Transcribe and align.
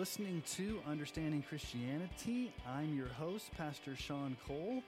listening 0.00 0.42
to 0.46 0.80
Understanding 0.88 1.44
Christianity. 1.46 2.50
I'm 2.66 2.96
your 2.96 3.08
host, 3.08 3.50
Pastor 3.58 3.94
Sean 3.94 4.34
Cole. 4.48 4.82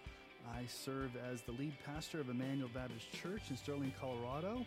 I 0.56 0.64
serve 0.66 1.10
as 1.30 1.42
the 1.42 1.52
lead 1.52 1.74
pastor 1.84 2.18
of 2.18 2.30
Emmanuel 2.30 2.70
Baptist 2.72 3.12
Church 3.12 3.42
in 3.50 3.58
Sterling, 3.58 3.92
Colorado. 4.00 4.64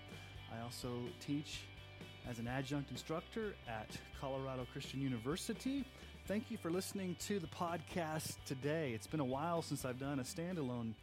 I 0.56 0.62
also 0.62 1.00
teach 1.20 1.62
as 2.30 2.38
an 2.38 2.48
adjunct 2.48 2.92
instructor 2.92 3.56
at 3.68 3.90
Colorado 4.22 4.68
Christian 4.72 5.02
University. 5.02 5.84
Thank 6.28 6.52
you 6.52 6.58
for 6.58 6.70
listening 6.70 7.16
to 7.22 7.40
the 7.40 7.48
podcast 7.48 8.36
today. 8.46 8.92
It's 8.94 9.08
been 9.08 9.22
a 9.22 9.26
while 9.26 9.64
since 9.64 9.84
I've 9.84 10.00
done 10.00 10.20
a 10.20 10.24
standalone 10.24 10.94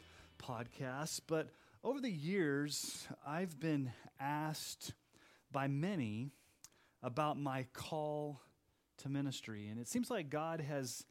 podcast, 0.40 1.22
but 1.26 1.48
over 1.82 2.00
the 2.00 2.12
years, 2.12 3.08
I've 3.26 3.58
been 3.58 3.90
asked 4.20 4.92
by 5.50 5.66
many 5.66 6.30
about 7.02 7.40
my 7.40 7.66
call 7.72 8.40
to 9.02 9.08
ministry. 9.08 9.68
And 9.68 9.78
it 9.78 9.88
seems 9.88 10.10
like 10.10 10.30
God 10.30 10.60
has 10.60 11.04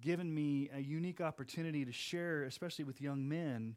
given 0.00 0.32
me 0.32 0.70
a 0.74 0.80
unique 0.80 1.20
opportunity 1.20 1.84
to 1.84 1.92
share, 1.92 2.44
especially 2.44 2.84
with 2.84 3.00
young 3.00 3.28
men 3.28 3.76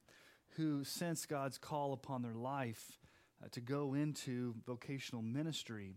who 0.56 0.84
sense 0.84 1.26
God's 1.26 1.58
call 1.58 1.94
upon 1.94 2.22
their 2.22 2.34
life 2.34 3.00
uh, 3.44 3.48
to 3.52 3.62
go 3.62 3.94
into 3.94 4.56
vocational 4.66 5.22
ministry. 5.22 5.96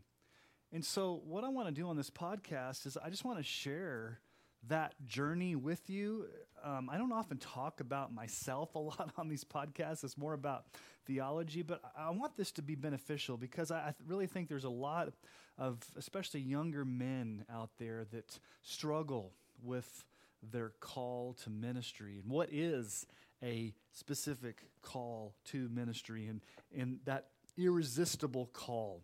And 0.72 0.84
so, 0.84 1.20
what 1.24 1.44
I 1.44 1.48
want 1.48 1.68
to 1.68 1.74
do 1.74 1.88
on 1.88 1.96
this 1.96 2.10
podcast 2.10 2.86
is 2.86 2.96
I 2.96 3.10
just 3.10 3.24
want 3.24 3.38
to 3.38 3.44
share 3.44 4.20
that 4.68 4.94
journey 5.06 5.56
with 5.56 5.88
you. 5.88 6.26
Um, 6.62 6.90
I 6.90 6.98
don't 6.98 7.12
often 7.12 7.38
talk 7.38 7.80
about 7.80 8.14
myself 8.14 8.74
a 8.74 8.78
lot 8.78 9.10
on 9.16 9.28
these 9.28 9.44
podcasts. 9.44 10.04
It's 10.04 10.18
more 10.18 10.34
about 10.34 10.66
theology, 11.06 11.62
but 11.62 11.80
I 11.96 12.10
want 12.10 12.36
this 12.36 12.52
to 12.52 12.62
be 12.62 12.74
beneficial 12.74 13.36
because 13.36 13.70
I 13.70 13.94
really 14.06 14.26
think 14.26 14.48
there's 14.48 14.64
a 14.64 14.70
lot 14.70 15.12
of, 15.60 15.78
especially 15.96 16.40
younger 16.40 16.84
men 16.84 17.44
out 17.52 17.70
there, 17.78 18.06
that 18.10 18.40
struggle 18.62 19.32
with 19.62 20.04
their 20.42 20.72
call 20.80 21.36
to 21.44 21.50
ministry 21.50 22.18
and 22.18 22.30
what 22.30 22.48
is 22.50 23.06
a 23.42 23.74
specific 23.92 24.62
call 24.80 25.34
to 25.44 25.68
ministry 25.68 26.26
and, 26.26 26.40
and 26.76 26.98
that 27.04 27.26
irresistible 27.58 28.48
call 28.54 29.02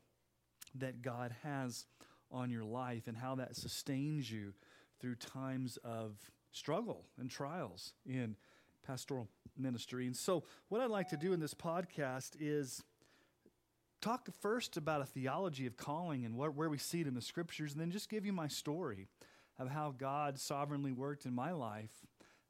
that 0.75 1.03
God 1.03 1.35
has 1.43 1.85
on 2.31 2.51
your 2.51 2.65
life 2.65 3.07
and 3.07 3.17
how 3.17 3.35
that 3.35 3.55
sustains 3.55 4.31
you 4.31 4.55
through 4.99 5.17
times 5.17 5.79
of 5.85 6.17
struggle 6.53 7.05
and 7.19 7.31
trials 7.31 7.93
in 8.07 8.35
pastoral 8.87 9.29
ministry. 9.59 10.07
And 10.07 10.17
so, 10.17 10.45
what 10.69 10.81
I'd 10.81 10.91
like 10.91 11.09
to 11.11 11.17
do 11.17 11.33
in 11.33 11.41
this 11.41 11.55
podcast 11.55 12.37
is 12.41 12.83
talk 14.07 14.29
first 14.41 14.77
about 14.77 15.01
a 15.01 15.05
theology 15.05 15.67
of 15.67 15.77
calling 15.77 16.25
and 16.25 16.37
where, 16.37 16.51
where 16.51 16.69
we 16.69 16.79
see 16.79 17.01
it 17.01 17.09
in 17.09 17.15
the 17.15 17.21
scriptures, 17.21 17.73
and 17.73 17.81
then 17.81 17.91
just 17.91 18.09
give 18.09 18.25
you 18.25 18.33
my 18.33 18.47
story 18.47 19.09
of 19.59 19.69
how 19.69 19.93
God 19.97 20.39
sovereignly 20.39 20.93
worked 20.93 21.27
in 21.27 21.35
my 21.35 21.51
life 21.51 22.07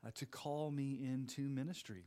uh, 0.07 0.11
to 0.17 0.27
call 0.27 0.71
me 0.71 1.01
into 1.03 1.49
ministry. 1.49 2.05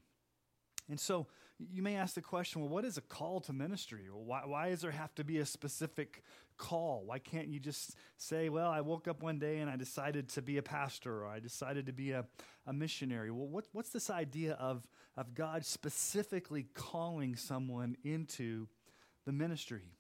And 0.88 1.00
so 1.00 1.26
you 1.58 1.82
may 1.82 1.96
ask 1.96 2.14
the 2.14 2.22
question 2.22 2.62
well, 2.62 2.70
what 2.70 2.86
is 2.86 2.98
a 2.98 3.02
call 3.02 3.42
to 3.42 3.54
ministry? 3.54 4.04
Why, 4.12 4.42
why 4.46 4.70
does 4.70 4.82
there 4.82 4.92
have 4.92 5.16
to 5.16 5.24
be 5.24 5.40
a 5.40 5.46
specific 5.48 6.22
call? 6.58 7.02
Why 7.06 7.18
can't 7.18 7.48
you 7.48 7.60
just 7.60 7.96
say, 8.18 8.50
well, 8.50 8.70
I 8.70 8.82
woke 8.82 9.08
up 9.08 9.24
one 9.24 9.40
day 9.40 9.60
and 9.60 9.70
I 9.70 9.78
decided 9.78 10.30
to 10.30 10.44
be 10.44 10.58
a 10.58 10.64
pastor 10.64 11.24
or 11.24 11.28
I 11.28 11.40
decided 11.40 11.88
to 11.88 11.94
be 11.94 12.12
a, 12.12 12.24
a 12.68 12.74
missionary? 12.74 13.32
Well, 13.32 13.48
what, 13.48 13.66
what's 13.72 13.90
this 13.90 14.12
idea 14.12 14.54
of, 14.54 14.88
of 15.18 15.34
God 15.34 15.66
specifically 15.66 16.68
calling 16.76 17.36
someone 17.36 17.98
into 18.04 18.68
the 19.26 19.32
ministry? 19.32 19.94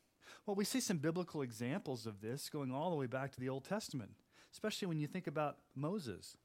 Well, 0.45 0.55
we 0.55 0.65
see 0.65 0.79
some 0.79 0.97
biblical 0.97 1.41
examples 1.41 2.05
of 2.05 2.21
this 2.21 2.49
going 2.49 2.71
all 2.71 2.89
the 2.89 2.95
way 2.95 3.07
back 3.07 3.31
to 3.33 3.39
the 3.39 3.49
Old 3.49 3.65
Testament, 3.65 4.11
especially 4.51 4.87
when 4.87 4.99
you 4.99 5.07
think 5.07 5.27
about 5.27 5.57
Moses. 5.75 6.37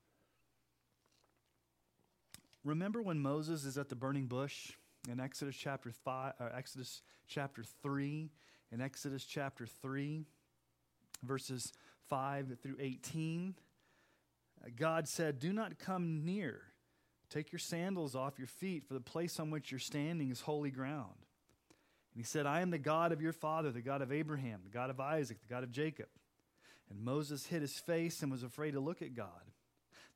Remember 2.65 3.03
when 3.03 3.21
Moses 3.21 3.65
is 3.65 3.77
at 3.77 3.89
the 3.89 3.97
burning 3.97 4.27
bush 4.27 4.73
in 5.09 5.21
Exodus 5.21 5.55
chapter 5.55 5.91
five, 5.91 6.33
or 6.41 6.51
Exodus 6.55 7.03
chapter 7.27 7.63
three, 7.83 8.31
in 8.73 8.81
Exodus 8.81 9.25
chapter 9.25 9.67
three, 9.67 10.25
verses 11.23 11.73
five 12.09 12.47
through 12.63 12.77
eighteen. 12.81 13.55
Uh, 14.65 14.71
God 14.75 15.07
said, 15.09 15.39
"Do 15.39 15.53
not 15.53 15.79
come 15.79 16.25
near. 16.25 16.63
Take 17.29 17.53
your 17.53 17.59
sandals 17.59 18.15
off 18.15 18.39
your 18.39 18.49
feet, 18.49 18.85
for 18.85 18.95
the 18.95 19.01
place 19.01 19.39
on 19.39 19.51
which 19.51 19.71
you're 19.71 19.79
standing 19.79 20.31
is 20.31 20.41
holy 20.41 20.71
ground." 20.71 21.24
And 22.15 22.23
he 22.23 22.25
said, 22.25 22.47
I 22.47 22.61
am 22.61 22.71
the 22.71 22.79
God 22.79 23.13
of 23.13 23.21
your 23.21 23.33
father, 23.33 23.71
the 23.71 23.81
God 23.81 24.01
of 24.01 24.13
Abraham, 24.13 24.61
the 24.63 24.71
God 24.71 24.89
of 24.89 25.01
Isaac, 25.01 25.41
the 25.41 25.53
God 25.53 25.65
of 25.65 25.73
Jacob. 25.73 26.07
And 26.89 27.01
Moses 27.01 27.47
hid 27.47 27.63
his 27.63 27.79
face 27.79 28.23
and 28.23 28.31
was 28.31 28.43
afraid 28.43 28.73
to 28.73 28.81
look 28.81 29.03
at 29.03 29.15
God. 29.15 29.51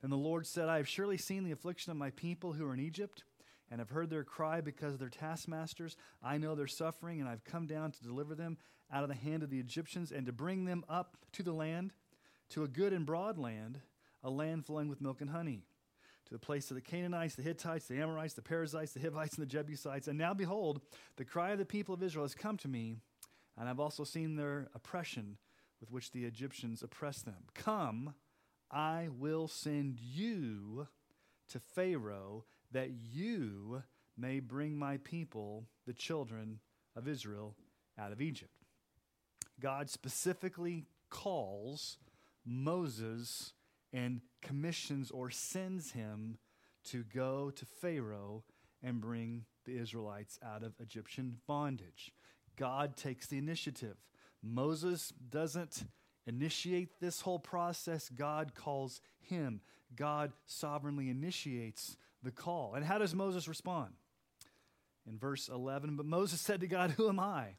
Then 0.00 0.10
the 0.10 0.16
Lord 0.16 0.46
said, 0.46 0.68
I 0.68 0.76
have 0.76 0.88
surely 0.88 1.16
seen 1.16 1.42
the 1.42 1.52
affliction 1.52 1.90
of 1.90 1.96
my 1.96 2.10
people 2.10 2.52
who 2.52 2.64
are 2.66 2.74
in 2.74 2.80
Egypt, 2.80 3.24
and 3.70 3.80
have 3.80 3.90
heard 3.90 4.10
their 4.10 4.24
cry 4.24 4.60
because 4.60 4.94
of 4.94 4.98
their 4.98 5.10
taskmasters. 5.10 5.96
I 6.22 6.38
know 6.38 6.54
their 6.54 6.66
suffering, 6.66 7.20
and 7.20 7.28
I've 7.28 7.44
come 7.44 7.66
down 7.66 7.92
to 7.92 8.02
deliver 8.02 8.34
them 8.34 8.56
out 8.90 9.02
of 9.02 9.08
the 9.08 9.14
hand 9.14 9.42
of 9.42 9.50
the 9.50 9.60
Egyptians 9.60 10.12
and 10.12 10.24
to 10.26 10.32
bring 10.32 10.64
them 10.64 10.84
up 10.88 11.18
to 11.32 11.42
the 11.42 11.52
land, 11.52 11.92
to 12.50 12.62
a 12.62 12.68
good 12.68 12.92
and 12.92 13.04
broad 13.04 13.36
land, 13.36 13.80
a 14.22 14.30
land 14.30 14.64
flowing 14.64 14.88
with 14.88 15.00
milk 15.00 15.20
and 15.20 15.30
honey, 15.30 15.64
to 16.28 16.34
the 16.34 16.38
place 16.38 16.70
of 16.70 16.74
the 16.74 16.82
Canaanites, 16.82 17.34
the 17.34 17.42
Hittites, 17.42 17.86
the 17.86 18.00
Amorites, 18.00 18.34
the 18.34 18.42
Perizzites, 18.42 18.92
the 18.92 19.00
Hivites, 19.00 19.36
and 19.36 19.42
the 19.42 19.50
Jebusites. 19.50 20.08
And 20.08 20.18
now 20.18 20.34
behold, 20.34 20.82
the 21.16 21.24
cry 21.24 21.50
of 21.50 21.58
the 21.58 21.64
people 21.64 21.94
of 21.94 22.02
Israel 22.02 22.24
has 22.24 22.34
come 22.34 22.58
to 22.58 22.68
me, 22.68 22.96
and 23.56 23.68
I've 23.68 23.80
also 23.80 24.04
seen 24.04 24.36
their 24.36 24.68
oppression 24.74 25.38
with 25.80 25.90
which 25.90 26.10
the 26.10 26.24
Egyptians 26.24 26.82
oppress 26.82 27.22
them. 27.22 27.44
Come, 27.54 28.14
I 28.70 29.08
will 29.10 29.48
send 29.48 29.98
you 30.00 30.88
to 31.48 31.58
Pharaoh 31.58 32.44
that 32.72 32.90
you 32.90 33.82
may 34.16 34.40
bring 34.40 34.76
my 34.76 34.98
people, 34.98 35.66
the 35.86 35.94
children 35.94 36.60
of 36.94 37.08
Israel, 37.08 37.54
out 37.98 38.12
of 38.12 38.20
Egypt. 38.20 38.52
God 39.60 39.88
specifically 39.88 40.84
calls 41.08 41.96
Moses 42.44 43.54
and 43.92 44.20
commissions 44.42 45.10
or 45.10 45.30
sends 45.30 45.92
him 45.92 46.38
to 46.84 47.04
go 47.04 47.50
to 47.50 47.66
Pharaoh 47.66 48.44
and 48.82 49.00
bring 49.00 49.44
the 49.64 49.76
Israelites 49.78 50.38
out 50.44 50.62
of 50.62 50.74
Egyptian 50.80 51.38
bondage. 51.46 52.12
God 52.56 52.96
takes 52.96 53.26
the 53.26 53.38
initiative. 53.38 53.96
Moses 54.42 55.12
doesn't 55.30 55.84
initiate 56.26 57.00
this 57.00 57.22
whole 57.22 57.38
process, 57.38 58.08
God 58.08 58.54
calls 58.54 59.00
him. 59.20 59.60
God 59.96 60.32
sovereignly 60.46 61.08
initiates 61.08 61.96
the 62.22 62.30
call. 62.30 62.74
And 62.74 62.84
how 62.84 62.98
does 62.98 63.14
Moses 63.14 63.48
respond? 63.48 63.94
In 65.06 65.18
verse 65.18 65.48
11, 65.48 65.96
but 65.96 66.04
Moses 66.04 66.40
said 66.40 66.60
to 66.60 66.66
God, 66.66 66.90
Who 66.92 67.08
am 67.08 67.18
I 67.18 67.56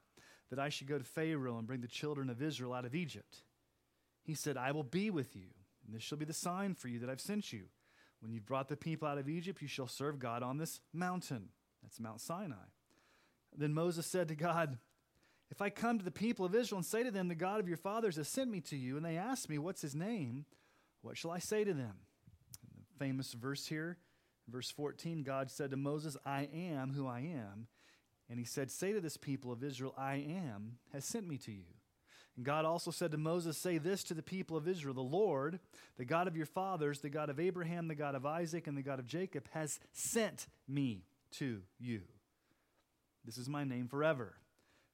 that 0.51 0.59
I 0.59 0.69
should 0.69 0.87
go 0.87 0.99
to 0.99 1.03
Pharaoh 1.03 1.57
and 1.57 1.65
bring 1.65 1.81
the 1.81 1.87
children 1.87 2.29
of 2.29 2.41
Israel 2.41 2.73
out 2.73 2.85
of 2.85 2.93
Egypt? 2.93 3.37
He 4.23 4.35
said, 4.35 4.57
I 4.57 4.71
will 4.71 4.83
be 4.83 5.09
with 5.09 5.35
you, 5.35 5.47
and 5.89 5.95
this 5.95 6.03
shall 6.03 6.19
be 6.19 6.25
the 6.25 6.33
sign 6.33 6.75
for 6.75 6.87
you 6.87 6.99
that 6.99 7.09
I've 7.09 7.19
sent 7.19 7.51
you. 7.51 7.63
When 8.21 8.31
you've 8.31 8.45
brought 8.45 8.67
the 8.67 8.77
people 8.77 9.07
out 9.07 9.17
of 9.17 9.27
Egypt, 9.27 9.59
you 9.59 9.67
shall 9.67 9.87
serve 9.87 10.19
God 10.19 10.43
on 10.43 10.59
this 10.59 10.81
mountain. 10.93 11.49
That's 11.81 11.99
Mount 11.99 12.21
Sinai. 12.21 12.67
Then 13.57 13.73
Moses 13.73 14.05
said 14.05 14.27
to 14.27 14.35
God, 14.35 14.77
if 15.49 15.63
I 15.63 15.71
come 15.71 15.97
to 15.97 16.05
the 16.05 16.11
people 16.11 16.45
of 16.45 16.53
Israel 16.53 16.77
and 16.77 16.85
say 16.85 17.01
to 17.01 17.09
them, 17.09 17.27
The 17.27 17.33
God 17.33 17.59
of 17.59 17.67
your 17.67 17.77
fathers 17.77 18.17
has 18.17 18.27
sent 18.27 18.51
me 18.51 18.61
to 18.61 18.77
you, 18.77 18.97
and 18.97 19.05
they 19.05 19.17
ask 19.17 19.49
me, 19.49 19.57
What's 19.57 19.81
his 19.81 19.95
name? 19.95 20.45
What 21.01 21.17
shall 21.17 21.31
I 21.31 21.39
say 21.39 21.63
to 21.63 21.73
them? 21.73 21.95
the 22.77 23.03
famous 23.03 23.33
verse 23.33 23.65
here, 23.65 23.97
verse 24.47 24.69
14, 24.69 25.23
God 25.23 25.49
said 25.49 25.71
to 25.71 25.77
Moses, 25.77 26.15
I 26.23 26.49
am 26.53 26.93
who 26.93 27.07
I 27.07 27.21
am. 27.21 27.65
And 28.29 28.37
he 28.37 28.45
said, 28.45 28.69
Say 28.69 28.93
to 28.93 29.01
this 29.01 29.17
people 29.17 29.51
of 29.51 29.63
Israel, 29.63 29.95
I 29.97 30.17
am, 30.17 30.77
has 30.93 31.03
sent 31.03 31.27
me 31.27 31.39
to 31.39 31.51
you. 31.51 31.78
God 32.43 32.65
also 32.65 32.91
said 32.91 33.11
to 33.11 33.17
Moses, 33.17 33.57
Say 33.57 33.77
this 33.77 34.03
to 34.05 34.13
the 34.13 34.23
people 34.23 34.55
of 34.55 34.67
Israel 34.67 34.93
The 34.93 35.01
Lord, 35.01 35.59
the 35.97 36.05
God 36.05 36.27
of 36.27 36.37
your 36.37 36.45
fathers, 36.45 36.99
the 36.99 37.09
God 37.09 37.29
of 37.29 37.39
Abraham, 37.39 37.87
the 37.87 37.95
God 37.95 38.15
of 38.15 38.25
Isaac, 38.25 38.67
and 38.67 38.77
the 38.77 38.81
God 38.81 38.99
of 38.99 39.07
Jacob, 39.07 39.47
has 39.51 39.79
sent 39.91 40.47
me 40.67 41.03
to 41.31 41.61
you. 41.79 42.01
This 43.25 43.37
is 43.37 43.49
my 43.49 43.63
name 43.63 43.87
forever 43.87 44.35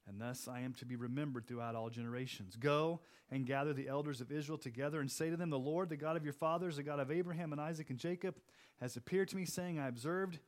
and 0.08 0.20
thus 0.20 0.48
I 0.48 0.60
am 0.60 0.72
to 0.74 0.86
be 0.86 0.96
remembered 0.96 1.46
throughout 1.46 1.74
all 1.74 1.90
generations. 1.90 2.56
Go 2.56 3.00
and 3.30 3.46
gather 3.46 3.72
the 3.72 3.88
elders 3.88 4.20
of 4.20 4.30
Israel 4.30 4.58
together 4.58 5.00
and 5.00 5.10
say 5.10 5.30
to 5.30 5.36
them, 5.36 5.50
The 5.50 5.58
Lord, 5.58 5.88
the 5.88 5.96
God 5.96 6.16
of 6.16 6.24
your 6.24 6.32
fathers, 6.32 6.76
the 6.76 6.82
God 6.82 7.00
of 7.00 7.10
Abraham 7.10 7.52
and 7.52 7.60
Isaac 7.60 7.90
and 7.90 7.98
Jacob, 7.98 8.36
has 8.80 8.96
appeared 8.96 9.28
to 9.28 9.36
me, 9.36 9.44
saying, 9.44 9.78
I 9.78 9.88
observed 9.88 10.38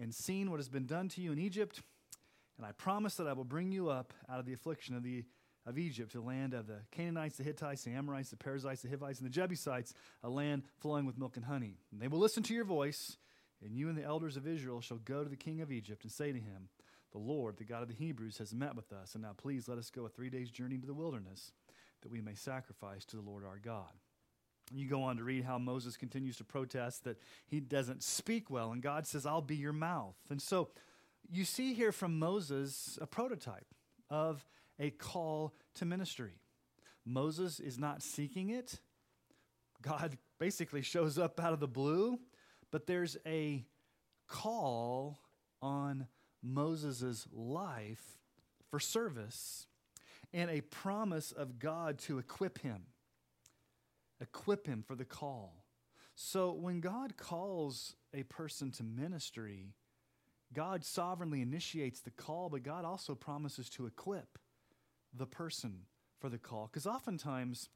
and 0.00 0.14
seen 0.14 0.50
what 0.50 0.58
has 0.58 0.68
been 0.68 0.86
done 0.86 1.08
to 1.10 1.22
you 1.22 1.32
in 1.32 1.38
Egypt, 1.38 1.80
and 2.58 2.66
I 2.66 2.72
promise 2.72 3.14
that 3.14 3.26
I 3.26 3.32
will 3.32 3.44
bring 3.44 3.72
you 3.72 3.88
up 3.88 4.12
out 4.28 4.38
of 4.38 4.46
the 4.46 4.52
affliction 4.52 4.94
of, 4.94 5.02
the, 5.02 5.24
of 5.66 5.78
Egypt 5.78 6.12
the 6.12 6.20
land 6.20 6.54
of 6.54 6.66
the 6.66 6.78
Canaanites, 6.92 7.36
the 7.36 7.42
Hittites, 7.42 7.82
the 7.82 7.90
Amorites, 7.90 8.30
the 8.30 8.36
Perizzites, 8.36 8.82
the 8.82 8.88
Hivites, 8.88 9.18
and 9.18 9.26
the 9.26 9.32
Jebusites, 9.32 9.92
a 10.22 10.28
land 10.28 10.62
flowing 10.78 11.04
with 11.04 11.18
milk 11.18 11.36
and 11.36 11.44
honey. 11.44 11.78
And 11.90 12.00
they 12.00 12.08
will 12.08 12.20
listen 12.20 12.42
to 12.44 12.54
your 12.54 12.64
voice, 12.64 13.16
and 13.64 13.76
you 13.76 13.88
and 13.88 13.98
the 13.98 14.04
elders 14.04 14.36
of 14.36 14.46
Israel 14.46 14.80
shall 14.80 14.98
go 14.98 15.24
to 15.24 15.30
the 15.30 15.36
king 15.36 15.60
of 15.60 15.72
Egypt 15.72 16.04
and 16.04 16.12
say 16.12 16.32
to 16.32 16.38
him, 16.38 16.68
the 17.12 17.18
Lord, 17.18 17.56
the 17.56 17.64
God 17.64 17.82
of 17.82 17.88
the 17.88 17.94
Hebrews, 17.94 18.38
has 18.38 18.52
met 18.52 18.76
with 18.76 18.92
us, 18.92 19.14
and 19.14 19.22
now 19.22 19.32
please 19.36 19.68
let 19.68 19.78
us 19.78 19.90
go 19.90 20.04
a 20.04 20.08
three 20.08 20.28
days' 20.28 20.50
journey 20.50 20.74
into 20.74 20.86
the 20.86 20.94
wilderness, 20.94 21.52
that 22.02 22.12
we 22.12 22.20
may 22.20 22.34
sacrifice 22.34 23.04
to 23.06 23.16
the 23.16 23.22
Lord 23.22 23.44
our 23.44 23.58
God. 23.58 23.90
You 24.72 24.88
go 24.88 25.02
on 25.02 25.16
to 25.16 25.24
read 25.24 25.44
how 25.44 25.58
Moses 25.58 25.96
continues 25.96 26.36
to 26.38 26.44
protest 26.44 27.04
that 27.04 27.18
he 27.46 27.60
doesn't 27.60 28.02
speak 28.02 28.50
well, 28.50 28.72
and 28.72 28.82
God 28.82 29.06
says, 29.06 29.24
I'll 29.24 29.40
be 29.40 29.56
your 29.56 29.72
mouth. 29.72 30.16
And 30.28 30.42
so 30.42 30.68
you 31.30 31.44
see 31.44 31.72
here 31.72 31.92
from 31.92 32.18
Moses 32.18 32.98
a 33.00 33.06
prototype 33.06 33.66
of 34.10 34.44
a 34.78 34.90
call 34.90 35.54
to 35.74 35.84
ministry. 35.84 36.40
Moses 37.04 37.60
is 37.60 37.78
not 37.78 38.02
seeking 38.02 38.50
it. 38.50 38.80
God 39.82 40.18
basically 40.38 40.82
shows 40.82 41.18
up 41.18 41.40
out 41.40 41.52
of 41.52 41.60
the 41.60 41.68
blue, 41.68 42.18
but 42.70 42.86
there's 42.86 43.16
a 43.26 43.64
call 44.28 45.20
on 45.62 46.06
Moses' 46.42 47.26
life 47.32 48.18
for 48.70 48.80
service 48.80 49.66
and 50.34 50.50
a 50.50 50.60
promise 50.60 51.32
of 51.32 51.58
God 51.58 51.98
to 52.00 52.18
equip 52.18 52.58
him, 52.58 52.82
equip 54.20 54.66
him 54.66 54.82
for 54.86 54.94
the 54.94 55.04
call. 55.04 55.64
So 56.14 56.52
when 56.52 56.80
God 56.80 57.16
calls 57.16 57.94
a 58.12 58.22
person 58.24 58.70
to 58.72 58.82
ministry, 58.82 59.74
God 60.52 60.84
sovereignly 60.84 61.42
initiates 61.42 62.00
the 62.00 62.10
call, 62.10 62.48
but 62.48 62.62
God 62.62 62.84
also 62.84 63.14
promises 63.14 63.68
to 63.70 63.86
equip 63.86 64.38
the 65.16 65.26
person 65.26 65.82
for 66.20 66.28
the 66.28 66.38
call. 66.38 66.68
Because 66.70 66.86
oftentimes, 66.86 67.68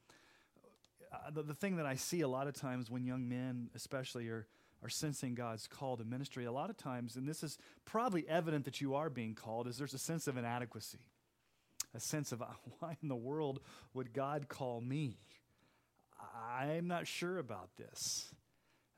uh, 1.11 1.31
the, 1.31 1.43
the 1.43 1.53
thing 1.53 1.77
that 1.77 1.85
I 1.85 1.95
see 1.95 2.21
a 2.21 2.27
lot 2.27 2.47
of 2.47 2.53
times 2.53 2.89
when 2.89 3.03
young 3.03 3.27
men, 3.27 3.69
especially, 3.75 4.27
are, 4.29 4.47
are 4.83 4.89
sensing 4.89 5.35
God's 5.35 5.67
call 5.67 5.97
to 5.97 6.03
ministry, 6.03 6.45
a 6.45 6.51
lot 6.51 6.69
of 6.69 6.77
times, 6.77 7.15
and 7.15 7.27
this 7.27 7.43
is 7.43 7.57
probably 7.85 8.27
evident 8.27 8.65
that 8.65 8.81
you 8.81 8.95
are 8.95 9.09
being 9.09 9.35
called, 9.35 9.67
is 9.67 9.77
there's 9.77 9.93
a 9.93 9.99
sense 9.99 10.27
of 10.27 10.37
inadequacy, 10.37 10.99
a 11.93 11.99
sense 11.99 12.31
of 12.31 12.41
why 12.79 12.97
in 13.01 13.09
the 13.09 13.15
world 13.15 13.59
would 13.93 14.13
God 14.13 14.47
call 14.47 14.81
me? 14.81 15.17
I'm 16.59 16.87
not 16.87 17.07
sure 17.07 17.37
about 17.37 17.69
this. 17.77 18.33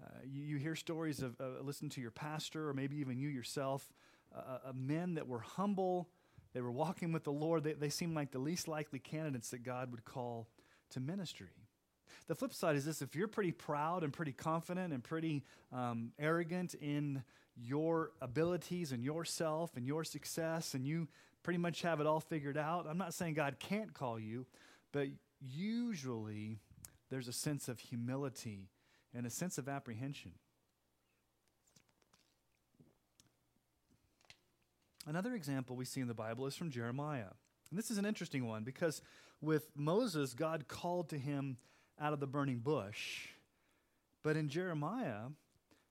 Uh, 0.03 0.07
you, 0.25 0.43
you, 0.43 0.57
hear 0.57 0.75
stories 0.75 1.21
of 1.21 1.39
uh, 1.39 1.61
listen 1.61 1.89
to 1.89 2.01
your 2.01 2.11
pastor 2.11 2.67
or 2.67 2.73
maybe 2.73 2.97
even 2.97 3.17
you 3.17 3.29
yourself, 3.29 3.93
uh, 4.35 4.57
uh, 4.67 4.73
men 4.75 5.13
that 5.13 5.27
were 5.27 5.39
humble, 5.39 6.09
they 6.53 6.61
were 6.61 6.71
walking 6.71 7.11
with 7.11 7.23
the 7.23 7.31
Lord. 7.31 7.63
They, 7.63 7.73
they 7.73 7.89
seemed 7.89 8.15
like 8.15 8.31
the 8.31 8.39
least 8.39 8.67
likely 8.67 8.99
candidates 8.99 9.49
that 9.49 9.63
God 9.63 9.91
would 9.91 10.05
call 10.05 10.47
to 10.91 10.99
ministry. 10.99 11.47
The 12.27 12.35
flip 12.35 12.53
side 12.53 12.75
is 12.75 12.85
this 12.85 13.01
if 13.01 13.15
you're 13.15 13.27
pretty 13.27 13.51
proud 13.51 14.03
and 14.03 14.13
pretty 14.13 14.31
confident 14.31 14.93
and 14.93 15.03
pretty 15.03 15.43
um, 15.71 16.11
arrogant 16.19 16.73
in 16.75 17.23
your 17.55 18.11
abilities 18.21 18.91
and 18.91 19.03
yourself 19.03 19.75
and 19.75 19.85
your 19.85 20.03
success, 20.03 20.73
and 20.73 20.85
you 20.85 21.07
pretty 21.43 21.59
much 21.59 21.81
have 21.81 21.99
it 21.99 22.07
all 22.07 22.19
figured 22.19 22.57
out, 22.57 22.87
I'm 22.89 22.97
not 22.97 23.13
saying 23.13 23.33
God 23.33 23.57
can't 23.59 23.93
call 23.93 24.19
you, 24.19 24.45
but 24.91 25.07
usually 25.41 26.59
there's 27.09 27.27
a 27.27 27.33
sense 27.33 27.67
of 27.67 27.79
humility 27.79 28.69
and 29.13 29.25
a 29.25 29.29
sense 29.29 29.57
of 29.57 29.67
apprehension. 29.67 30.31
Another 35.05 35.33
example 35.33 35.75
we 35.75 35.85
see 35.85 36.01
in 36.01 36.07
the 36.07 36.13
Bible 36.13 36.45
is 36.45 36.55
from 36.55 36.71
Jeremiah. 36.71 37.31
And 37.69 37.77
this 37.77 37.91
is 37.91 37.97
an 37.97 38.05
interesting 38.05 38.47
one 38.47 38.63
because 38.63 39.01
with 39.41 39.69
Moses, 39.75 40.33
God 40.33 40.67
called 40.67 41.09
to 41.09 41.17
him 41.17 41.57
out 41.99 42.13
of 42.13 42.19
the 42.19 42.27
burning 42.27 42.59
bush. 42.59 43.27
But 44.23 44.37
in 44.37 44.47
Jeremiah, 44.47 45.29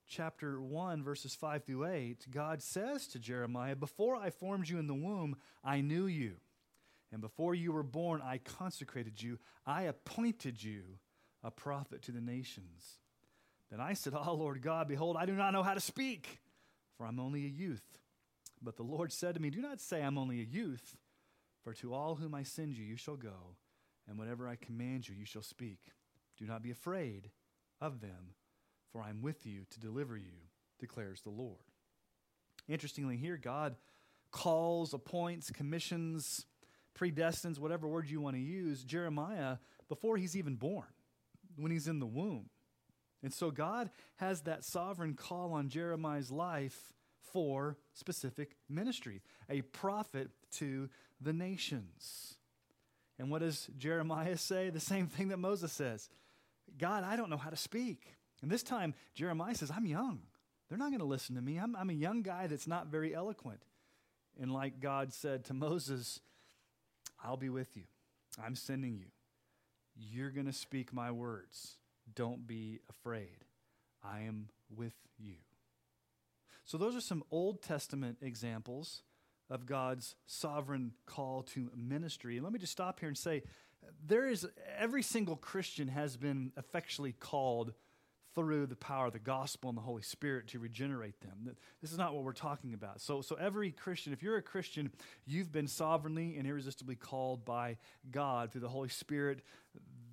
chapter 0.08 0.60
1, 0.60 1.02
verses 1.02 1.34
5 1.34 1.64
through 1.64 1.86
8, 1.86 2.26
God 2.30 2.62
says 2.62 3.06
to 3.08 3.18
Jeremiah, 3.18 3.76
Before 3.76 4.16
I 4.16 4.30
formed 4.30 4.68
you 4.68 4.78
in 4.78 4.86
the 4.86 4.94
womb, 4.94 5.36
I 5.62 5.80
knew 5.80 6.06
you. 6.06 6.36
And 7.12 7.20
before 7.20 7.54
you 7.54 7.72
were 7.72 7.82
born, 7.82 8.22
I 8.24 8.38
consecrated 8.38 9.22
you. 9.22 9.38
I 9.66 9.82
appointed 9.82 10.62
you 10.62 10.82
a 11.44 11.50
prophet 11.50 12.02
to 12.02 12.12
the 12.12 12.20
nations. 12.20 12.98
Then 13.70 13.80
I 13.80 13.92
said, 13.92 14.14
Oh, 14.14 14.34
Lord 14.34 14.62
God, 14.62 14.88
behold, 14.88 15.16
I 15.18 15.26
do 15.26 15.34
not 15.34 15.52
know 15.52 15.62
how 15.62 15.74
to 15.74 15.80
speak, 15.80 16.40
for 16.96 17.06
I'm 17.06 17.20
only 17.20 17.44
a 17.44 17.48
youth. 17.48 17.84
But 18.62 18.76
the 18.76 18.82
Lord 18.82 19.12
said 19.12 19.34
to 19.34 19.40
me, 19.40 19.50
Do 19.50 19.60
not 19.60 19.80
say 19.80 20.02
I'm 20.02 20.18
only 20.18 20.40
a 20.40 20.44
youth, 20.44 20.96
for 21.64 21.72
to 21.74 21.94
all 21.94 22.14
whom 22.14 22.34
I 22.34 22.42
send 22.42 22.76
you, 22.76 22.84
you 22.84 22.96
shall 22.96 23.16
go, 23.16 23.56
and 24.08 24.18
whatever 24.18 24.48
I 24.48 24.56
command 24.56 25.08
you, 25.08 25.14
you 25.14 25.26
shall 25.26 25.42
speak. 25.42 25.80
Do 26.38 26.46
not 26.46 26.62
be 26.62 26.70
afraid 26.70 27.30
of 27.80 28.00
them, 28.00 28.34
for 28.92 29.02
I 29.02 29.10
am 29.10 29.22
with 29.22 29.46
you 29.46 29.62
to 29.70 29.80
deliver 29.80 30.16
you, 30.16 30.48
declares 30.78 31.22
the 31.22 31.30
Lord. 31.30 31.58
Interestingly, 32.68 33.16
here, 33.16 33.36
God 33.36 33.76
calls, 34.30 34.94
appoints, 34.94 35.50
commissions, 35.50 36.46
predestines, 36.98 37.58
whatever 37.58 37.88
word 37.88 38.08
you 38.08 38.20
want 38.20 38.36
to 38.36 38.42
use, 38.42 38.84
Jeremiah 38.84 39.56
before 39.88 40.16
he's 40.16 40.36
even 40.36 40.54
born, 40.54 40.86
when 41.56 41.70
he's 41.70 41.86
in 41.86 41.98
the 41.98 42.06
womb. 42.06 42.48
And 43.22 43.30
so 43.30 43.50
God 43.50 43.90
has 44.16 44.40
that 44.42 44.64
sovereign 44.64 45.14
call 45.14 45.52
on 45.52 45.68
Jeremiah's 45.68 46.30
life 46.30 46.94
for 47.32 47.76
specific 47.94 48.56
ministry, 48.68 49.22
a 49.48 49.62
prophet 49.62 50.30
to 50.52 50.88
the 51.20 51.32
nations. 51.32 52.34
And 53.18 53.30
what 53.30 53.40
does 53.40 53.68
Jeremiah 53.78 54.36
say? 54.36 54.70
The 54.70 54.80
same 54.80 55.06
thing 55.06 55.28
that 55.28 55.38
Moses 55.38 55.72
says 55.72 56.08
God, 56.78 57.04
I 57.04 57.16
don't 57.16 57.30
know 57.30 57.36
how 57.36 57.50
to 57.50 57.56
speak. 57.56 58.14
And 58.40 58.50
this 58.50 58.62
time, 58.62 58.94
Jeremiah 59.14 59.54
says, 59.54 59.70
I'm 59.74 59.86
young. 59.86 60.20
They're 60.68 60.78
not 60.78 60.88
going 60.88 61.00
to 61.00 61.06
listen 61.06 61.36
to 61.36 61.42
me. 61.42 61.58
I'm, 61.58 61.76
I'm 61.76 61.90
a 61.90 61.94
young 61.94 62.22
guy 62.22 62.46
that's 62.46 62.66
not 62.66 62.86
very 62.86 63.14
eloquent. 63.14 63.60
And 64.40 64.52
like 64.52 64.80
God 64.80 65.12
said 65.12 65.44
to 65.44 65.54
Moses, 65.54 66.20
I'll 67.22 67.36
be 67.36 67.50
with 67.50 67.76
you. 67.76 67.84
I'm 68.42 68.56
sending 68.56 68.96
you. 68.96 69.06
You're 69.94 70.30
going 70.30 70.46
to 70.46 70.52
speak 70.52 70.92
my 70.92 71.10
words. 71.10 71.76
Don't 72.14 72.46
be 72.46 72.80
afraid. 72.88 73.44
I 74.02 74.22
am 74.22 74.48
with 74.74 74.94
you. 75.18 75.34
So, 76.72 76.78
those 76.78 76.96
are 76.96 77.02
some 77.02 77.22
Old 77.30 77.60
Testament 77.60 78.16
examples 78.22 79.02
of 79.50 79.66
God's 79.66 80.14
sovereign 80.24 80.92
call 81.04 81.42
to 81.52 81.70
ministry. 81.76 82.38
And 82.38 82.44
let 82.44 82.50
me 82.50 82.58
just 82.58 82.72
stop 82.72 82.98
here 82.98 83.10
and 83.10 83.18
say 83.18 83.42
there 84.06 84.26
is 84.26 84.48
every 84.78 85.02
single 85.02 85.36
Christian 85.36 85.88
has 85.88 86.16
been 86.16 86.50
effectually 86.56 87.12
called 87.12 87.74
through 88.34 88.64
the 88.64 88.76
power 88.76 89.08
of 89.08 89.12
the 89.12 89.18
gospel 89.18 89.68
and 89.68 89.76
the 89.76 89.82
Holy 89.82 90.00
Spirit 90.00 90.48
to 90.48 90.58
regenerate 90.58 91.20
them. 91.20 91.54
This 91.82 91.92
is 91.92 91.98
not 91.98 92.14
what 92.14 92.24
we're 92.24 92.32
talking 92.32 92.72
about. 92.72 93.02
So, 93.02 93.20
so 93.20 93.36
every 93.36 93.72
Christian, 93.72 94.14
if 94.14 94.22
you're 94.22 94.38
a 94.38 94.42
Christian, 94.42 94.90
you've 95.26 95.52
been 95.52 95.68
sovereignly 95.68 96.38
and 96.38 96.46
irresistibly 96.46 96.96
called 96.96 97.44
by 97.44 97.76
God 98.10 98.50
through 98.50 98.62
the 98.62 98.68
Holy 98.68 98.88
Spirit. 98.88 99.40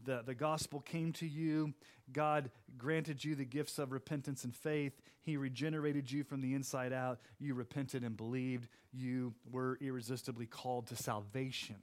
The, 0.05 0.23
the 0.25 0.35
gospel 0.35 0.79
came 0.79 1.13
to 1.13 1.27
you. 1.27 1.73
God 2.11 2.49
granted 2.77 3.23
you 3.23 3.35
the 3.35 3.45
gifts 3.45 3.79
of 3.79 3.91
repentance 3.91 4.43
and 4.43 4.55
faith. 4.55 4.93
He 5.21 5.37
regenerated 5.37 6.11
you 6.11 6.23
from 6.23 6.41
the 6.41 6.53
inside 6.53 6.93
out. 6.93 7.19
You 7.37 7.53
repented 7.53 8.03
and 8.03 8.15
believed. 8.15 8.67
You 8.91 9.33
were 9.51 9.77
irresistibly 9.81 10.45
called 10.45 10.87
to 10.87 10.95
salvation. 10.95 11.75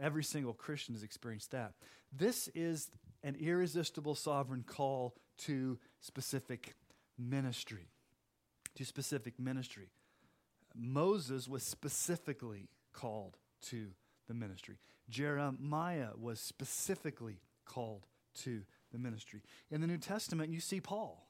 Every 0.00 0.24
single 0.24 0.52
Christian 0.52 0.94
has 0.94 1.02
experienced 1.02 1.52
that. 1.52 1.72
This 2.12 2.48
is 2.54 2.90
an 3.22 3.36
irresistible 3.36 4.14
sovereign 4.14 4.64
call 4.66 5.14
to 5.38 5.78
specific 6.00 6.74
ministry. 7.18 7.88
To 8.74 8.84
specific 8.84 9.38
ministry. 9.38 9.90
Moses 10.74 11.48
was 11.48 11.62
specifically 11.62 12.68
called 12.92 13.38
to 13.62 13.88
the 14.26 14.34
ministry. 14.34 14.76
Jeremiah 15.08 16.10
was 16.18 16.40
specifically 16.40 17.40
called 17.64 18.06
to 18.42 18.62
the 18.92 18.98
ministry. 18.98 19.42
In 19.70 19.80
the 19.80 19.86
New 19.86 19.98
Testament, 19.98 20.50
you 20.50 20.60
see 20.60 20.80
Paul, 20.80 21.28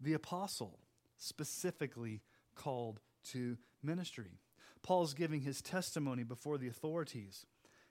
the 0.00 0.14
apostle, 0.14 0.78
specifically 1.16 2.22
called 2.54 3.00
to 3.30 3.56
ministry. 3.82 4.38
Paul's 4.82 5.14
giving 5.14 5.42
his 5.42 5.60
testimony 5.60 6.22
before 6.22 6.58
the 6.58 6.68
authorities 6.68 7.46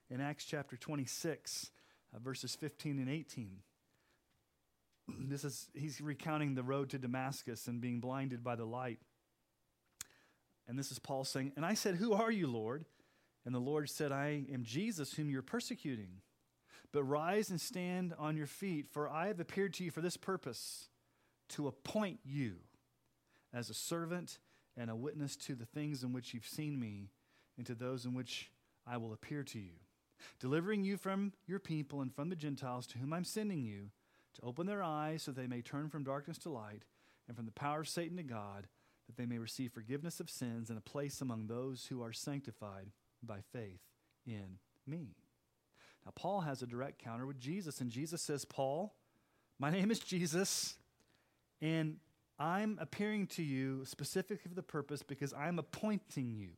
in 0.10 0.22
Acts 0.22 0.46
chapter 0.46 0.76
26, 0.76 1.72
uh, 2.14 2.20
verses 2.20 2.56
15 2.56 3.00
and 3.00 3.10
18. 3.10 3.58
This 5.28 5.44
is, 5.44 5.70
he's 5.74 6.02
recounting 6.02 6.54
the 6.54 6.62
road 6.62 6.92
to 6.92 7.00
Damascus 7.00 7.68
and 7.68 7.82
being 7.82 8.00
blinded 8.00 8.44
by 8.44 8.56
the 8.56 8.66
light. 8.66 9.00
And 10.68 10.78
this 10.78 10.92
is 10.92 11.00
Paul 11.00 11.24
saying, 11.24 11.54
And 11.56 11.66
I 11.66 11.74
said, 11.74 11.96
Who 11.96 12.14
are 12.14 12.32
you, 12.32 12.46
Lord? 12.46 12.86
And 13.46 13.56
the 13.56 13.60
Lord 13.60 13.90
said, 13.90 14.12
I 14.12 14.44
am 14.52 14.64
Jesus 14.64 15.14
whom 15.14 15.30
you're 15.30 15.42
persecuting. 15.42 16.22
But 16.92 17.04
rise 17.04 17.50
and 17.50 17.62
stand 17.62 18.14
on 18.18 18.36
your 18.36 18.48
feet, 18.48 18.88
for 18.92 19.10
I 19.10 19.28
have 19.28 19.40
appeared 19.40 19.74
to 19.76 19.84
you 19.84 19.92
for 19.92 20.02
this 20.02 20.18
purpose 20.18 20.90
to 21.50 21.68
appoint 21.68 22.20
you 22.24 22.56
as 23.54 23.70
a 23.70 23.74
servant 23.74 24.40
and 24.76 24.90
a 24.90 24.96
witness 24.96 25.36
to 25.36 25.56
the 25.56 25.66
things 25.66 26.04
in 26.04 26.14
which 26.14 26.34
you've 26.34 26.48
seen 26.48 26.80
me 26.80 27.10
and 27.58 27.66
to 27.68 27.76
those 27.76 28.06
in 28.06 28.14
which 28.14 28.52
I 28.88 28.98
will 28.98 29.14
appear 29.14 29.44
to 29.44 29.60
you, 29.60 29.74
delivering 30.40 30.84
you 30.84 30.98
from 30.98 31.34
your 31.46 31.60
people 31.60 32.02
and 32.02 32.14
from 32.14 32.30
the 32.30 32.36
Gentiles 32.36 32.88
to 32.88 32.98
whom 32.98 33.14
I'm 33.14 33.26
sending 33.26 33.62
you 33.62 33.92
to 34.36 34.46
open 34.46 34.66
their 34.66 34.84
eyes 34.84 35.24
so 35.24 35.32
they 35.32 35.48
may 35.48 35.62
turn 35.62 35.90
from 35.90 36.04
darkness 36.04 36.38
to 36.40 36.50
light 36.50 36.86
and 37.28 37.36
from 37.36 37.46
the 37.46 37.52
power 37.52 37.82
of 37.82 37.90
Satan 37.90 38.18
to 38.18 38.24
God, 38.24 38.68
that 39.08 39.18
they 39.18 39.26
may 39.26 39.38
receive 39.38 39.72
forgiveness 39.72 40.20
of 40.20 40.30
sins 40.30 40.70
and 40.70 40.78
a 40.78 40.82
place 40.82 41.22
among 41.22 41.48
those 41.48 41.88
who 41.88 42.02
are 42.02 42.14
sanctified 42.14 42.92
by 43.24 43.40
faith 43.54 43.82
in 44.26 44.58
me. 44.88 45.16
Now, 46.06 46.12
Paul 46.16 46.42
has 46.42 46.62
a 46.62 46.68
direct 46.68 47.04
counter 47.04 47.26
with 47.26 47.40
Jesus, 47.40 47.82
and 47.82 47.92
Jesus 47.92 48.22
says, 48.22 48.46
Paul, 48.46 48.96
My 49.60 49.70
name 49.70 49.92
is 49.92 50.00
Jesus, 50.00 50.76
and 51.62 51.98
I'm 52.38 52.78
appearing 52.80 53.28
to 53.28 53.44
you 53.44 53.84
specifically 53.86 54.48
for 54.48 54.56
the 54.56 54.64
purpose 54.64 55.04
because 55.04 55.34
I'm 55.34 55.60
appointing 55.60 56.32
you 56.32 56.52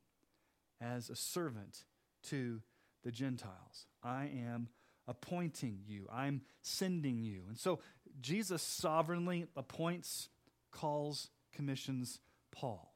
as 0.80 1.10
a 1.10 1.15
servant 1.15 1.86
to 2.24 2.62
the 3.03 3.12
Gentiles. 3.12 3.88
I 4.03 4.30
am 4.48 4.70
appointing 5.08 5.80
you, 5.88 6.08
I'm 6.12 6.41
sending 6.62 7.24
you. 7.24 7.41
And 7.48 7.58
so 7.58 7.80
Jesus 8.22 8.62
sovereignly 8.62 9.48
appoints, 9.56 10.30
calls, 10.72 11.30
commissions 11.51 12.20
Paul. 12.51 12.94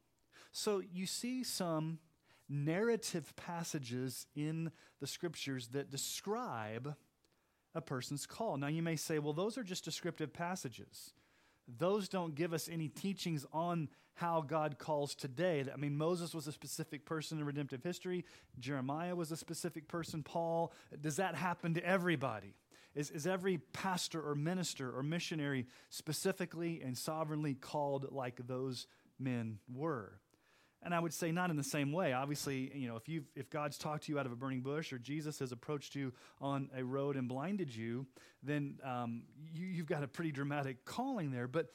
So 0.51 0.81
you 0.93 1.05
see 1.05 1.43
some 1.43 1.99
narrative 2.49 3.33
passages 3.35 4.27
in 4.35 4.71
the 4.99 5.07
scriptures 5.07 5.69
that 5.69 5.89
describe 5.89 6.95
a 7.73 7.81
person's 7.81 8.25
call. 8.25 8.57
Now 8.57 8.67
you 8.67 8.81
may 8.81 8.95
say, 8.95 9.19
well, 9.19 9.33
those 9.33 9.57
are 9.57 9.63
just 9.63 9.83
descriptive 9.83 10.33
passages. 10.33 11.13
Those 11.77 12.07
don't 12.07 12.35
give 12.35 12.53
us 12.53 12.69
any 12.71 12.87
teachings 12.87 13.45
on 13.51 13.89
how 14.13 14.41
God 14.41 14.77
calls 14.77 15.13
today. 15.13 15.65
I 15.71 15.75
mean, 15.75 15.97
Moses 15.97 16.33
was 16.33 16.47
a 16.47 16.51
specific 16.51 17.05
person 17.05 17.37
in 17.37 17.45
redemptive 17.45 17.83
history, 17.83 18.25
Jeremiah 18.59 19.15
was 19.15 19.31
a 19.31 19.37
specific 19.37 19.87
person, 19.87 20.23
Paul. 20.23 20.71
Does 21.01 21.17
that 21.17 21.35
happen 21.35 21.73
to 21.73 21.85
everybody? 21.85 22.53
Is, 22.93 23.11
is 23.11 23.27
every 23.27 23.57
pastor 23.57 24.21
or 24.21 24.35
minister 24.35 24.89
or 24.89 25.03
missionary 25.03 25.65
specifically 25.89 26.81
and 26.81 26.97
sovereignly 26.97 27.53
called 27.53 28.07
like 28.11 28.39
those 28.47 28.87
men 29.19 29.59
were? 29.73 30.21
And 30.85 30.93
I 30.93 30.99
would 30.99 31.13
say 31.13 31.31
not 31.31 31.49
in 31.49 31.57
the 31.57 31.63
same 31.63 31.91
way. 31.91 32.13
Obviously, 32.13 32.71
you 32.75 32.87
know, 32.87 32.95
if 32.95 33.09
you 33.09 33.23
if 33.35 33.49
God's 33.49 33.77
talked 33.77 34.03
to 34.03 34.11
you 34.11 34.19
out 34.19 34.27
of 34.27 34.31
a 34.31 34.35
burning 34.35 34.61
bush 34.61 34.93
or 34.93 34.99
Jesus 34.99 35.39
has 35.39 35.51
approached 35.51 35.95
you 35.95 36.13
on 36.39 36.69
a 36.77 36.83
road 36.83 37.17
and 37.17 37.27
blinded 37.27 37.75
you, 37.75 38.05
then 38.43 38.77
um, 38.83 39.23
you, 39.51 39.65
you've 39.65 39.87
got 39.87 40.03
a 40.03 40.07
pretty 40.07 40.31
dramatic 40.31 40.85
calling 40.85 41.31
there. 41.31 41.47
But 41.47 41.71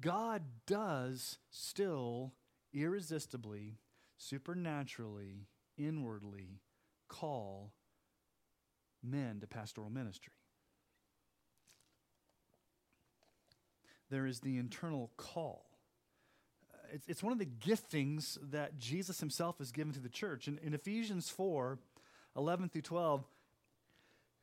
God 0.00 0.42
does 0.66 1.38
still 1.50 2.32
irresistibly, 2.72 3.76
supernaturally, 4.16 5.48
inwardly 5.76 6.62
call 7.08 7.72
men 9.02 9.40
to 9.40 9.46
pastoral 9.46 9.90
ministry. 9.90 10.32
There 14.10 14.26
is 14.26 14.40
the 14.40 14.56
internal 14.56 15.10
call. 15.16 15.69
It's, 16.92 17.06
it's 17.08 17.22
one 17.22 17.32
of 17.32 17.38
the 17.38 17.46
giftings 17.46 18.38
that 18.50 18.78
Jesus 18.78 19.20
himself 19.20 19.58
has 19.58 19.72
given 19.72 19.92
to 19.92 20.00
the 20.00 20.08
church. 20.08 20.48
In, 20.48 20.58
in 20.62 20.74
Ephesians 20.74 21.28
4 21.30 21.78
11 22.36 22.68
through 22.68 22.82
12, 22.82 23.24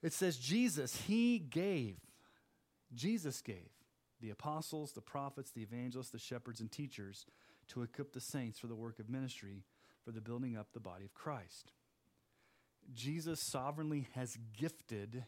it 0.04 0.13
says, 0.13 0.38
Jesus, 0.38 1.04
he 1.08 1.39
gave, 1.39 1.96
Jesus 2.94 3.42
gave 3.42 3.70
the 4.22 4.30
apostles, 4.30 4.92
the 4.92 5.01
prophets, 5.01 5.51
the 5.51 5.62
evangelists, 5.62 6.10
the 6.10 6.20
shepherds, 6.20 6.60
and 6.60 6.72
teachers 6.72 7.25
to 7.70 7.84
equip 7.84 8.13
the 8.13 8.22
saints 8.22 8.60
for 8.60 8.68
the 8.68 8.75
work 8.75 9.00
of 9.00 9.10
ministry, 9.10 9.63
for 10.04 10.12
the 10.12 10.22
building 10.22 10.58
up 10.58 10.68
the 10.74 10.80
body 10.80 11.06
of 11.06 11.13
Christ. 11.13 11.72
Jesus 12.94 13.39
sovereignly 13.39 14.08
has 14.16 14.38
gifted 14.58 15.25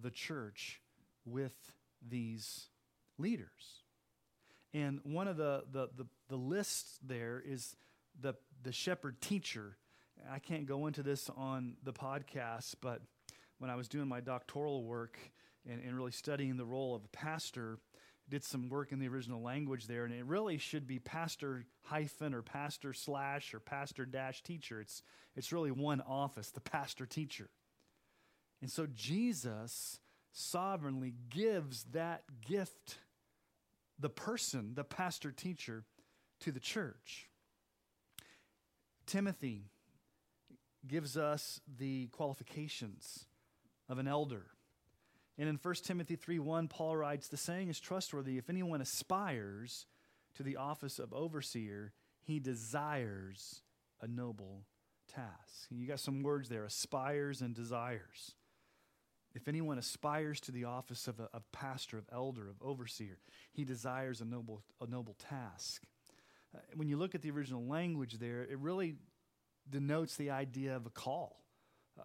the 0.00 0.10
church 0.10 0.80
with 1.24 1.72
these 2.06 2.68
leaders. 3.18 3.82
And 4.74 5.00
one 5.04 5.28
of 5.28 5.36
the, 5.36 5.64
the, 5.70 5.88
the, 5.96 6.06
the 6.28 6.36
lists 6.36 6.98
there 7.02 7.42
is 7.44 7.76
the, 8.20 8.34
the 8.62 8.72
shepherd 8.72 9.20
teacher. 9.20 9.76
I 10.30 10.38
can't 10.38 10.66
go 10.66 10.86
into 10.86 11.02
this 11.02 11.30
on 11.36 11.76
the 11.82 11.92
podcast, 11.92 12.74
but 12.80 13.00
when 13.58 13.70
I 13.70 13.76
was 13.76 13.88
doing 13.88 14.08
my 14.08 14.20
doctoral 14.20 14.84
work 14.84 15.18
and, 15.68 15.80
and 15.82 15.96
really 15.96 16.12
studying 16.12 16.56
the 16.56 16.64
role 16.64 16.94
of 16.94 17.04
a 17.04 17.08
pastor, 17.08 17.78
did 18.28 18.42
some 18.44 18.68
work 18.68 18.92
in 18.92 18.98
the 18.98 19.08
original 19.08 19.40
language 19.40 19.86
there, 19.86 20.04
and 20.04 20.12
it 20.12 20.24
really 20.24 20.58
should 20.58 20.86
be 20.86 20.98
pastor 20.98 21.64
hyphen 21.84 22.34
or 22.34 22.42
pastor 22.42 22.92
slash 22.92 23.54
or 23.54 23.60
pastor 23.60 24.04
dash 24.04 24.42
teacher. 24.42 24.80
It's, 24.80 25.02
it's 25.36 25.52
really 25.52 25.70
one 25.70 26.00
office, 26.00 26.50
the 26.50 26.60
pastor 26.60 27.06
teacher. 27.06 27.48
And 28.60 28.70
so 28.70 28.86
Jesus 28.92 30.00
sovereignly 30.32 31.14
gives 31.30 31.84
that 31.92 32.24
gift, 32.44 32.98
the 33.98 34.10
person, 34.10 34.72
the 34.74 34.84
pastor 34.84 35.32
teacher, 35.32 35.84
to 36.40 36.52
the 36.52 36.60
church. 36.60 37.28
Timothy 39.06 39.70
gives 40.86 41.16
us 41.16 41.60
the 41.78 42.08
qualifications 42.08 43.26
of 43.88 43.98
an 43.98 44.08
elder. 44.08 44.46
And 45.38 45.48
in 45.48 45.58
1 45.60 45.74
Timothy 45.84 46.16
3 46.16 46.38
1, 46.38 46.68
Paul 46.68 46.96
writes, 46.96 47.28
The 47.28 47.36
saying 47.36 47.68
is 47.68 47.80
trustworthy. 47.80 48.38
If 48.38 48.48
anyone 48.50 48.80
aspires 48.80 49.86
to 50.34 50.42
the 50.42 50.56
office 50.56 50.98
of 50.98 51.12
overseer, 51.12 51.92
he 52.22 52.40
desires 52.40 53.62
a 54.00 54.06
noble 54.06 54.64
task. 55.08 55.68
You 55.70 55.86
got 55.86 56.00
some 56.00 56.22
words 56.22 56.48
there 56.48 56.64
aspires 56.64 57.40
and 57.40 57.54
desires. 57.54 58.34
If 59.36 59.48
anyone 59.48 59.76
aspires 59.76 60.40
to 60.40 60.50
the 60.50 60.64
office 60.64 61.06
of 61.06 61.20
a 61.20 61.28
of 61.34 61.42
pastor, 61.52 61.98
of 61.98 62.06
elder, 62.10 62.48
of 62.48 62.56
overseer, 62.62 63.18
he 63.52 63.64
desires 63.64 64.22
a 64.22 64.24
noble, 64.24 64.62
a 64.80 64.86
noble 64.86 65.14
task. 65.14 65.82
Uh, 66.54 66.60
when 66.74 66.88
you 66.88 66.96
look 66.96 67.14
at 67.14 67.20
the 67.20 67.30
original 67.30 67.66
language 67.66 68.14
there, 68.18 68.42
it 68.42 68.58
really 68.58 68.96
denotes 69.68 70.16
the 70.16 70.30
idea 70.30 70.74
of 70.74 70.86
a 70.86 70.90
call, 70.90 71.42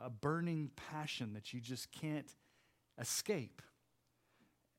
a 0.01 0.09
burning 0.09 0.71
passion 0.75 1.33
that 1.33 1.53
you 1.53 1.61
just 1.61 1.89
can't 1.93 2.35
escape. 3.00 3.61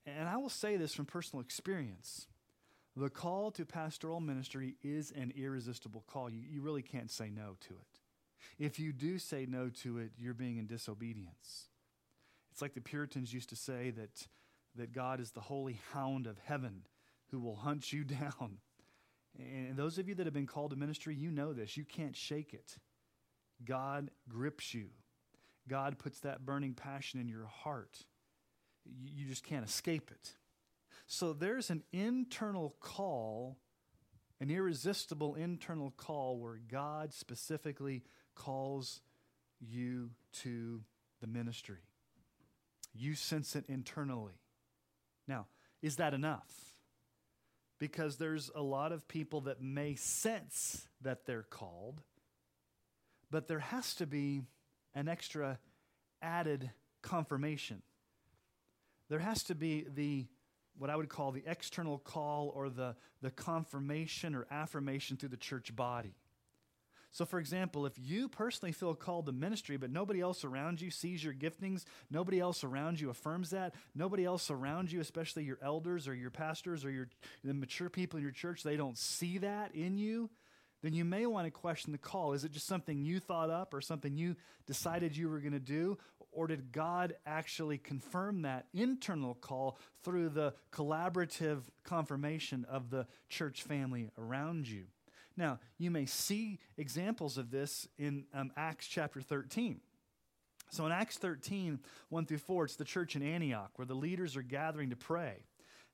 And 0.05 0.29
I 0.29 0.37
will 0.37 0.51
say 0.51 0.77
this 0.77 0.95
from 0.95 1.07
personal 1.07 1.43
experience. 1.43 2.27
The 2.95 3.09
call 3.09 3.51
to 3.53 3.65
pastoral 3.65 4.21
ministry 4.21 4.77
is 4.83 5.11
an 5.13 5.33
irresistible 5.35 6.05
call. 6.07 6.29
You, 6.29 6.43
you 6.47 6.61
really 6.61 6.83
can't 6.83 7.11
say 7.11 7.31
no 7.31 7.57
to 7.61 7.73
it. 7.73 8.01
If 8.59 8.79
you 8.79 8.93
do 8.93 9.19
say 9.19 9.47
no 9.49 9.71
to 9.83 9.99
it, 9.99 10.11
you're 10.19 10.35
being 10.35 10.59
in 10.59 10.67
disobedience. 10.67 11.69
It's 12.53 12.63
like 12.63 12.75
the 12.75 12.81
Puritans 12.81 13.33
used 13.33 13.49
to 13.49 13.57
say 13.57 13.91
that, 13.91 14.29
that 14.77 14.93
God 14.93 15.19
is 15.21 15.33
the 15.33 15.41
holy 15.41 15.81
hound 15.93 16.27
of 16.27 16.39
heaven 16.45 16.83
who 17.31 17.41
will 17.41 17.57
hunt 17.57 17.93
you 17.93 18.05
down. 18.05 18.59
And 19.39 19.77
those 19.77 19.99
of 19.99 20.09
you 20.09 20.15
that 20.17 20.27
have 20.27 20.35
been 20.35 20.47
called 20.47 20.71
to 20.71 20.77
ministry, 20.77 21.15
you 21.15 21.31
know 21.31 21.53
this. 21.53 21.77
You 21.77 21.85
can't 21.85 22.15
shake 22.15 22.53
it. 22.53 22.77
God 23.65 24.11
grips 24.29 24.75
you, 24.75 24.89
God 25.69 25.99
puts 25.99 26.21
that 26.21 26.45
burning 26.45 26.75
passion 26.75 27.21
in 27.21 27.29
your 27.29 27.47
heart 27.47 28.05
you 28.85 29.27
just 29.27 29.45
can't 29.45 29.65
escape 29.65 30.11
it. 30.11 30.33
So 31.07 31.33
there's 31.33 31.71
an 31.71 31.83
internal 31.93 32.77
call, 32.81 33.59
an 34.41 34.51
irresistible 34.51 35.35
internal 35.35 35.93
call 35.97 36.39
where 36.39 36.61
God 36.71 37.13
specifically 37.13 38.03
calls 38.35 39.01
you 39.61 40.11
to 40.43 40.83
the 41.21 41.27
ministry. 41.27 41.81
You 42.95 43.15
sense 43.15 43.57
it 43.57 43.65
internally. 43.69 44.41
Now, 45.27 45.47
is 45.81 45.97
that 45.97 46.15
enough? 46.15 46.75
Because 47.79 48.17
there's 48.17 48.51
a 48.55 48.63
lot 48.63 48.93
of 48.93 49.09
people 49.09 49.43
that 49.43 49.61
may 49.61 49.95
sense 49.95 50.87
that 51.01 51.27
they're 51.27 51.43
called, 51.43 52.03
but 53.31 53.49
there 53.49 53.59
has 53.59 53.95
to 53.97 54.07
be 54.07 54.43
an 54.95 55.09
extra 55.09 55.59
added 56.21 56.71
confirmation 57.03 57.83
there 59.13 59.21
has 59.21 59.43
to 59.45 59.55
be 59.55 59.85
the 59.95 60.25
what 60.79 60.89
I 60.89 60.97
would 60.97 61.11
call 61.11 61.33
the 61.33 61.43
external 61.47 61.99
call 61.99 62.51
or 62.57 62.71
the, 62.71 62.97
the 63.21 63.31
confirmation 63.31 64.35
or 64.35 64.47
affirmation 64.51 65.19
through 65.19 65.29
the 65.29 65.37
church 65.37 65.77
body. 65.77 66.15
So, 67.13 67.27
for 67.27 67.39
example, 67.39 67.85
if 67.85 67.93
you 67.99 68.29
personally 68.29 68.73
feel 68.73 68.95
called 68.95 69.27
to 69.27 69.33
ministry, 69.33 69.77
but 69.77 69.91
nobody 69.91 70.21
else 70.21 70.45
around 70.45 70.81
you 70.81 70.91
sees 70.91 71.23
your 71.23 71.35
giftings, 71.35 71.85
nobody 72.11 72.41
else 72.41 72.65
around 72.65 73.01
you 73.01 73.11
affirms 73.11 73.51
that, 73.51 73.75
nobody 73.95 74.25
else 74.25 74.51
around 74.51 74.91
you, 74.91 75.01
especially 75.01 75.45
your 75.45 75.59
elders 75.63 76.09
or 76.09 76.15
your 76.15 76.31
pastors 76.31 76.87
or 76.87 76.91
your 76.91 77.09
the 77.45 77.53
mature 77.53 77.91
people 77.91 78.17
in 78.17 78.23
your 78.23 78.33
church, 78.33 78.63
they 78.63 78.77
don't 78.77 78.97
see 78.97 79.37
that 79.39 79.75
in 79.75 79.99
you, 79.99 80.31
then 80.83 80.95
you 80.95 81.05
may 81.05 81.27
want 81.27 81.47
to 81.47 81.51
question 81.51 81.93
the 81.93 81.99
call. 81.99 82.33
Is 82.33 82.45
it 82.45 82.53
just 82.53 82.67
something 82.67 83.03
you 83.03 83.21
thought 83.21 83.51
up 83.51 83.75
or 83.75 83.83
something 83.83 84.17
you 84.17 84.37
decided 84.67 85.15
you 85.17 85.29
were 85.29 85.41
going 85.41 85.53
to 85.53 85.61
do? 85.61 85.99
Or 86.33 86.47
did 86.47 86.73
God 86.73 87.15
actually 87.27 87.77
confirm 87.77 88.43
that 88.43 88.67
internal 88.73 89.35
call 89.35 89.79
through 90.03 90.31
the 90.31 90.55
collaborative 90.73 91.61
confirmation 91.85 92.65
of 92.71 92.89
the 92.89 93.07
church 93.29 93.63
family 93.63 94.09
around 94.19 94.67
you? 94.67 94.87
Now, 95.37 95.59
you 95.79 95.91
may 95.91 96.07
see 96.07 96.59
examples 96.77 97.39
of 97.39 97.51
this 97.51 97.89
in 97.99 98.25
um, 98.35 98.53
Acts 98.57 98.87
chapter 98.87 99.21
13. 99.21 99.81
So 100.71 100.87
in 100.87 100.93
Acts 100.93 101.19
13, 101.19 101.81
1 102.09 102.27
through 102.27 102.39
4, 102.39 102.65
it's 102.65 102.77
the 102.77 102.85
church 102.85 103.15
in 103.15 103.23
Antioch 103.23 103.71
where 103.77 103.87
the 103.87 103.95
leaders 103.95 104.37
are 104.37 104.43
gathering 104.43 104.91
to 104.91 104.97
pray. 104.97 105.45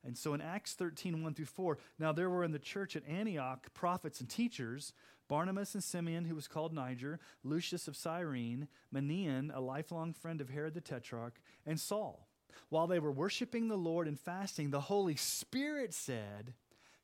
And 0.05 0.17
so 0.17 0.33
in 0.33 0.41
Acts 0.41 0.73
13, 0.73 1.21
1 1.21 1.33
through 1.33 1.45
4, 1.45 1.77
now 1.99 2.13
there 2.13 2.29
were 2.29 2.45
in 2.45 2.53
the 2.53 2.59
church 2.59 2.95
at 2.95 3.07
Antioch 3.07 3.73
prophets 3.73 4.21
and 4.21 4.29
teachers 4.29 4.93
Barnabas 5.27 5.75
and 5.75 5.83
Simeon, 5.83 6.25
who 6.25 6.33
was 6.33 6.47
called 6.47 6.73
Niger, 6.73 7.19
Lucius 7.43 7.87
of 7.87 7.95
Cyrene, 7.95 8.67
Manaen, 8.93 9.55
a 9.55 9.59
lifelong 9.59 10.11
friend 10.11 10.41
of 10.41 10.49
Herod 10.49 10.73
the 10.73 10.81
Tetrarch, 10.81 11.39
and 11.65 11.79
Saul. 11.79 12.27
While 12.69 12.87
they 12.87 12.99
were 12.99 13.11
worshiping 13.11 13.67
the 13.67 13.77
Lord 13.77 14.07
and 14.07 14.19
fasting, 14.19 14.71
the 14.71 14.81
Holy 14.81 15.15
Spirit 15.15 15.93
said, 15.93 16.53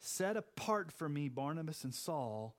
Set 0.05 0.37
apart 0.37 0.91
for 0.91 1.09
me 1.09 1.29
Barnabas 1.29 1.83
and 1.83 1.93
Saul 1.93 2.55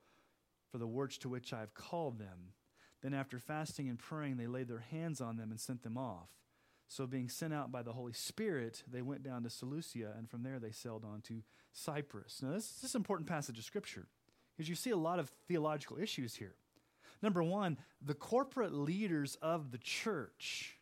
for 0.72 0.78
the 0.78 0.86
works 0.86 1.16
to 1.18 1.28
which 1.28 1.52
I 1.52 1.60
have 1.60 1.74
called 1.74 2.18
them. 2.18 2.54
Then, 3.02 3.14
after 3.14 3.38
fasting 3.38 3.88
and 3.88 3.96
praying, 3.96 4.36
they 4.36 4.48
laid 4.48 4.66
their 4.66 4.84
hands 4.90 5.20
on 5.20 5.36
them 5.36 5.52
and 5.52 5.60
sent 5.60 5.84
them 5.84 5.96
off. 5.96 6.28
So, 6.88 7.06
being 7.06 7.28
sent 7.28 7.54
out 7.54 7.70
by 7.70 7.84
the 7.84 7.92
Holy 7.92 8.14
Spirit, 8.14 8.82
they 8.90 9.00
went 9.00 9.22
down 9.22 9.44
to 9.44 9.50
Seleucia, 9.50 10.14
and 10.18 10.28
from 10.28 10.42
there 10.42 10.58
they 10.58 10.72
sailed 10.72 11.04
on 11.04 11.20
to 11.22 11.44
Cyprus. 11.72 12.40
Now, 12.42 12.50
this, 12.50 12.68
this 12.68 12.90
is 12.90 12.94
an 12.96 13.00
important 13.00 13.28
passage 13.28 13.60
of 13.60 13.64
Scripture 13.64 14.08
because 14.56 14.68
you 14.68 14.74
see 14.74 14.90
a 14.90 14.96
lot 14.96 15.20
of 15.20 15.30
theological 15.46 15.98
issues 15.98 16.34
here. 16.34 16.56
Number 17.22 17.44
one, 17.44 17.78
the 18.04 18.14
corporate 18.14 18.74
leaders 18.74 19.36
of 19.40 19.70
the 19.70 19.78
church 19.78 20.75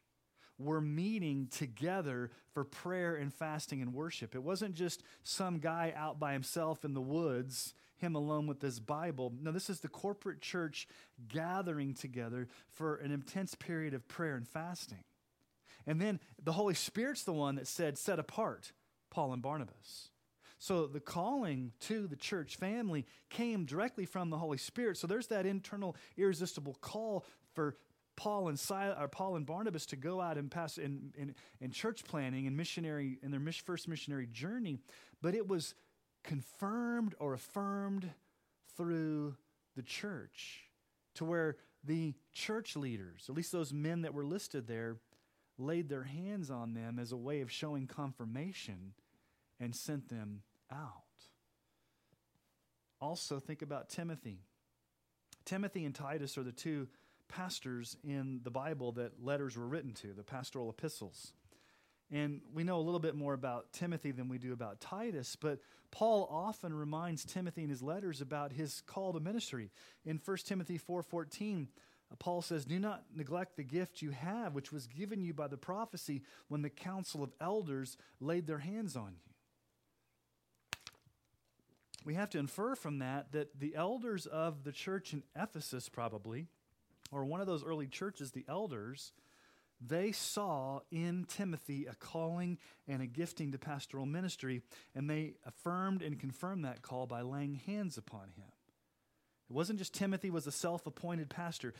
were 0.59 0.81
meeting 0.81 1.49
together 1.51 2.31
for 2.53 2.65
prayer 2.65 3.17
and 3.17 3.33
fasting 3.33 3.83
and 3.83 3.93
worship. 3.93 4.35
It 4.35 4.43
wasn't 4.43 4.75
just 4.75 5.03
some 5.23 5.59
guy 5.59 5.93
out 5.97 6.21
by 6.21 6.33
himself 6.33 6.85
in 6.85 6.95
the 6.95 7.01
woods, 7.01 7.75
him 7.97 8.15
alone 8.15 8.47
with 8.47 8.63
his 8.63 8.81
Bible. 8.81 9.33
No, 9.41 9.51
this 9.51 9.69
is 9.69 9.81
the 9.81 9.89
corporate 9.89 10.41
church 10.41 10.87
gathering 11.29 11.95
together 11.95 12.49
for 12.71 12.97
an 12.97 13.11
intense 13.11 13.55
period 13.55 13.95
of 13.95 14.07
prayer 14.07 14.37
and 14.37 14.47
fasting. 14.47 15.05
And 15.87 16.01
then 16.01 16.21
the 16.43 16.53
Holy 16.53 16.75
Spirit's 16.75 17.25
the 17.25 17.33
one 17.33 17.57
that 17.57 17.67
said, 17.67 17.99
set 17.99 18.19
apart 18.19 18.73
Paul 19.11 19.33
and 19.33 19.43
Barnabas. 19.43 20.11
So 20.59 20.87
the 20.87 21.01
calling 21.01 21.73
to 21.81 22.07
the 22.07 22.17
church 22.17 22.57
family 22.57 23.07
came 23.29 23.67
directly 23.67 24.07
from 24.07 24.31
the 24.31 24.39
Holy 24.39 24.57
Spirit. 24.57 24.97
So 24.97 25.07
there's 25.07 25.27
that 25.27 25.45
internal 25.45 25.95
irresistible 26.17 26.79
call 26.81 27.27
for 27.55 27.77
Paul 28.17 28.49
and 28.49 28.59
Silas, 28.59 28.97
or 29.01 29.09
Paul 29.09 29.37
and 29.37 29.47
Barnabas 29.47 29.87
to 29.87 29.97
go 29.97 30.21
out 30.21 30.39
and 30.39 30.51
pass 30.51 30.79
in, 30.79 31.13
in, 31.17 31.35
in 31.61 31.71
church 31.71 32.05
planting 32.05 32.47
and 32.47 32.57
missionary 32.57 33.19
in 33.23 33.31
their 33.31 33.53
first 33.53 33.89
missionary 33.89 34.27
journey, 34.27 34.79
but 35.21 35.35
it 35.35 35.49
was 35.49 35.75
confirmed 36.23 37.15
or 37.19 37.35
affirmed 37.35 38.11
through 38.77 39.37
the 39.77 39.83
church 39.83 40.71
to 41.15 41.25
where 41.25 41.57
the 41.85 42.15
church 42.33 42.77
leaders, 42.77 43.27
at 43.29 43.35
least 43.35 43.53
those 43.53 43.73
men 43.73 44.03
that 44.03 44.15
were 44.15 44.25
listed 44.25 44.67
there, 44.67 44.97
laid 45.59 45.89
their 45.89 46.05
hands 46.05 46.51
on 46.51 46.75
them 46.75 46.99
as 46.99 47.13
a 47.13 47.17
way 47.17 47.41
of 47.41 47.51
showing 47.51 47.87
confirmation 47.87 48.95
and 49.61 49.75
sent 49.75 50.09
them 50.09 50.43
out. 50.73 51.03
Also, 53.01 53.39
think 53.39 53.63
about 53.63 53.89
Timothy. 53.89 54.41
Timothy 55.45 55.85
and 55.85 55.95
Titus 55.95 56.39
are 56.39 56.43
the 56.43 56.53
two 56.53 56.89
pastors 57.35 57.97
in 58.05 58.41
the 58.45 58.51
Bible 58.51 58.93
that 58.93 59.23
letters 59.23 59.57
were 59.57 59.67
written 59.67 59.93
to, 59.95 60.13
the 60.13 60.23
pastoral 60.23 60.71
epistles. 60.71 61.33
And 62.11 62.43
we 62.53 62.65
know 62.65 62.79
a 62.79 62.83
little 62.83 63.01
bit 63.01 63.17
more 63.17 63.35
about 63.35 63.73
Timothy 63.73 64.13
than 64.13 64.29
we 64.29 64.39
do 64.39 64.53
about 64.53 64.81
Titus, 64.81 65.37
but 65.37 65.59
Paul 65.91 66.29
often 66.31 66.73
reminds 66.73 67.25
Timothy 67.25 67.65
in 67.65 67.71
his 67.71 67.83
letters 67.83 68.21
about 68.21 68.53
his 68.53 68.83
call 68.83 69.13
to 69.13 69.21
ministry. 69.21 69.71
In 70.05 70.21
1 70.25 70.47
Timothy 70.47 70.79
4:14, 70.79 71.69
uh, 72.11 72.17
Paul 72.17 72.43
says, 72.43 72.65
"Do 72.65 72.79
not 72.79 73.05
neglect 73.15 73.57
the 73.57 73.65
gift 73.65 74.03
you 74.03 74.11
have 74.11 74.55
which 74.55 74.71
was 74.71 74.87
given 74.87 75.21
you 75.21 75.35
by 75.35 75.49
the 75.49 75.57
prophecy 75.57 76.23
when 76.49 76.63
the 76.63 76.71
council 76.71 77.23
of 77.23 77.33
elders 77.41 77.97
laid 78.21 78.47
their 78.47 78.59
hands 78.59 78.97
on 78.97 79.15
you." 79.15 79.35
We 82.05 82.15
have 82.15 82.31
to 82.31 82.39
infer 82.39 82.77
from 82.77 82.99
that 82.99 83.33
that 83.33 83.59
the 83.59 83.75
elders 83.75 84.27
of 84.27 84.63
the 84.63 84.73
church 84.73 85.15
in 85.15 85.25
Ephesus 85.35 85.89
probably 85.89 86.49
or 87.13 87.25
one 87.25 87.41
of 87.41 87.47
those 87.47 87.65
early 87.65 87.87
churches, 87.87 88.33
the 88.33 88.45
elders, 88.49 89.13
they 89.81 90.13
saw 90.13 90.81
in 90.91 91.27
Timothy 91.29 91.87
a 91.87 91.95
calling 91.95 92.59
and 92.89 93.03
a 93.03 93.07
gifting 93.07 93.53
to 93.53 93.59
pastoral 93.59 94.07
ministry, 94.07 94.63
and 94.95 95.11
they 95.11 95.35
affirmed 95.45 96.03
and 96.03 96.19
confirmed 96.19 96.65
that 96.65 96.83
call 96.83 97.07
by 97.07 97.23
laying 97.23 97.55
hands 97.67 97.99
upon 97.99 98.31
him. 98.37 98.53
It 99.51 99.53
wasn't 99.53 99.79
just 99.79 99.93
Timothy 99.93 100.31
was 100.31 100.47
a 100.47 100.53
self-appointed 100.53 101.29
pastor. 101.29 101.75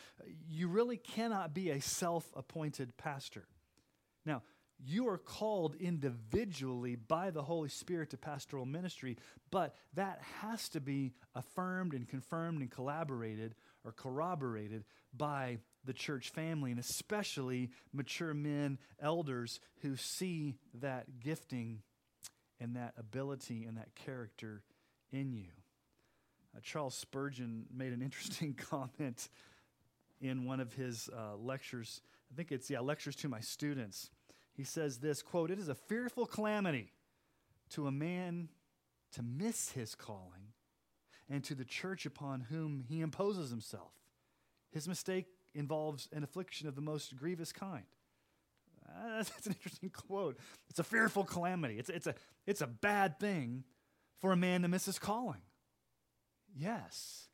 You 0.49 0.69
really 0.69 0.99
cannot 0.99 1.55
be 1.55 1.71
a 1.71 1.81
self-appointed 1.81 2.97
pastor. 2.99 3.47
Now, 4.27 4.43
you 4.79 5.09
are 5.09 5.19
called 5.19 5.77
individually 5.77 6.97
by 6.97 7.31
the 7.31 7.43
Holy 7.43 7.71
Spirit 7.71 8.11
to 8.11 8.19
pastoral 8.19 8.67
ministry, 8.67 9.17
but 9.51 9.75
that 9.95 10.21
has 10.41 10.69
to 10.71 10.81
be 10.81 11.15
affirmed 11.35 11.95
and 11.95 12.07
confirmed 12.07 12.61
and 12.61 12.71
collaborated 12.71 13.55
or 13.85 13.93
corroborated 13.93 14.85
by 15.17 15.59
the 15.85 15.93
church 15.93 16.31
family, 16.31 16.71
and 16.71 16.81
especially 16.81 17.71
mature 17.93 18.35
men, 18.35 18.79
elders 19.01 19.61
who 19.83 19.97
see 19.97 20.57
that 20.81 21.21
gifting 21.21 21.83
and 22.61 22.77
that 22.77 22.95
ability 22.97 23.65
and 23.65 23.77
that 23.77 23.95
character 23.95 24.63
in 25.13 25.33
you. 25.33 25.51
Uh, 26.57 26.61
Charles 26.63 26.95
Spurgeon 26.95 27.67
made 27.75 27.93
an 27.93 28.01
interesting 28.01 28.55
comment 28.71 29.29
in 30.21 30.45
one 30.45 30.61
of 30.61 30.73
his 30.73 31.09
uh, 31.15 31.37
lectures. 31.37 32.01
I 32.33 32.37
think 32.37 32.53
it's, 32.53 32.71
yeah, 32.71 32.81
lectures 32.81 33.17
to 33.17 33.29
my 33.29 33.41
students. 33.41 34.11
He 34.55 34.65
says 34.65 34.99
this 34.99 35.21
quote, 35.23 35.51
It 35.51 35.59
is 35.59 35.69
a 35.69 35.75
fearful 35.75 36.27
calamity 36.27 36.93
to 37.71 37.87
a 37.87 37.93
man 37.93 38.49
to 39.13 39.23
miss 39.23 39.71
his 39.73 39.95
calling 39.95 40.44
and 41.31 41.43
to 41.45 41.55
the 41.55 41.65
church 41.65 42.07
upon 42.07 42.41
whom 42.43 42.85
he 42.89 43.01
imposes 43.01 43.51
himself. 43.51 43.93
His 44.71 44.89
mistake 44.89 45.27
involves 45.55 46.09
an 46.13 46.25
affliction 46.25 46.69
of 46.69 46.75
the 46.75 46.81
most 46.81 47.17
grievous 47.17 47.53
kind. 47.53 47.85
Uh, 48.89 49.17
that's 49.19 49.47
an 49.47 49.55
interesting 49.55 49.91
quote. 49.91 50.39
It's 50.69 50.79
a 50.79 50.85
fearful 50.85 51.25
calamity. 51.25 51.79
It's, 51.79 51.91
it's, 51.91 52.07
a, 52.07 52.15
it's 52.47 52.61
a 52.61 52.67
bad 52.67 53.19
thing 53.19 53.65
for 54.21 54.33
a 54.33 54.37
man 54.37 54.63
to 54.63 54.69
miss 54.69 54.87
his 54.87 54.99
calling. 54.99 55.43
Yes. 56.57 57.29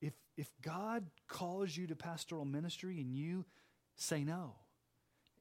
If, 0.00 0.14
if 0.36 0.50
God 0.62 1.06
calls 1.28 1.76
you 1.76 1.86
to 1.88 1.96
pastoral 1.96 2.44
ministry 2.44 3.00
and 3.00 3.14
you 3.14 3.44
say 3.96 4.24
no, 4.24 4.54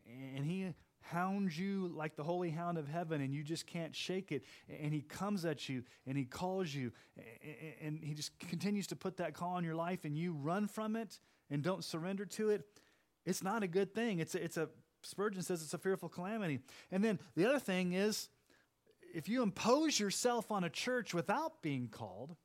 and 0.06 0.46
he 0.46 0.74
hounds 1.04 1.58
you 1.58 1.92
like 1.96 2.16
the 2.16 2.24
holy 2.24 2.50
hound 2.50 2.78
of 2.78 2.88
heaven 2.88 3.22
and 3.22 3.34
you 3.34 3.44
just 3.44 3.68
can't 3.68 3.96
shake 3.96 4.32
it. 4.32 4.44
And 4.82 4.94
he 4.94 5.02
comes 5.02 5.46
at 5.46 5.70
you 5.70 5.84
and 6.08 6.18
he 6.18 6.26
calls 6.26 6.74
you 6.74 6.92
and 7.82 8.00
he 8.04 8.14
just 8.14 8.38
continues 8.40 8.88
to 8.88 8.96
put 8.96 9.18
that 9.18 9.34
call 9.34 9.54
on 9.56 9.64
your 9.64 9.76
life 9.76 10.06
and 10.06 10.18
you 10.18 10.34
run 10.34 10.68
from 10.68 10.96
it 10.96 11.20
and 11.50 11.62
don't 11.62 11.84
surrender 11.84 12.26
to 12.26 12.50
it. 12.50 12.66
It's 13.26 13.44
not 13.44 13.64
a 13.64 13.68
good 13.68 13.94
thing. 13.94 14.20
It's 14.20 14.36
a, 14.36 14.44
it's 14.44 14.58
a 14.58 14.70
spurgeon 15.02 15.42
says 15.42 15.62
it's 15.62 15.74
a 15.74 15.78
fearful 15.78 16.10
calamity. 16.10 16.60
And 16.92 17.04
then 17.04 17.20
the 17.36 17.46
other 17.46 17.60
thing 17.60 17.94
is 17.94 18.30
if 19.14 19.30
you 19.30 19.44
impose 19.44 20.00
yourself 20.00 20.52
on 20.52 20.64
a 20.64 20.70
church 20.70 21.14
without 21.14 21.62
being 21.62 21.88
called 21.88 22.36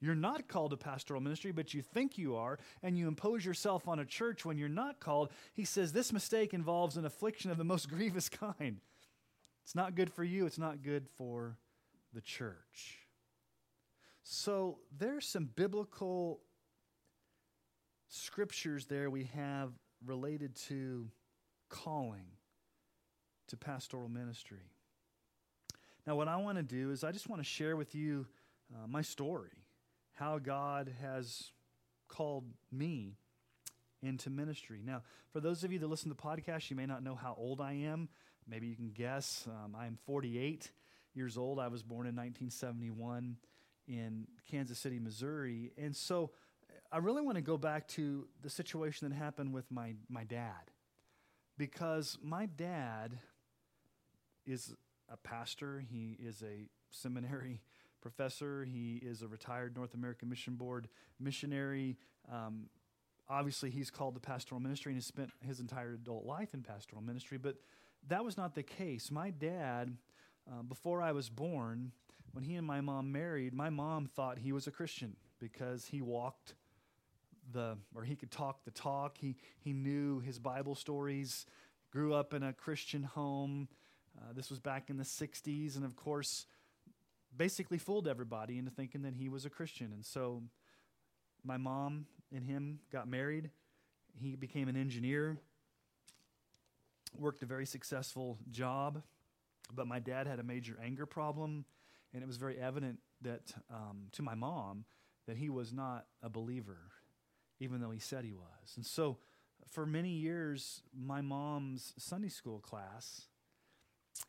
you're 0.00 0.14
not 0.14 0.46
called 0.48 0.72
to 0.72 0.76
pastoral 0.76 1.20
ministry, 1.20 1.52
but 1.52 1.72
you 1.72 1.80
think 1.80 2.18
you 2.18 2.36
are, 2.36 2.58
and 2.82 2.98
you 2.98 3.08
impose 3.08 3.44
yourself 3.44 3.88
on 3.88 3.98
a 3.98 4.04
church 4.04 4.44
when 4.44 4.58
you're 4.58 4.68
not 4.68 5.00
called. 5.00 5.30
He 5.54 5.64
says 5.64 5.92
this 5.92 6.12
mistake 6.12 6.52
involves 6.52 6.96
an 6.96 7.06
affliction 7.06 7.50
of 7.50 7.56
the 7.56 7.64
most 7.64 7.88
grievous 7.90 8.28
kind. 8.28 8.80
It's 9.64 9.74
not 9.74 9.94
good 9.94 10.12
for 10.12 10.22
you, 10.22 10.46
it's 10.46 10.58
not 10.58 10.82
good 10.82 11.06
for 11.16 11.56
the 12.12 12.20
church. 12.20 12.98
So 14.22 14.78
there's 14.96 15.26
some 15.26 15.48
biblical 15.54 16.40
scriptures 18.08 18.86
there 18.86 19.08
we 19.10 19.24
have 19.34 19.72
related 20.04 20.54
to 20.54 21.08
calling 21.68 22.26
to 23.48 23.56
pastoral 23.56 24.08
ministry. 24.08 24.72
Now, 26.06 26.16
what 26.16 26.28
I 26.28 26.36
want 26.36 26.58
to 26.58 26.62
do 26.62 26.90
is 26.90 27.02
I 27.02 27.12
just 27.12 27.28
want 27.28 27.40
to 27.40 27.48
share 27.48 27.76
with 27.76 27.94
you 27.94 28.26
uh, 28.72 28.86
my 28.86 29.02
story 29.02 29.65
how 30.16 30.38
God 30.38 30.92
has 31.00 31.52
called 32.08 32.44
me 32.72 33.16
into 34.02 34.30
ministry. 34.30 34.80
Now, 34.84 35.02
for 35.32 35.40
those 35.40 35.62
of 35.62 35.72
you 35.72 35.78
that 35.78 35.86
listen 35.86 36.10
to 36.10 36.16
the 36.16 36.22
podcast, 36.22 36.70
you 36.70 36.76
may 36.76 36.86
not 36.86 37.02
know 37.02 37.14
how 37.14 37.34
old 37.38 37.60
I 37.60 37.72
am. 37.72 38.08
Maybe 38.48 38.66
you 38.66 38.76
can 38.76 38.90
guess. 38.90 39.46
Um, 39.46 39.76
I'm 39.78 39.98
48 40.06 40.70
years 41.14 41.36
old. 41.36 41.58
I 41.58 41.68
was 41.68 41.82
born 41.82 42.06
in 42.06 42.14
1971 42.14 43.36
in 43.88 44.26
Kansas 44.50 44.78
City, 44.78 44.98
Missouri. 44.98 45.72
And 45.76 45.94
so 45.94 46.30
I 46.90 46.98
really 46.98 47.22
want 47.22 47.36
to 47.36 47.42
go 47.42 47.58
back 47.58 47.86
to 47.88 48.26
the 48.42 48.50
situation 48.50 49.08
that 49.08 49.14
happened 49.14 49.52
with 49.52 49.70
my, 49.70 49.94
my 50.08 50.24
dad. 50.24 50.70
Because 51.58 52.18
my 52.22 52.46
dad 52.46 53.18
is 54.46 54.74
a 55.10 55.16
pastor, 55.16 55.84
he 55.90 56.16
is 56.18 56.42
a 56.42 56.68
seminary 56.90 57.60
professor. 58.06 58.64
He 58.64 59.00
is 59.02 59.22
a 59.22 59.26
retired 59.26 59.74
North 59.74 59.94
American 59.94 60.28
Mission 60.28 60.54
Board 60.54 60.86
missionary. 61.18 61.96
Um, 62.32 62.66
obviously, 63.28 63.68
he's 63.68 63.90
called 63.90 64.14
to 64.14 64.20
pastoral 64.20 64.60
ministry 64.60 64.92
and 64.92 64.96
has 64.96 65.06
spent 65.06 65.30
his 65.44 65.58
entire 65.58 65.94
adult 65.94 66.24
life 66.24 66.54
in 66.54 66.62
pastoral 66.62 67.02
ministry, 67.02 67.36
but 67.36 67.56
that 68.06 68.24
was 68.24 68.36
not 68.36 68.54
the 68.54 68.62
case. 68.62 69.10
My 69.10 69.30
dad, 69.30 69.96
uh, 70.48 70.62
before 70.62 71.02
I 71.02 71.10
was 71.10 71.28
born, 71.28 71.90
when 72.30 72.44
he 72.44 72.54
and 72.54 72.64
my 72.64 72.80
mom 72.80 73.10
married, 73.10 73.52
my 73.52 73.70
mom 73.70 74.06
thought 74.06 74.38
he 74.38 74.52
was 74.52 74.68
a 74.68 74.70
Christian 74.70 75.16
because 75.40 75.86
he 75.86 76.00
walked 76.00 76.54
the, 77.52 77.76
or 77.92 78.04
he 78.04 78.14
could 78.14 78.30
talk 78.30 78.64
the 78.64 78.70
talk. 78.70 79.18
He, 79.18 79.34
he 79.58 79.72
knew 79.72 80.20
his 80.20 80.38
Bible 80.38 80.76
stories, 80.76 81.44
grew 81.90 82.14
up 82.14 82.34
in 82.34 82.44
a 82.44 82.52
Christian 82.52 83.02
home, 83.02 83.66
Uh, 84.18 84.32
this 84.32 84.48
was 84.48 84.60
back 84.60 84.88
in 84.90 84.96
the 84.96 85.04
60s, 85.04 85.76
and 85.76 85.84
of 85.84 85.94
course, 85.94 86.46
basically 87.36 87.78
fooled 87.78 88.08
everybody 88.08 88.58
into 88.58 88.70
thinking 88.70 89.02
that 89.02 89.14
he 89.14 89.28
was 89.28 89.44
a 89.44 89.50
Christian. 89.50 89.92
And 89.92 90.04
so 90.04 90.42
my 91.44 91.56
mom 91.56 92.06
and 92.34 92.44
him 92.44 92.80
got 92.90 93.08
married. 93.08 93.50
He 94.14 94.34
became 94.36 94.68
an 94.68 94.76
engineer, 94.76 95.36
worked 97.18 97.42
a 97.42 97.46
very 97.46 97.66
successful 97.66 98.38
job, 98.50 99.02
but 99.74 99.86
my 99.86 99.98
dad 99.98 100.26
had 100.26 100.38
a 100.38 100.42
major 100.42 100.78
anger 100.82 101.06
problem, 101.06 101.64
and 102.14 102.22
it 102.22 102.26
was 102.26 102.36
very 102.36 102.58
evident 102.58 102.98
that 103.22 103.52
um, 103.70 104.06
to 104.12 104.22
my 104.22 104.34
mom 104.34 104.84
that 105.26 105.36
he 105.36 105.50
was 105.50 105.72
not 105.72 106.06
a 106.22 106.30
believer, 106.30 106.92
even 107.60 107.80
though 107.80 107.90
he 107.90 107.98
said 107.98 108.24
he 108.24 108.32
was. 108.32 108.76
And 108.76 108.86
so 108.86 109.18
for 109.70 109.84
many 109.84 110.10
years, 110.10 110.82
my 110.96 111.20
mom's 111.20 111.92
Sunday 111.98 112.28
school 112.28 112.60
class, 112.60 113.22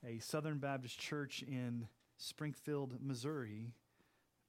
a 0.05 0.19
Southern 0.19 0.57
Baptist 0.57 0.99
church 0.99 1.43
in 1.47 1.87
Springfield, 2.17 2.95
Missouri, 3.01 3.73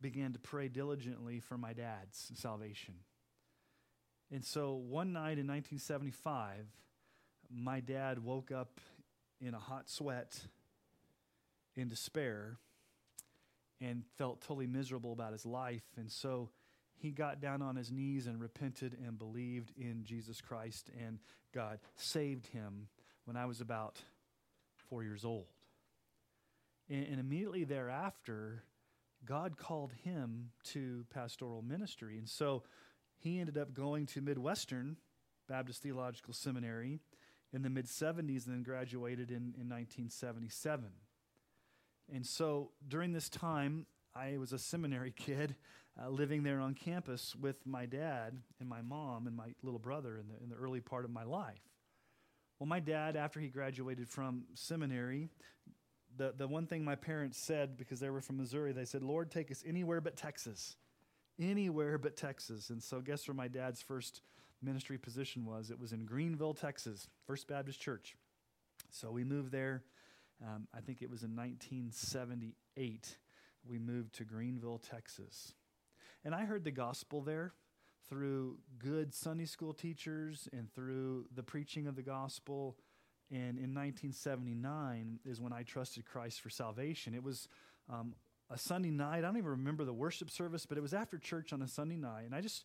began 0.00 0.32
to 0.32 0.38
pray 0.38 0.68
diligently 0.68 1.40
for 1.40 1.58
my 1.58 1.72
dad's 1.72 2.30
salvation. 2.34 2.94
And 4.30 4.44
so 4.44 4.74
one 4.74 5.12
night 5.12 5.38
in 5.38 5.46
1975, 5.46 6.66
my 7.50 7.80
dad 7.80 8.22
woke 8.22 8.52
up 8.52 8.80
in 9.40 9.54
a 9.54 9.58
hot 9.58 9.88
sweat 9.88 10.38
in 11.76 11.88
despair 11.88 12.58
and 13.80 14.02
felt 14.16 14.40
totally 14.40 14.66
miserable 14.66 15.12
about 15.12 15.32
his 15.32 15.46
life. 15.46 15.84
And 15.96 16.10
so 16.10 16.50
he 16.96 17.10
got 17.10 17.40
down 17.40 17.62
on 17.62 17.76
his 17.76 17.90
knees 17.90 18.26
and 18.26 18.40
repented 18.40 18.96
and 19.04 19.18
believed 19.18 19.72
in 19.76 20.04
Jesus 20.04 20.40
Christ, 20.40 20.90
and 20.98 21.18
God 21.54 21.78
saved 21.96 22.48
him 22.48 22.88
when 23.24 23.36
I 23.36 23.46
was 23.46 23.60
about 23.60 24.02
four 24.88 25.04
years 25.04 25.24
old. 25.24 25.46
And, 26.90 27.20
immediately 27.20 27.64
thereafter, 27.64 28.64
God 29.24 29.56
called 29.58 29.92
him 30.04 30.50
to 30.64 31.04
pastoral 31.12 31.62
ministry. 31.62 32.16
And 32.16 32.28
so 32.28 32.62
he 33.18 33.40
ended 33.40 33.58
up 33.58 33.74
going 33.74 34.06
to 34.06 34.20
Midwestern 34.20 34.96
Baptist 35.48 35.82
Theological 35.82 36.32
Seminary 36.32 37.00
in 37.52 37.62
the 37.62 37.70
mid 37.70 37.86
70s 37.86 38.46
and 38.46 38.54
then 38.54 38.62
graduated 38.62 39.30
in, 39.30 39.54
in 39.58 39.68
1977. 39.68 40.90
And 42.12 42.26
so 42.26 42.70
during 42.86 43.12
this 43.12 43.28
time, 43.28 43.86
I 44.14 44.38
was 44.38 44.52
a 44.52 44.58
seminary 44.58 45.12
kid 45.16 45.56
uh, 46.00 46.08
living 46.08 46.42
there 46.42 46.60
on 46.60 46.74
campus 46.74 47.34
with 47.34 47.66
my 47.66 47.86
dad 47.86 48.38
and 48.60 48.68
my 48.68 48.82
mom 48.82 49.26
and 49.26 49.36
my 49.36 49.54
little 49.62 49.80
brother 49.80 50.16
in 50.16 50.28
the, 50.28 50.42
in 50.42 50.48
the 50.48 50.56
early 50.56 50.80
part 50.80 51.04
of 51.04 51.10
my 51.10 51.24
life. 51.24 51.60
Well, 52.58 52.66
my 52.66 52.80
dad, 52.80 53.16
after 53.16 53.40
he 53.40 53.48
graduated 53.48 54.08
from 54.08 54.44
seminary, 54.54 55.28
the, 56.18 56.34
the 56.36 56.48
one 56.48 56.66
thing 56.66 56.84
my 56.84 56.96
parents 56.96 57.38
said, 57.38 57.76
because 57.76 58.00
they 58.00 58.10
were 58.10 58.20
from 58.20 58.36
Missouri, 58.36 58.72
they 58.72 58.84
said, 58.84 59.02
Lord, 59.02 59.30
take 59.30 59.50
us 59.50 59.64
anywhere 59.66 60.00
but 60.00 60.16
Texas. 60.16 60.76
Anywhere 61.40 61.96
but 61.98 62.16
Texas. 62.16 62.70
And 62.70 62.82
so, 62.82 63.00
guess 63.00 63.26
where 63.28 63.34
my 63.34 63.48
dad's 63.48 63.80
first 63.80 64.20
ministry 64.60 64.98
position 64.98 65.44
was? 65.44 65.70
It 65.70 65.78
was 65.78 65.92
in 65.92 66.04
Greenville, 66.04 66.54
Texas, 66.54 67.08
First 67.26 67.46
Baptist 67.46 67.80
Church. 67.80 68.16
So 68.90 69.10
we 69.10 69.24
moved 69.24 69.52
there. 69.52 69.84
Um, 70.42 70.66
I 70.74 70.80
think 70.80 71.02
it 71.02 71.10
was 71.10 71.22
in 71.22 71.34
1978. 71.36 73.16
We 73.68 73.78
moved 73.78 74.14
to 74.16 74.24
Greenville, 74.24 74.78
Texas. 74.78 75.54
And 76.24 76.34
I 76.34 76.44
heard 76.44 76.64
the 76.64 76.70
gospel 76.70 77.20
there 77.22 77.52
through 78.08 78.58
good 78.78 79.14
Sunday 79.14 79.44
school 79.44 79.72
teachers 79.72 80.48
and 80.52 80.72
through 80.72 81.26
the 81.34 81.42
preaching 81.42 81.86
of 81.86 81.96
the 81.96 82.02
gospel. 82.02 82.76
And 83.30 83.58
in 83.58 83.74
1979 83.74 85.20
is 85.24 85.40
when 85.40 85.52
I 85.52 85.62
trusted 85.62 86.06
Christ 86.06 86.40
for 86.40 86.48
salvation. 86.48 87.14
It 87.14 87.22
was 87.22 87.48
um, 87.90 88.14
a 88.50 88.56
Sunday 88.56 88.90
night. 88.90 89.18
I 89.18 89.20
don't 89.20 89.36
even 89.36 89.50
remember 89.50 89.84
the 89.84 89.92
worship 89.92 90.30
service, 90.30 90.64
but 90.66 90.78
it 90.78 90.80
was 90.80 90.94
after 90.94 91.18
church 91.18 91.52
on 91.52 91.60
a 91.60 91.68
Sunday 91.68 91.96
night. 91.96 92.24
And 92.24 92.34
I 92.34 92.40
just 92.40 92.64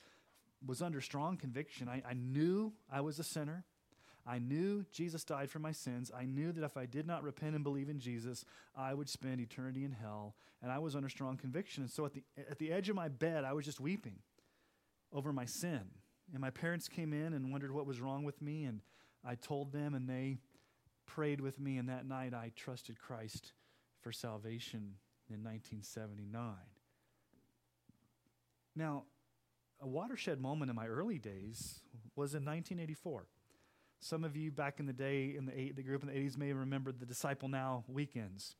was 0.66 0.82
under 0.82 1.02
strong 1.02 1.38
conviction. 1.38 1.90
I, 1.90 2.02
I 2.10 2.14
knew 2.14 2.74
I 2.92 3.02
was 3.02 3.20
a 3.20 3.24
sinner. 3.24 3.66
I 4.26 4.40
knew 4.40 4.86
Jesus 4.92 5.26
died 5.26 5.52
for 5.52 5.60
my 5.60 5.74
sins. 5.74 6.10
I 6.18 6.24
knew 6.24 6.54
that 6.54 6.64
if 6.64 6.78
I 6.78 6.86
did 6.86 7.06
not 7.06 7.24
repent 7.24 7.56
and 7.56 7.64
believe 7.64 7.90
in 7.90 8.00
Jesus, 8.00 8.46
I 8.76 8.94
would 8.94 9.10
spend 9.10 9.42
eternity 9.42 9.84
in 9.84 9.92
hell. 9.92 10.36
And 10.62 10.72
I 10.72 10.80
was 10.80 10.96
under 10.96 11.10
strong 11.10 11.36
conviction. 11.36 11.84
And 11.84 11.92
so 11.92 12.06
at 12.06 12.14
the, 12.14 12.24
at 12.50 12.58
the 12.58 12.72
edge 12.72 12.88
of 12.88 12.96
my 12.96 13.10
bed, 13.10 13.44
I 13.44 13.52
was 13.52 13.66
just 13.66 13.82
weeping 13.82 14.20
over 15.12 15.34
my 15.34 15.46
sin. 15.46 15.82
And 16.32 16.40
my 16.40 16.52
parents 16.52 16.88
came 16.88 17.12
in 17.12 17.34
and 17.34 17.52
wondered 17.52 17.72
what 17.72 17.86
was 17.86 18.00
wrong 18.00 18.24
with 18.24 18.42
me. 18.42 18.64
And 18.64 18.80
I 19.26 19.36
told 19.36 19.74
them, 19.74 19.94
and 19.94 20.08
they 20.08 20.40
prayed 21.14 21.42
with 21.42 21.60
me. 21.60 21.78
And 21.78 21.90
that 21.90 22.08
night, 22.08 22.34
I 22.34 22.52
trusted 22.56 22.98
Christ 23.00 23.54
for 24.02 24.12
salvation 24.12 24.96
in 25.30 25.44
1979. 25.44 26.54
Now, 28.76 29.04
a 29.80 29.88
watershed 29.88 30.42
moment 30.42 30.70
in 30.70 30.76
my 30.76 30.88
early 30.88 31.20
days 31.20 31.82
was 32.16 32.34
in 32.34 32.44
1984. 32.44 33.28
Some 34.00 34.24
of 34.24 34.36
you 34.36 34.52
back 34.52 34.80
in 34.80 34.86
the 34.86 34.94
day, 34.94 35.36
in 35.38 35.46
the, 35.46 35.58
eight, 35.58 35.76
the 35.76 35.84
group 35.84 36.02
in 36.02 36.08
the 36.08 36.16
80s, 36.16 36.38
may 36.38 36.52
remember 36.52 36.92
the 36.92 37.06
Disciple 37.06 37.48
Now 37.48 37.84
weekends. 37.88 38.56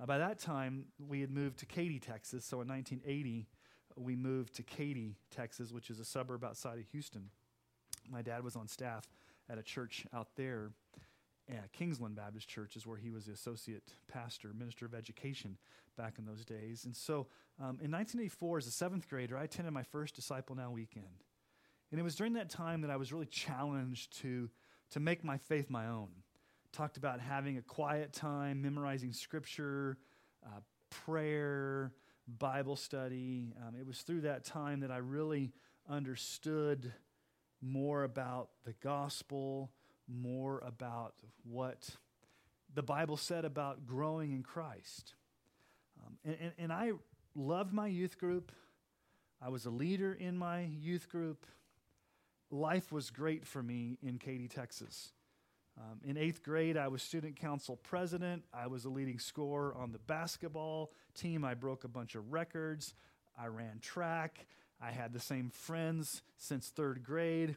Uh, 0.00 0.04
by 0.04 0.18
that 0.18 0.38
time, 0.38 0.86
we 0.98 1.22
had 1.22 1.30
moved 1.30 1.58
to 1.60 1.66
Katy, 1.66 1.98
Texas. 1.98 2.44
So 2.44 2.60
in 2.60 2.68
1980, 2.68 3.48
we 3.96 4.14
moved 4.14 4.54
to 4.56 4.62
Katy, 4.62 5.16
Texas, 5.34 5.72
which 5.72 5.88
is 5.88 5.98
a 5.98 6.04
suburb 6.04 6.44
outside 6.44 6.78
of 6.78 6.84
Houston. 6.92 7.30
My 8.10 8.20
dad 8.20 8.44
was 8.44 8.54
on 8.54 8.68
staff 8.68 9.04
at 9.48 9.56
a 9.56 9.62
church 9.62 10.04
out 10.12 10.28
there. 10.36 10.70
Uh, 11.50 11.54
Kingsland 11.72 12.16
Baptist 12.16 12.48
Church 12.48 12.76
is 12.76 12.86
where 12.86 12.96
he 12.96 13.10
was 13.10 13.26
the 13.26 13.32
associate 13.32 13.92
pastor, 14.08 14.52
minister 14.52 14.84
of 14.84 14.94
education 14.94 15.56
back 15.96 16.14
in 16.18 16.26
those 16.26 16.44
days. 16.44 16.84
And 16.84 16.96
so 16.96 17.28
um, 17.60 17.78
in 17.80 17.90
1984, 17.92 18.58
as 18.58 18.66
a 18.66 18.70
seventh 18.70 19.08
grader, 19.08 19.38
I 19.38 19.44
attended 19.44 19.72
my 19.72 19.84
first 19.84 20.16
Disciple 20.16 20.56
Now 20.56 20.70
weekend. 20.70 21.22
And 21.90 22.00
it 22.00 22.02
was 22.02 22.16
during 22.16 22.32
that 22.32 22.50
time 22.50 22.80
that 22.80 22.90
I 22.90 22.96
was 22.96 23.12
really 23.12 23.26
challenged 23.26 24.20
to 24.22 24.50
to 24.90 25.00
make 25.00 25.24
my 25.24 25.38
faith 25.38 25.70
my 25.70 25.86
own. 25.88 26.08
Talked 26.72 26.96
about 26.96 27.20
having 27.20 27.58
a 27.58 27.62
quiet 27.62 28.12
time, 28.12 28.62
memorizing 28.62 29.12
scripture, 29.12 29.98
uh, 30.44 30.60
prayer, 30.90 31.92
Bible 32.26 32.76
study. 32.76 33.52
Um, 33.66 33.74
it 33.78 33.86
was 33.86 34.00
through 34.02 34.22
that 34.22 34.44
time 34.44 34.80
that 34.80 34.90
I 34.90 34.98
really 34.98 35.52
understood 35.88 36.92
more 37.62 38.04
about 38.04 38.50
the 38.64 38.74
gospel, 38.82 39.70
more 40.08 40.62
about 40.64 41.14
what 41.44 41.88
the 42.74 42.82
Bible 42.82 43.16
said 43.16 43.44
about 43.44 43.86
growing 43.86 44.32
in 44.32 44.42
Christ. 44.42 45.14
Um, 46.04 46.18
and, 46.24 46.36
and, 46.40 46.52
and 46.58 46.72
I 46.72 46.92
loved 47.34 47.72
my 47.72 47.86
youth 47.86 48.18
group. 48.18 48.52
I 49.40 49.48
was 49.48 49.66
a 49.66 49.70
leader 49.70 50.12
in 50.12 50.36
my 50.36 50.62
youth 50.62 51.08
group 51.08 51.46
life 52.50 52.92
was 52.92 53.10
great 53.10 53.46
for 53.46 53.62
me 53.62 53.98
in 54.02 54.18
Katy, 54.18 54.48
Texas. 54.48 55.12
Um, 55.78 56.00
in 56.04 56.16
eighth 56.16 56.42
grade, 56.42 56.76
I 56.76 56.88
was 56.88 57.02
student 57.02 57.36
council 57.36 57.76
president. 57.76 58.44
I 58.52 58.66
was 58.66 58.84
a 58.84 58.88
leading 58.88 59.18
scorer 59.18 59.74
on 59.76 59.92
the 59.92 59.98
basketball 59.98 60.92
team. 61.14 61.44
I 61.44 61.54
broke 61.54 61.84
a 61.84 61.88
bunch 61.88 62.14
of 62.14 62.32
records. 62.32 62.94
I 63.38 63.46
ran 63.46 63.80
track. 63.80 64.46
I 64.80 64.90
had 64.90 65.12
the 65.12 65.20
same 65.20 65.50
friends 65.50 66.22
since 66.38 66.68
third 66.68 67.02
grade. 67.02 67.56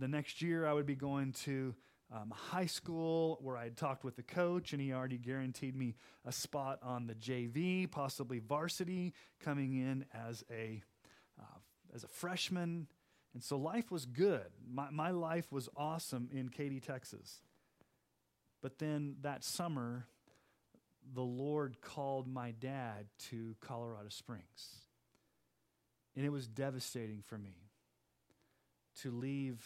The 0.00 0.08
next 0.08 0.42
year, 0.42 0.66
I 0.66 0.72
would 0.72 0.86
be 0.86 0.96
going 0.96 1.32
to 1.44 1.74
um, 2.12 2.32
high 2.34 2.66
school 2.66 3.38
where 3.42 3.56
I 3.56 3.64
had 3.64 3.76
talked 3.76 4.02
with 4.02 4.16
the 4.16 4.22
coach, 4.22 4.72
and 4.72 4.82
he 4.82 4.92
already 4.92 5.18
guaranteed 5.18 5.76
me 5.76 5.94
a 6.24 6.32
spot 6.32 6.80
on 6.82 7.06
the 7.06 7.14
JV, 7.14 7.88
possibly 7.88 8.40
varsity, 8.40 9.14
coming 9.38 9.74
in 9.74 10.06
as 10.12 10.42
a 10.50 10.82
uh, 11.38 11.58
as 11.94 12.02
a 12.02 12.08
freshman 12.08 12.88
and 13.32 13.42
so 13.42 13.56
life 13.56 13.90
was 13.90 14.06
good. 14.06 14.46
My, 14.68 14.90
my 14.90 15.10
life 15.10 15.52
was 15.52 15.68
awesome 15.76 16.28
in 16.32 16.48
Katy, 16.48 16.80
Texas. 16.80 17.40
But 18.60 18.78
then 18.78 19.16
that 19.22 19.44
summer, 19.44 20.06
the 21.14 21.22
Lord 21.22 21.80
called 21.80 22.26
my 22.26 22.50
dad 22.50 23.06
to 23.30 23.56
Colorado 23.60 24.08
Springs. 24.08 24.84
And 26.16 26.26
it 26.26 26.30
was 26.30 26.48
devastating 26.48 27.22
for 27.24 27.38
me 27.38 27.70
to 29.02 29.10
leave 29.10 29.64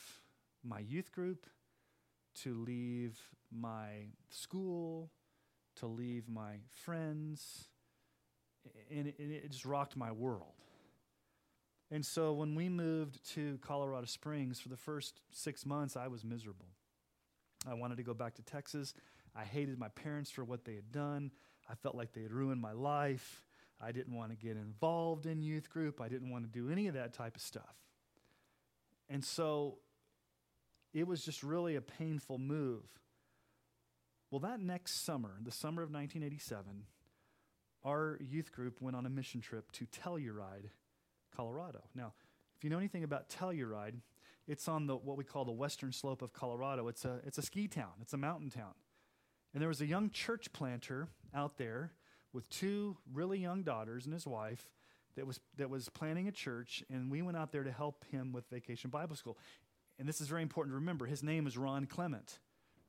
my 0.64 0.80
youth 0.80 1.12
group, 1.12 1.46
to 2.42 2.54
leave 2.54 3.18
my 3.52 4.08
school, 4.30 5.10
to 5.76 5.86
leave 5.86 6.28
my 6.28 6.56
friends. 6.70 7.68
And 8.90 9.08
it, 9.08 9.14
it 9.18 9.50
just 9.50 9.64
rocked 9.64 9.96
my 9.96 10.10
world. 10.10 10.54
And 11.90 12.04
so 12.04 12.32
when 12.32 12.54
we 12.54 12.68
moved 12.68 13.24
to 13.34 13.58
Colorado 13.58 14.06
Springs 14.06 14.58
for 14.58 14.68
the 14.68 14.76
first 14.76 15.20
six 15.30 15.66
months, 15.66 15.96
I 15.96 16.08
was 16.08 16.24
miserable. 16.24 16.66
I 17.68 17.74
wanted 17.74 17.98
to 17.98 18.02
go 18.02 18.14
back 18.14 18.34
to 18.36 18.42
Texas. 18.42 18.94
I 19.36 19.44
hated 19.44 19.78
my 19.78 19.88
parents 19.88 20.30
for 20.30 20.44
what 20.44 20.64
they 20.64 20.74
had 20.74 20.90
done. 20.92 21.30
I 21.68 21.74
felt 21.74 21.94
like 21.94 22.12
they 22.12 22.22
had 22.22 22.32
ruined 22.32 22.60
my 22.60 22.72
life. 22.72 23.44
I 23.80 23.92
didn't 23.92 24.14
want 24.14 24.30
to 24.30 24.36
get 24.36 24.56
involved 24.56 25.26
in 25.26 25.42
youth 25.42 25.70
group. 25.70 26.00
I 26.00 26.08
didn't 26.08 26.30
want 26.30 26.44
to 26.44 26.50
do 26.50 26.70
any 26.70 26.88
of 26.88 26.94
that 26.94 27.12
type 27.12 27.36
of 27.36 27.42
stuff. 27.42 27.74
And 29.08 29.24
so 29.24 29.78
it 30.94 31.06
was 31.06 31.24
just 31.24 31.42
really 31.42 31.74
a 31.76 31.80
painful 31.82 32.38
move. 32.38 32.84
Well, 34.30 34.40
that 34.40 34.60
next 34.60 35.04
summer, 35.04 35.36
the 35.42 35.50
summer 35.50 35.82
of 35.82 35.90
1987, 35.90 36.84
our 37.84 38.18
youth 38.20 38.52
group 38.52 38.80
went 38.80 38.96
on 38.96 39.04
a 39.04 39.10
mission 39.10 39.40
trip 39.40 39.70
to 39.72 39.86
Telluride, 39.86 40.70
Colorado. 41.36 41.82
Now, 41.94 42.14
if 42.56 42.64
you 42.64 42.70
know 42.70 42.78
anything 42.78 43.04
about 43.04 43.28
Telluride, 43.28 43.96
it's 44.46 44.68
on 44.68 44.86
the 44.86 44.96
what 44.96 45.16
we 45.16 45.24
call 45.24 45.44
the 45.44 45.52
western 45.52 45.92
slope 45.92 46.22
of 46.22 46.32
Colorado. 46.32 46.88
It's 46.88 47.04
a 47.04 47.20
it's 47.26 47.38
a 47.38 47.42
ski 47.42 47.68
town. 47.68 47.92
It's 48.00 48.12
a 48.12 48.18
mountain 48.18 48.50
town. 48.50 48.74
And 49.52 49.60
there 49.60 49.68
was 49.68 49.80
a 49.80 49.86
young 49.86 50.10
church 50.10 50.52
planter 50.52 51.08
out 51.34 51.58
there 51.58 51.92
with 52.32 52.48
two 52.48 52.96
really 53.12 53.38
young 53.38 53.62
daughters 53.62 54.04
and 54.04 54.12
his 54.12 54.26
wife 54.26 54.68
that 55.16 55.26
was 55.26 55.40
that 55.56 55.70
was 55.70 55.88
planning 55.88 56.28
a 56.28 56.32
church 56.32 56.82
and 56.90 57.10
we 57.10 57.22
went 57.22 57.36
out 57.36 57.52
there 57.52 57.62
to 57.62 57.72
help 57.72 58.04
him 58.10 58.32
with 58.32 58.48
vacation 58.50 58.90
Bible 58.90 59.16
school. 59.16 59.38
And 59.98 60.08
this 60.08 60.20
is 60.20 60.28
very 60.28 60.42
important 60.42 60.72
to 60.72 60.76
remember. 60.76 61.06
His 61.06 61.22
name 61.22 61.46
is 61.46 61.56
Ron 61.56 61.86
Clement. 61.86 62.38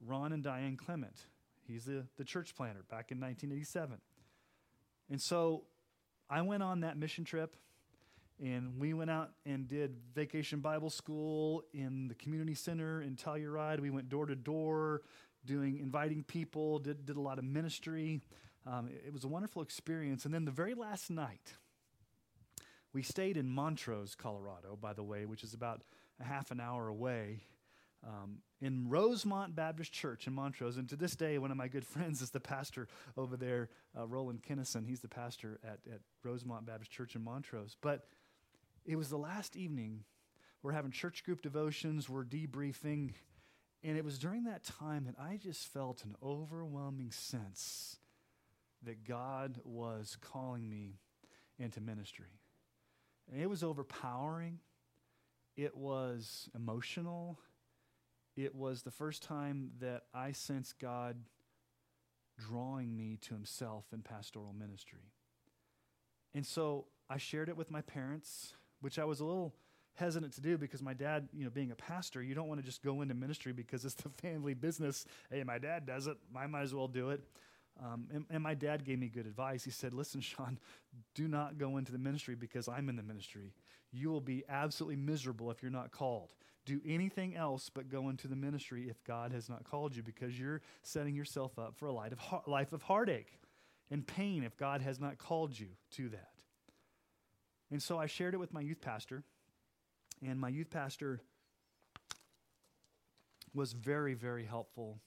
Ron 0.06 0.32
and 0.34 0.44
Diane 0.44 0.78
Clement. 0.78 1.16
He's 1.68 1.86
the, 1.86 2.06
the 2.18 2.24
church 2.24 2.56
planter 2.56 2.84
back 2.90 3.12
in 3.12 3.20
1987. 3.20 3.98
And 5.10 5.22
so 5.22 5.64
I 6.30 6.42
went 6.42 6.64
on 6.64 6.82
that 6.82 6.98
mission 6.98 7.24
trip 7.24 7.56
and 8.44 8.80
we 8.80 8.94
went 8.94 9.10
out 9.10 9.32
and 9.46 9.68
did 9.68 9.96
vacation 10.14 10.60
Bible 10.60 10.90
school 10.90 11.64
in 11.74 12.08
the 12.08 12.16
community 12.16 12.54
center 12.54 13.02
in 13.02 13.16
Telluride. 13.16 13.80
We 13.80 13.90
went 13.92 14.10
door 14.10 14.26
to 14.26 14.36
door, 14.36 15.04
doing 15.46 15.80
inviting 15.80 16.24
people, 16.24 16.80
did, 16.80 17.06
did 17.06 17.16
a 17.16 17.22
lot 17.22 17.38
of 17.38 17.46
ministry. 17.46 18.22
Um, 18.68 18.88
it, 18.88 19.06
it 19.08 19.14
was 19.14 19.24
a 19.24 19.28
wonderful 19.28 19.62
experience. 19.62 20.26
And 20.26 20.34
then 20.34 20.44
the 20.44 20.52
very 20.52 20.74
last 20.74 21.10
night, 21.10 21.54
we 22.94 23.04
stayed 23.04 23.38
in 23.38 23.50
Montrose, 23.50 24.16
Colorado, 24.16 24.78
by 24.80 24.94
the 24.94 25.04
way, 25.04 25.26
which 25.26 25.44
is 25.44 25.54
about 25.54 25.84
a 26.20 26.24
half 26.24 26.52
an 26.52 26.60
hour 26.60 26.88
away. 26.88 27.42
Um, 28.06 28.40
in 28.62 28.88
Rosemont 28.88 29.56
Baptist 29.56 29.92
Church 29.92 30.28
in 30.28 30.34
Montrose. 30.34 30.78
And 30.78 30.88
to 30.90 30.96
this 30.96 31.16
day, 31.16 31.38
one 31.38 31.52
of 31.52 31.58
my 31.58 31.68
good 31.68 31.86
friends 31.86 32.22
is 32.22 32.30
the 32.30 32.40
pastor 32.40 32.88
over 33.18 33.36
there, 33.36 33.70
uh, 33.98 34.08
Roland 34.08 34.44
Kinnison. 34.44 34.86
He's 34.86 35.00
the 35.02 35.08
pastor 35.08 35.60
at, 35.64 35.80
at 35.92 36.02
Rosemont 36.24 36.66
Baptist 36.66 36.92
Church 36.92 37.16
in 37.16 37.24
Montrose. 37.24 37.76
But 37.82 38.08
it 38.86 38.96
was 38.96 39.10
the 39.10 39.18
last 39.18 39.56
evening. 39.56 40.04
We're 40.62 40.72
having 40.72 40.92
church 40.92 41.24
group 41.24 41.42
devotions, 41.42 42.10
we're 42.10 42.24
debriefing. 42.24 43.14
And 43.84 43.98
it 43.98 44.04
was 44.04 44.18
during 44.18 44.46
that 44.46 44.64
time 44.64 45.06
that 45.06 45.16
I 45.20 45.38
just 45.38 45.68
felt 45.68 46.04
an 46.04 46.16
overwhelming 46.24 47.12
sense 47.12 47.98
that 48.84 49.04
God 49.04 49.60
was 49.64 50.18
calling 50.20 50.68
me 50.68 51.00
into 51.60 51.82
ministry. 51.82 52.40
And 53.32 53.42
it 53.42 53.50
was 53.50 53.64
overpowering, 53.64 54.60
it 55.56 55.76
was 55.76 56.50
emotional. 56.56 57.40
It 58.36 58.56
was 58.56 58.84
the 58.84 58.92
first 58.92 59.24
time 59.24 59.72
that 59.80 60.04
I 60.14 60.32
sensed 60.32 60.80
God 60.80 61.18
drawing 62.38 62.96
me 62.96 63.18
to 63.22 63.34
Himself 63.34 63.86
in 63.94 64.02
pastoral 64.02 64.54
ministry. 64.54 65.12
And 66.34 66.46
so 66.46 66.88
I 67.10 67.18
shared 67.18 67.50
it 67.50 67.56
with 67.56 67.72
my 67.72 67.82
parents, 67.82 68.54
which 68.82 69.00
I 69.00 69.06
was 69.06 69.22
a 69.22 69.26
little 69.26 69.56
hesitant 69.96 70.34
to 70.34 70.42
do 70.42 70.58
because 70.58 70.82
my 70.82 70.94
dad, 70.94 71.30
you 71.34 71.46
know, 71.46 71.50
being 71.50 71.72
a 71.72 71.76
pastor, 71.76 72.22
you 72.22 72.36
don't 72.36 72.48
want 72.48 72.60
to 72.60 72.66
just 72.66 72.84
go 72.84 73.02
into 73.02 73.14
ministry 73.14 73.54
because 73.54 73.86
it's 73.86 73.96
the 73.96 74.10
family 74.22 74.54
business. 74.54 75.06
Hey, 75.32 75.44
my 75.44 75.58
dad 75.58 75.86
does 75.86 76.08
it. 76.08 76.18
I 76.36 76.48
might 76.48 76.64
as 76.64 76.76
well 76.76 76.88
do 76.90 77.12
it. 77.12 77.22
Um, 77.84 78.08
and, 78.14 78.26
and, 78.30 78.42
my 78.42 78.54
dad 78.54 78.86
gave 78.86 79.00
me 79.00 79.10
good 79.10 79.26
advice. 79.26 79.66
He 79.66 79.72
said, 79.72 79.94
Listen, 79.94 80.22
Sean, 80.22 80.60
do 81.14 81.28
not 81.28 81.58
go 81.58 81.76
into 81.76 81.92
the 81.92 81.98
ministry 81.98 82.34
because 82.34 82.70
I'm 82.70 82.88
in 82.88 82.96
the 82.96 83.04
ministry. 83.04 83.52
You 83.96 84.10
will 84.10 84.22
be 84.22 84.44
absolutely 84.50 84.98
miserable 84.98 85.52
if 85.52 85.62
you're 85.62 85.72
not 85.72 85.92
called. 85.92 86.34
Do 86.66 86.82
anything 86.86 87.36
else 87.36 87.70
but 87.70 87.90
go 87.90 88.10
into 88.10 88.28
the 88.28 88.36
ministry 88.36 88.90
if 88.90 89.04
God 89.04 89.32
has 89.32 89.50
not 89.50 89.64
called 89.64 89.96
you 89.96 90.04
because 90.04 90.40
you're 90.40 90.62
setting 90.82 91.16
yourself 91.16 91.58
up 91.60 91.76
for 91.76 91.88
a 91.88 91.94
life 91.94 92.12
of, 92.12 92.48
life 92.48 92.74
of 92.74 92.82
heartache 92.82 93.40
and 93.92 94.06
pain 94.06 94.44
if 94.44 94.58
God 94.58 94.82
has 94.82 95.00
not 95.00 95.18
called 95.18 95.58
you 95.58 95.68
to 95.92 96.10
that. 96.10 96.32
And 97.72 97.82
so 97.82 98.00
I 98.00 98.08
shared 98.08 98.34
it 98.34 98.38
with 98.38 98.54
my 98.54 98.62
youth 98.62 98.82
pastor, 98.82 99.24
and 100.26 100.40
my 100.40 100.50
youth 100.50 100.70
pastor 100.70 101.20
was 103.54 103.74
very, 103.74 104.14
very 104.14 104.46
helpful 104.46 105.00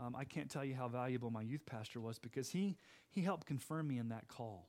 um, 0.00 0.14
I 0.16 0.24
can't 0.24 0.48
tell 0.48 0.64
you 0.64 0.74
how 0.74 0.88
valuable 0.88 1.30
my 1.30 1.42
youth 1.42 1.66
pastor 1.66 2.00
was 2.00 2.18
because 2.18 2.50
he, 2.50 2.76
he 3.10 3.22
helped 3.22 3.46
confirm 3.46 3.88
me 3.88 3.98
in 3.98 4.10
that 4.10 4.28
call. 4.28 4.68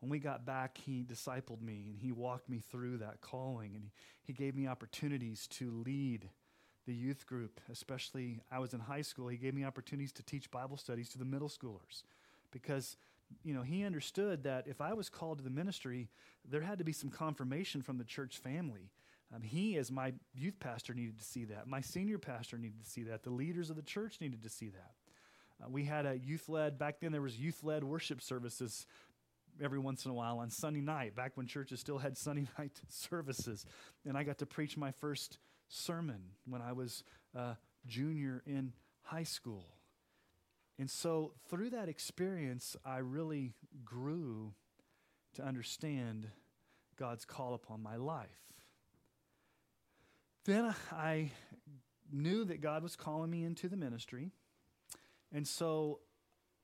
When 0.00 0.10
we 0.10 0.18
got 0.18 0.46
back, 0.46 0.78
he 0.78 1.04
discipled 1.04 1.60
me 1.60 1.86
and 1.90 1.98
he 1.98 2.12
walked 2.12 2.48
me 2.48 2.60
through 2.60 2.98
that 2.98 3.20
calling 3.20 3.74
and 3.74 3.82
he, 3.82 3.90
he 4.22 4.32
gave 4.32 4.54
me 4.54 4.66
opportunities 4.66 5.46
to 5.48 5.70
lead 5.70 6.28
the 6.86 6.94
youth 6.94 7.26
group, 7.26 7.60
especially 7.70 8.40
I 8.50 8.60
was 8.60 8.74
in 8.74 8.80
high 8.80 9.02
school. 9.02 9.28
He 9.28 9.36
gave 9.36 9.54
me 9.54 9.64
opportunities 9.64 10.12
to 10.12 10.22
teach 10.22 10.50
Bible 10.50 10.76
studies 10.76 11.08
to 11.10 11.18
the 11.18 11.24
middle 11.24 11.48
schoolers 11.48 12.04
because 12.50 12.96
you 13.44 13.52
know, 13.52 13.62
he 13.62 13.84
understood 13.84 14.44
that 14.44 14.66
if 14.66 14.80
I 14.80 14.94
was 14.94 15.10
called 15.10 15.38
to 15.38 15.44
the 15.44 15.50
ministry, 15.50 16.08
there 16.48 16.62
had 16.62 16.78
to 16.78 16.84
be 16.84 16.92
some 16.92 17.10
confirmation 17.10 17.82
from 17.82 17.98
the 17.98 18.04
church 18.04 18.38
family 18.38 18.90
um, 19.34 19.42
he, 19.42 19.76
as 19.76 19.90
my 19.90 20.14
youth 20.34 20.58
pastor, 20.58 20.94
needed 20.94 21.18
to 21.18 21.24
see 21.24 21.44
that. 21.46 21.66
My 21.66 21.80
senior 21.80 22.18
pastor 22.18 22.56
needed 22.56 22.82
to 22.82 22.90
see 22.90 23.02
that. 23.04 23.22
The 23.22 23.30
leaders 23.30 23.68
of 23.68 23.76
the 23.76 23.82
church 23.82 24.20
needed 24.20 24.42
to 24.42 24.48
see 24.48 24.70
that. 24.70 24.92
Uh, 25.62 25.68
we 25.68 25.84
had 25.84 26.06
a 26.06 26.18
youth 26.18 26.48
led, 26.48 26.78
back 26.78 27.00
then 27.00 27.12
there 27.12 27.20
was 27.20 27.38
youth 27.38 27.62
led 27.62 27.84
worship 27.84 28.22
services 28.22 28.86
every 29.62 29.78
once 29.78 30.04
in 30.04 30.10
a 30.10 30.14
while 30.14 30.38
on 30.38 30.50
Sunday 30.50 30.80
night, 30.80 31.14
back 31.14 31.36
when 31.36 31.46
churches 31.46 31.80
still 31.80 31.98
had 31.98 32.16
Sunday 32.16 32.46
night 32.58 32.80
services. 32.88 33.66
And 34.06 34.16
I 34.16 34.22
got 34.22 34.38
to 34.38 34.46
preach 34.46 34.76
my 34.76 34.92
first 34.92 35.38
sermon 35.68 36.20
when 36.46 36.62
I 36.62 36.72
was 36.72 37.04
a 37.34 37.56
junior 37.86 38.42
in 38.46 38.72
high 39.02 39.24
school. 39.24 39.66
And 40.78 40.90
so 40.90 41.32
through 41.48 41.70
that 41.70 41.88
experience, 41.88 42.76
I 42.84 42.98
really 42.98 43.54
grew 43.84 44.54
to 45.34 45.42
understand 45.42 46.28
God's 46.96 47.24
call 47.24 47.54
upon 47.54 47.82
my 47.82 47.96
life. 47.96 48.28
Then 50.44 50.74
I 50.92 51.30
knew 52.10 52.44
that 52.44 52.60
God 52.60 52.82
was 52.82 52.96
calling 52.96 53.30
me 53.30 53.44
into 53.44 53.68
the 53.68 53.76
ministry. 53.76 54.30
And 55.32 55.46
so 55.46 56.00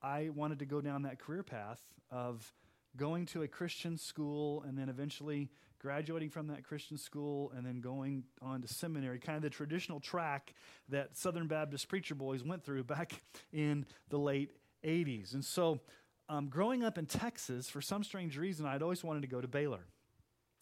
I 0.01 0.31
wanted 0.35 0.61
to 0.61 0.67
go 0.67 0.81
down 0.81 1.03
that 1.03 1.19
career 1.19 1.43
path 1.43 1.83
of 2.11 2.53
going 2.97 3.27
to 3.27 3.43
a 3.43 3.49
Christian 3.49 3.97
school 3.99 4.63
and 4.67 4.79
then 4.79 4.89
eventually 4.89 5.51
graduating 5.85 6.31
from 6.31 6.47
that 6.47 6.65
Christian 6.65 6.97
school 6.97 7.53
and 7.55 7.67
then 7.67 7.81
going 7.81 8.25
on 8.41 8.63
to 8.63 8.69
seminary, 8.69 9.19
kind 9.19 9.37
of 9.37 9.43
the 9.43 9.51
traditional 9.51 10.01
track 10.01 10.55
that 10.89 11.17
Southern 11.17 11.47
Baptist 11.47 11.89
preacher 11.89 12.15
boys 12.15 12.43
went 12.43 12.65
through 12.65 12.85
back 12.85 13.21
in 13.53 13.85
the 14.09 14.19
late 14.19 14.53
80s. 14.83 15.35
And 15.35 15.45
so, 15.45 15.81
um, 16.29 16.49
growing 16.49 16.83
up 16.83 16.97
in 16.97 17.05
Texas, 17.05 17.69
for 17.69 17.83
some 17.83 18.03
strange 18.03 18.39
reason, 18.39 18.65
I'd 18.65 18.81
always 18.81 19.05
wanted 19.05 19.21
to 19.23 19.29
go 19.29 19.43
to 19.43 19.49
Baylor. 19.49 19.85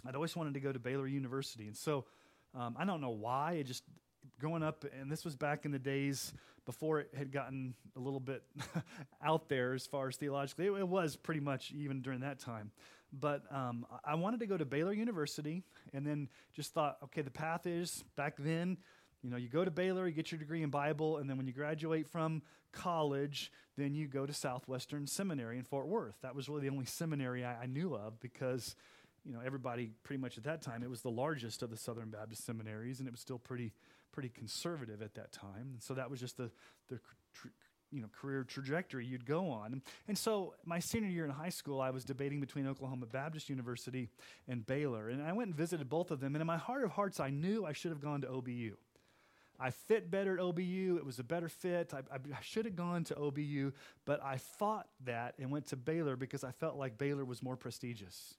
I'd 0.05 0.17
always 0.17 0.35
wanted 0.35 0.55
to 0.55 0.61
go 0.61 0.73
to 0.73 0.81
Baylor 0.81 1.07
University. 1.07 1.69
And 1.69 1.77
so, 1.77 2.05
um, 2.53 2.75
I 2.77 2.85
don't 2.85 3.01
know 3.01 3.11
why. 3.11 3.53
It 3.53 3.65
just 3.65 3.85
growing 4.43 4.63
up, 4.65 4.85
and 5.01 5.09
this 5.09 5.25
was 5.25 5.37
back 5.37 5.65
in 5.65 5.71
the 5.71 5.79
days 5.79 6.33
before 6.67 6.99
it 6.99 7.11
had 7.17 7.31
gotten 7.31 7.75
a 7.97 8.01
little 8.01 8.19
bit 8.19 8.43
out 9.25 9.49
there 9.49 9.73
as 9.73 9.87
far 9.87 10.09
as 10.09 10.17
theologically. 10.17 10.67
It, 10.67 10.73
it, 10.73 10.89
was 10.89 11.15
pretty 11.15 11.39
much 11.39 11.71
even 11.71 12.03
during 12.03 12.21
that 12.21 12.41
time. 12.41 12.73
But 13.13 13.43
um, 13.55 13.87
I 14.05 14.17
wanted 14.17 14.41
to 14.41 14.47
go 14.47 14.57
to 14.57 14.65
Baylor 14.65 14.93
University, 14.93 15.63
and 15.95 16.05
then 16.05 16.29
just 16.57 16.75
thought, 16.75 16.97
okay, 17.05 17.23
the 17.23 17.31
path 17.31 17.69
is 17.69 18.03
back 18.17 18.35
then. 18.37 18.79
You 19.23 19.31
know, 19.31 19.37
you 19.37 19.49
go 19.49 19.65
to 19.65 19.71
Baylor, 19.71 20.09
you 20.09 20.13
get 20.13 20.33
your 20.33 20.41
degree 20.41 20.65
in 20.65 20.71
Bible, 20.71 21.19
and 21.19 21.31
then 21.31 21.37
when 21.37 21.47
you 21.47 21.53
graduate 21.53 22.09
from 22.09 22.43
college, 22.73 23.53
then 23.77 23.95
you 23.95 24.09
go 24.09 24.27
to 24.27 24.33
Southwestern 24.33 25.07
Seminary 25.07 25.57
in 25.57 25.63
Fort 25.63 25.87
Worth. 25.87 26.17
That 26.23 26.35
was 26.35 26.49
really 26.49 26.63
the 26.63 26.71
only 26.71 26.87
seminary 26.87 27.45
I, 27.45 27.63
I 27.63 27.67
knew 27.67 27.95
of 27.95 28.19
because 28.19 28.75
you 29.25 29.33
know, 29.33 29.41
everybody 29.45 29.91
pretty 30.03 30.21
much 30.21 30.37
at 30.37 30.45
that 30.45 30.63
time, 30.63 30.83
it 30.83 30.91
was 30.91 31.03
the 31.03 31.11
largest 31.11 31.63
of 31.63 31.71
the 31.71 31.77
Southern 31.77 32.11
Baptist 32.11 32.45
seminaries, 32.45 32.99
and 32.99 33.07
it 33.07 33.13
was 33.13 33.21
still 33.21 33.39
pretty, 33.39 33.73
pretty 34.13 34.29
conservative 34.29 35.03
at 35.03 35.15
that 35.15 35.33
time. 35.33 35.71
And 35.73 35.83
so 35.83 35.95
that 35.95 36.11
was 36.11 36.21
just 36.21 36.37
the, 36.37 36.51
the 36.89 37.01
you 37.91 38.01
know, 38.01 38.09
career 38.09 38.45
trajectory 38.45 39.05
you'd 39.05 39.27
go 39.27 39.51
on. 39.51 39.83
And 40.09 40.17
so 40.17 40.55
my 40.65 40.79
senior 40.79 41.09
year 41.09 41.25
in 41.25 41.31
high 41.31 41.51
school, 41.51 41.81
I 41.81 41.91
was 41.91 42.05
debating 42.05 42.41
between 42.41 42.67
Oklahoma 42.67 43.07
Baptist 43.07 43.49
University 43.51 44.09
and 44.49 44.67
Baylor. 44.67 45.09
And 45.09 45.23
I 45.23 45.33
went 45.33 45.49
and 45.49 45.57
visited 45.57 45.89
both 45.89 46.11
of 46.11 46.21
them. 46.21 46.35
And 46.35 46.41
in 46.41 46.47
my 46.47 46.57
heart 46.57 46.85
of 46.85 46.91
hearts, 46.93 47.21
I 47.21 47.31
knew 47.31 47.65
I 47.65 47.73
should 47.73 47.91
have 47.91 48.01
gone 48.01 48.23
to 48.23 48.29
OBU. 48.29 48.73
I 49.61 49.71
fit 49.71 50.11
better 50.11 50.35
at 50.35 50.41
OBU. 50.41 50.97
It 50.97 51.05
was 51.05 51.19
a 51.19 51.25
better 51.25 51.49
fit. 51.49 51.93
I, 51.95 51.99
I 51.99 52.41
should 52.41 52.65
have 52.65 52.75
gone 52.75 53.05
to 53.05 53.15
OBU, 53.15 53.73
but 54.05 54.23
I 54.23 54.39
fought 54.39 54.89
that 55.05 55.35
and 55.39 55.51
went 55.51 55.67
to 55.67 55.77
Baylor 55.77 56.17
because 56.17 56.43
I 56.43 56.51
felt 56.51 56.77
like 56.77 56.99
Baylor 56.99 57.25
was 57.25 57.43
more 57.43 57.57
prestigious 57.57 58.35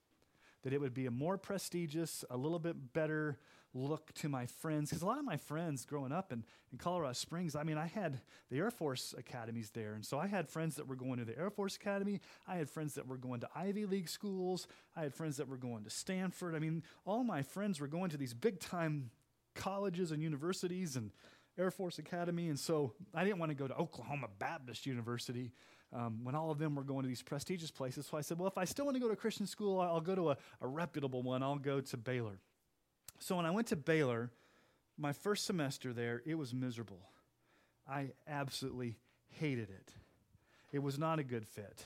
that 0.63 0.73
it 0.73 0.79
would 0.79 0.93
be 0.93 1.05
a 1.05 1.11
more 1.11 1.37
prestigious, 1.37 2.25
a 2.29 2.37
little 2.37 2.59
bit 2.59 2.93
better 2.93 3.37
look 3.73 4.13
to 4.13 4.29
my 4.29 4.45
friends. 4.45 4.89
Because 4.89 5.01
a 5.01 5.05
lot 5.05 5.19
of 5.19 5.25
my 5.25 5.37
friends 5.37 5.85
growing 5.85 6.11
up 6.11 6.31
in, 6.31 6.43
in 6.71 6.77
Colorado 6.77 7.13
Springs, 7.13 7.55
I 7.55 7.63
mean, 7.63 7.77
I 7.77 7.87
had 7.87 8.19
the 8.49 8.57
Air 8.57 8.71
Force 8.71 9.13
academies 9.17 9.71
there. 9.71 9.93
And 9.93 10.05
so 10.05 10.19
I 10.19 10.27
had 10.27 10.47
friends 10.47 10.75
that 10.75 10.87
were 10.87 10.95
going 10.95 11.17
to 11.17 11.25
the 11.25 11.37
Air 11.37 11.49
Force 11.49 11.75
Academy. 11.75 12.21
I 12.47 12.55
had 12.55 12.69
friends 12.69 12.93
that 12.95 13.07
were 13.07 13.17
going 13.17 13.41
to 13.41 13.49
Ivy 13.55 13.85
League 13.85 14.09
schools. 14.09 14.67
I 14.95 15.01
had 15.01 15.13
friends 15.13 15.37
that 15.37 15.47
were 15.47 15.57
going 15.57 15.83
to 15.83 15.89
Stanford. 15.89 16.55
I 16.55 16.59
mean, 16.59 16.83
all 17.05 17.23
my 17.23 17.41
friends 17.41 17.79
were 17.79 17.87
going 17.87 18.09
to 18.11 18.17
these 18.17 18.33
big 18.33 18.59
time 18.59 19.09
colleges 19.55 20.11
and 20.11 20.21
universities. 20.21 20.95
And 20.95 21.11
Air 21.57 21.71
Force 21.71 21.99
Academy. 21.99 22.49
And 22.49 22.59
so 22.59 22.93
I 23.13 23.23
didn't 23.23 23.39
want 23.39 23.51
to 23.51 23.55
go 23.55 23.67
to 23.67 23.75
Oklahoma 23.75 24.27
Baptist 24.39 24.85
University 24.85 25.51
um, 25.91 26.23
when 26.23 26.35
all 26.35 26.49
of 26.49 26.57
them 26.57 26.75
were 26.75 26.83
going 26.83 27.03
to 27.03 27.07
these 27.07 27.21
prestigious 27.21 27.71
places. 27.71 28.07
So 28.07 28.17
I 28.17 28.21
said, 28.21 28.39
well, 28.39 28.47
if 28.47 28.57
I 28.57 28.65
still 28.65 28.85
want 28.85 28.95
to 28.95 29.01
go 29.01 29.09
to 29.09 29.15
Christian 29.15 29.45
school, 29.45 29.79
I'll 29.79 30.01
go 30.01 30.15
to 30.15 30.31
a, 30.31 30.37
a 30.61 30.67
reputable 30.67 31.21
one. 31.21 31.43
I'll 31.43 31.57
go 31.57 31.81
to 31.81 31.97
Baylor. 31.97 32.39
So 33.19 33.35
when 33.35 33.45
I 33.45 33.51
went 33.51 33.67
to 33.67 33.75
Baylor, 33.75 34.31
my 34.97 35.13
first 35.13 35.45
semester 35.45 35.93
there, 35.93 36.21
it 36.25 36.35
was 36.35 36.53
miserable. 36.53 37.01
I 37.87 38.11
absolutely 38.27 38.97
hated 39.29 39.69
it. 39.69 39.91
It 40.71 40.79
was 40.79 40.97
not 40.97 41.19
a 41.19 41.23
good 41.23 41.47
fit. 41.47 41.85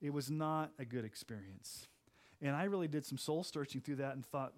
It 0.00 0.12
was 0.12 0.30
not 0.30 0.70
a 0.78 0.84
good 0.84 1.04
experience. 1.04 1.86
And 2.40 2.54
I 2.54 2.64
really 2.64 2.88
did 2.88 3.04
some 3.04 3.18
soul 3.18 3.42
searching 3.42 3.80
through 3.80 3.96
that 3.96 4.14
and 4.14 4.24
thought, 4.24 4.52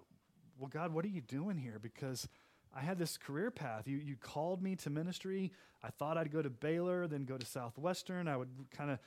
well, 0.59 0.69
God, 0.69 0.93
what 0.93 1.03
are 1.05 1.09
you 1.09 1.21
doing 1.21 1.57
here? 1.57 1.79
Because 1.81 2.27
I 2.73 2.81
had 2.81 2.97
this 2.97 3.17
career 3.17 3.51
path. 3.51 3.87
You, 3.87 3.97
you 3.97 4.15
called 4.15 4.61
me 4.61 4.75
to 4.77 4.89
ministry. 4.89 5.51
I 5.83 5.89
thought 5.89 6.17
I'd 6.17 6.31
go 6.31 6.41
to 6.41 6.49
Baylor, 6.49 7.07
then 7.07 7.25
go 7.25 7.37
to 7.37 7.45
Southwestern. 7.45 8.27
I 8.27 8.37
would 8.37 8.49
kind 8.71 8.91
of 8.91 8.99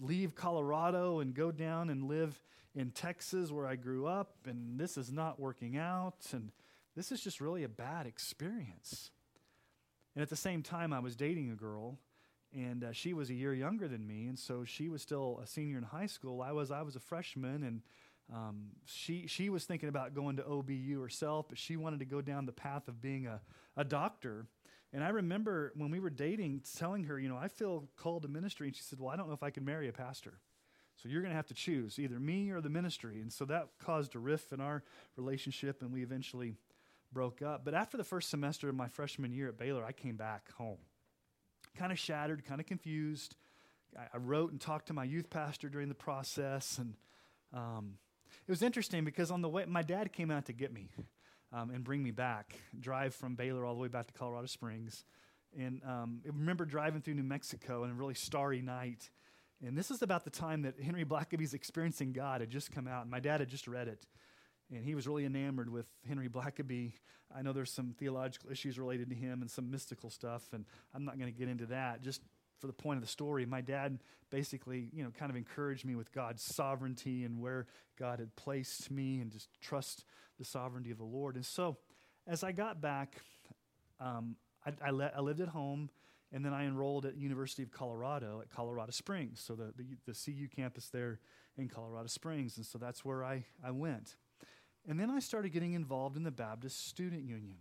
leave 0.00 0.34
Colorado 0.34 1.20
and 1.20 1.34
go 1.34 1.50
down 1.50 1.90
and 1.90 2.04
live 2.04 2.42
in 2.74 2.90
Texas 2.90 3.50
where 3.50 3.66
I 3.66 3.76
grew 3.76 4.06
up. 4.06 4.36
And 4.46 4.78
this 4.78 4.96
is 4.96 5.12
not 5.12 5.38
working 5.38 5.76
out. 5.76 6.26
And 6.32 6.52
this 6.96 7.12
is 7.12 7.20
just 7.20 7.40
really 7.40 7.64
a 7.64 7.68
bad 7.68 8.06
experience. 8.06 9.10
And 10.14 10.22
at 10.22 10.28
the 10.28 10.36
same 10.36 10.62
time, 10.62 10.92
I 10.92 11.00
was 11.00 11.16
dating 11.16 11.50
a 11.50 11.54
girl, 11.54 11.98
and 12.54 12.84
uh, 12.84 12.92
she 12.92 13.14
was 13.14 13.30
a 13.30 13.34
year 13.34 13.54
younger 13.54 13.88
than 13.88 14.06
me, 14.06 14.26
and 14.26 14.38
so 14.38 14.64
she 14.64 14.88
was 14.88 15.00
still 15.00 15.40
a 15.42 15.46
senior 15.46 15.78
in 15.78 15.84
high 15.84 16.06
school. 16.06 16.42
I 16.42 16.52
was 16.52 16.70
I 16.70 16.82
was 16.82 16.96
a 16.96 17.00
freshman, 17.00 17.62
and 17.62 17.80
um, 18.32 18.68
she 18.86 19.26
she 19.26 19.50
was 19.50 19.64
thinking 19.64 19.88
about 19.88 20.14
going 20.14 20.36
to 20.36 20.42
OBU 20.42 21.00
herself, 21.00 21.46
but 21.48 21.58
she 21.58 21.76
wanted 21.76 21.98
to 21.98 22.06
go 22.06 22.20
down 22.20 22.46
the 22.46 22.52
path 22.52 22.88
of 22.88 23.00
being 23.00 23.26
a, 23.26 23.40
a 23.76 23.84
doctor. 23.84 24.46
And 24.94 25.02
I 25.02 25.08
remember 25.08 25.72
when 25.74 25.90
we 25.90 26.00
were 26.00 26.10
dating, 26.10 26.62
telling 26.78 27.04
her, 27.04 27.18
you 27.18 27.28
know, 27.28 27.36
I 27.36 27.48
feel 27.48 27.88
called 27.96 28.22
to 28.22 28.28
ministry, 28.28 28.68
and 28.68 28.76
she 28.76 28.82
said, 28.82 28.98
"Well, 28.98 29.10
I 29.10 29.16
don't 29.16 29.28
know 29.28 29.34
if 29.34 29.42
I 29.42 29.50
can 29.50 29.64
marry 29.64 29.88
a 29.88 29.92
pastor." 29.92 30.38
So 30.96 31.08
you're 31.08 31.22
going 31.22 31.32
to 31.32 31.36
have 31.36 31.46
to 31.48 31.54
choose 31.54 31.98
either 31.98 32.20
me 32.20 32.50
or 32.50 32.60
the 32.60 32.68
ministry. 32.68 33.20
And 33.20 33.32
so 33.32 33.44
that 33.46 33.68
caused 33.78 34.14
a 34.14 34.18
rift 34.18 34.52
in 34.52 34.60
our 34.60 34.82
relationship, 35.16 35.82
and 35.82 35.92
we 35.92 36.02
eventually 36.02 36.54
broke 37.12 37.42
up. 37.42 37.64
But 37.64 37.74
after 37.74 37.96
the 37.96 38.04
first 38.04 38.30
semester 38.30 38.68
of 38.68 38.74
my 38.74 38.88
freshman 38.88 39.32
year 39.32 39.48
at 39.48 39.58
Baylor, 39.58 39.84
I 39.84 39.92
came 39.92 40.16
back 40.16 40.52
home. 40.52 40.78
Kind 41.76 41.92
of 41.92 41.98
shattered, 41.98 42.44
kind 42.44 42.60
of 42.60 42.66
confused. 42.66 43.36
I, 43.98 44.02
I, 44.14 44.18
wrote 44.18 44.52
and 44.52 44.60
talked 44.60 44.88
to 44.88 44.92
my 44.92 45.04
youth 45.04 45.30
pastor 45.30 45.68
during 45.68 45.88
the 45.88 45.94
process. 45.94 46.78
And 46.78 46.94
um, 47.52 47.94
it 48.46 48.50
was 48.50 48.62
interesting 48.62 49.04
because 49.04 49.30
on 49.30 49.42
the 49.42 49.48
way, 49.48 49.64
my 49.66 49.82
dad 49.82 50.12
came 50.12 50.30
out 50.30 50.46
to 50.46 50.52
get 50.52 50.72
me 50.72 50.90
um, 51.52 51.70
and 51.70 51.84
bring 51.84 52.02
me 52.02 52.10
back, 52.10 52.54
drive 52.78 53.14
from 53.14 53.34
Baylor 53.34 53.64
all 53.64 53.74
the 53.74 53.80
way 53.80 53.88
back 53.88 54.06
to 54.06 54.12
Colorado 54.12 54.46
Springs. 54.46 55.04
And 55.58 55.80
um, 55.84 56.20
I 56.24 56.28
remember 56.28 56.64
driving 56.64 57.02
through 57.02 57.14
New 57.14 57.22
Mexico 57.22 57.84
on 57.84 57.90
a 57.90 57.94
really 57.94 58.14
starry 58.14 58.62
night. 58.62 59.10
And 59.64 59.76
this 59.76 59.90
is 59.90 60.02
about 60.02 60.24
the 60.24 60.30
time 60.30 60.62
that 60.62 60.80
Henry 60.80 61.04
Blackaby's 61.04 61.54
Experiencing 61.54 62.12
God 62.12 62.40
had 62.40 62.50
just 62.50 62.72
come 62.72 62.88
out. 62.88 63.02
And 63.02 63.10
my 63.10 63.20
dad 63.20 63.40
had 63.40 63.48
just 63.48 63.68
read 63.68 63.86
it 63.86 64.06
and 64.74 64.84
he 64.84 64.94
was 64.94 65.06
really 65.06 65.24
enamored 65.24 65.70
with 65.70 65.86
Henry 66.06 66.28
Blackaby. 66.28 66.94
I 67.34 67.42
know 67.42 67.52
there's 67.52 67.72
some 67.72 67.94
theological 67.98 68.50
issues 68.50 68.78
related 68.78 69.10
to 69.10 69.16
him 69.16 69.42
and 69.42 69.50
some 69.50 69.70
mystical 69.70 70.10
stuff, 70.10 70.42
and 70.52 70.64
I'm 70.94 71.04
not 71.04 71.18
going 71.18 71.32
to 71.32 71.38
get 71.38 71.48
into 71.48 71.66
that. 71.66 72.02
Just 72.02 72.22
for 72.62 72.68
the 72.68 72.72
point 72.72 72.96
of 72.96 73.02
the 73.02 73.08
story, 73.08 73.44
my 73.44 73.60
dad 73.60 73.98
basically, 74.30 74.88
you 74.92 75.02
know, 75.02 75.10
kind 75.10 75.30
of 75.30 75.36
encouraged 75.36 75.84
me 75.84 75.96
with 75.96 76.12
God's 76.12 76.44
sovereignty 76.44 77.24
and 77.24 77.40
where 77.40 77.66
God 77.98 78.20
had 78.20 78.36
placed 78.36 78.88
me, 78.88 79.18
and 79.18 79.32
just 79.32 79.48
trust 79.60 80.04
the 80.38 80.44
sovereignty 80.44 80.92
of 80.92 80.98
the 80.98 81.04
Lord. 81.04 81.34
And 81.34 81.44
so, 81.44 81.76
as 82.24 82.44
I 82.44 82.52
got 82.52 82.80
back, 82.80 83.16
um, 83.98 84.36
I, 84.64 84.70
I, 84.80 84.90
le- 84.90 85.10
I 85.16 85.20
lived 85.20 85.40
at 85.40 85.48
home 85.48 85.90
and 86.30 86.44
then 86.44 86.54
I 86.54 86.64
enrolled 86.64 87.04
at 87.04 87.16
University 87.16 87.64
of 87.64 87.72
Colorado 87.72 88.40
at 88.40 88.48
Colorado 88.48 88.92
Springs, 88.92 89.42
so 89.44 89.56
the, 89.56 89.72
the, 89.76 89.84
the, 90.06 90.12
CU 90.14 90.46
campus 90.46 90.88
there 90.88 91.18
in 91.58 91.68
Colorado 91.68 92.06
Springs. 92.06 92.56
And 92.58 92.64
so 92.64 92.78
that's 92.78 93.04
where 93.04 93.24
I, 93.24 93.44
I 93.62 93.72
went. 93.72 94.14
And 94.88 95.00
then 95.00 95.10
I 95.10 95.18
started 95.18 95.50
getting 95.50 95.72
involved 95.72 96.16
in 96.16 96.22
the 96.22 96.30
Baptist 96.30 96.86
Student 96.86 97.24
Union. 97.24 97.58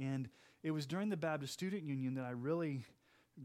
And 0.00 0.28
it 0.62 0.70
was 0.70 0.86
during 0.86 1.08
the 1.08 1.16
Baptist 1.16 1.52
Student 1.52 1.82
Union 1.82 2.14
that 2.14 2.24
I 2.24 2.30
really 2.30 2.84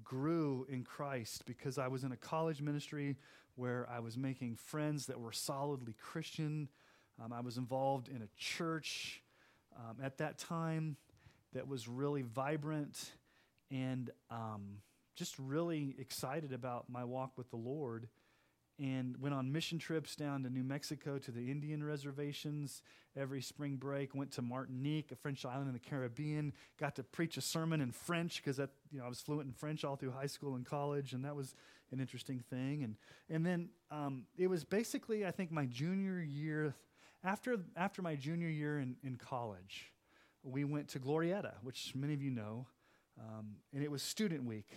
grew 0.04 0.66
in 0.70 0.84
Christ 0.84 1.46
because 1.46 1.78
I 1.78 1.88
was 1.88 2.04
in 2.04 2.12
a 2.12 2.18
college 2.18 2.62
ministry 2.62 3.18
where 3.56 3.88
I 3.90 4.00
was 4.00 4.18
making 4.18 4.56
friends 4.56 5.06
that 5.08 5.20
were 5.20 5.32
solidly 5.32 5.96
Christian. 6.00 6.68
Um, 7.24 7.32
I 7.32 7.42
was 7.42 7.58
involved 7.58 8.10
in 8.10 8.22
a 8.22 8.28
church 8.38 9.22
um, 9.78 9.98
at 10.04 10.18
that 10.18 10.38
time 10.38 10.98
that 11.54 11.68
was 11.68 11.88
really 11.88 12.22
vibrant 12.22 13.12
and 13.72 14.10
um, 14.30 14.78
just 15.16 15.38
really 15.40 15.96
excited 15.98 16.52
about 16.52 16.90
my 16.90 17.04
walk 17.04 17.32
with 17.38 17.50
the 17.50 17.56
Lord 17.56 18.08
and 18.80 19.16
went 19.20 19.34
on 19.34 19.52
mission 19.52 19.80
trips 19.80 20.16
down 20.16 20.44
to 20.44 20.50
New 20.50 20.64
Mexico 20.64 21.18
to 21.18 21.32
the 21.32 21.50
Indian 21.50 21.84
reservations 21.84 22.82
every 23.18 23.42
spring 23.42 23.78
break. 23.78 24.14
Went 24.14 24.32
to 24.32 24.42
Martinique, 24.42 25.12
a 25.12 25.16
French 25.16 25.46
island 25.46 25.68
in 25.68 25.74
the 25.74 25.80
Caribbean. 25.80 26.54
Got 26.80 26.96
to 26.96 27.04
preach 27.04 27.38
a 27.38 27.42
sermon 27.42 27.82
in 27.82 27.92
French 27.92 28.44
because 28.44 28.58
you 28.58 29.00
know 29.00 29.06
I 29.06 29.10
was 29.10 29.22
fluent 29.22 29.48
in 29.48 29.54
French 29.54 29.84
all 29.84 29.96
through 29.96 30.12
high 30.12 30.26
school 30.26 30.56
and 30.56 30.66
college, 30.66 31.14
and 31.14 31.24
that 31.24 31.36
was 31.36 31.56
an 31.92 32.00
interesting 32.00 32.44
thing. 32.50 32.84
And 32.84 32.96
and 33.30 33.46
then 33.46 33.70
um, 33.92 34.24
it 34.38 34.48
was 34.48 34.64
basically 34.64 35.26
I 35.26 35.32
think 35.32 35.52
my 35.52 35.66
junior 35.66 36.20
year 36.20 36.76
after 37.24 37.58
after 37.76 38.02
my 38.02 38.16
junior 38.16 38.50
year 38.50 38.80
in, 38.80 38.98
in 39.04 39.16
college, 39.16 39.92
we 40.44 40.64
went 40.64 40.90
to 40.90 41.00
Glorieta, 41.00 41.54
which 41.64 41.94
many 41.96 42.14
of 42.14 42.22
you 42.22 42.32
know, 42.32 42.68
um, 43.20 43.56
and 43.74 43.84
it 43.84 43.90
was 43.90 44.04
student 44.04 44.44
week. 44.44 44.68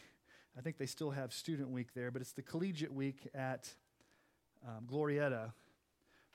I 0.56 0.60
think 0.60 0.78
they 0.78 0.86
still 0.86 1.10
have 1.10 1.32
student 1.32 1.70
week 1.70 1.94
there, 1.94 2.10
but 2.10 2.20
it's 2.20 2.32
the 2.32 2.42
collegiate 2.42 2.92
week 2.92 3.28
at 3.32 3.72
um, 4.66 4.86
Glorieta, 4.86 5.52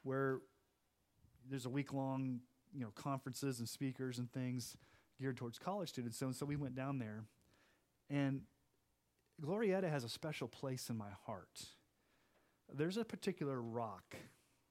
where 0.04 0.40
there's 1.50 1.66
a 1.66 1.70
week 1.70 1.94
long, 1.94 2.40
you 2.74 2.82
know, 2.82 2.92
conferences 2.96 3.60
and 3.60 3.68
speakers 3.68 4.20
and 4.20 4.32
things 4.32 4.78
geared 5.20 5.38
towards 5.38 5.60
college 5.60 5.90
students. 5.90 6.18
So, 6.18 6.28
and 6.28 6.36
so 6.36 6.46
we 6.46 6.56
went 6.56 6.76
down 6.76 7.00
there, 7.00 7.24
and 8.10 8.42
Glorieta 9.42 9.90
has 9.90 10.04
a 10.04 10.10
special 10.10 10.48
place 10.48 10.90
in 10.90 10.98
my 10.98 11.10
heart. 11.26 11.66
There's 12.74 12.98
a 12.98 13.06
particular 13.06 13.62
rock, 13.62 14.16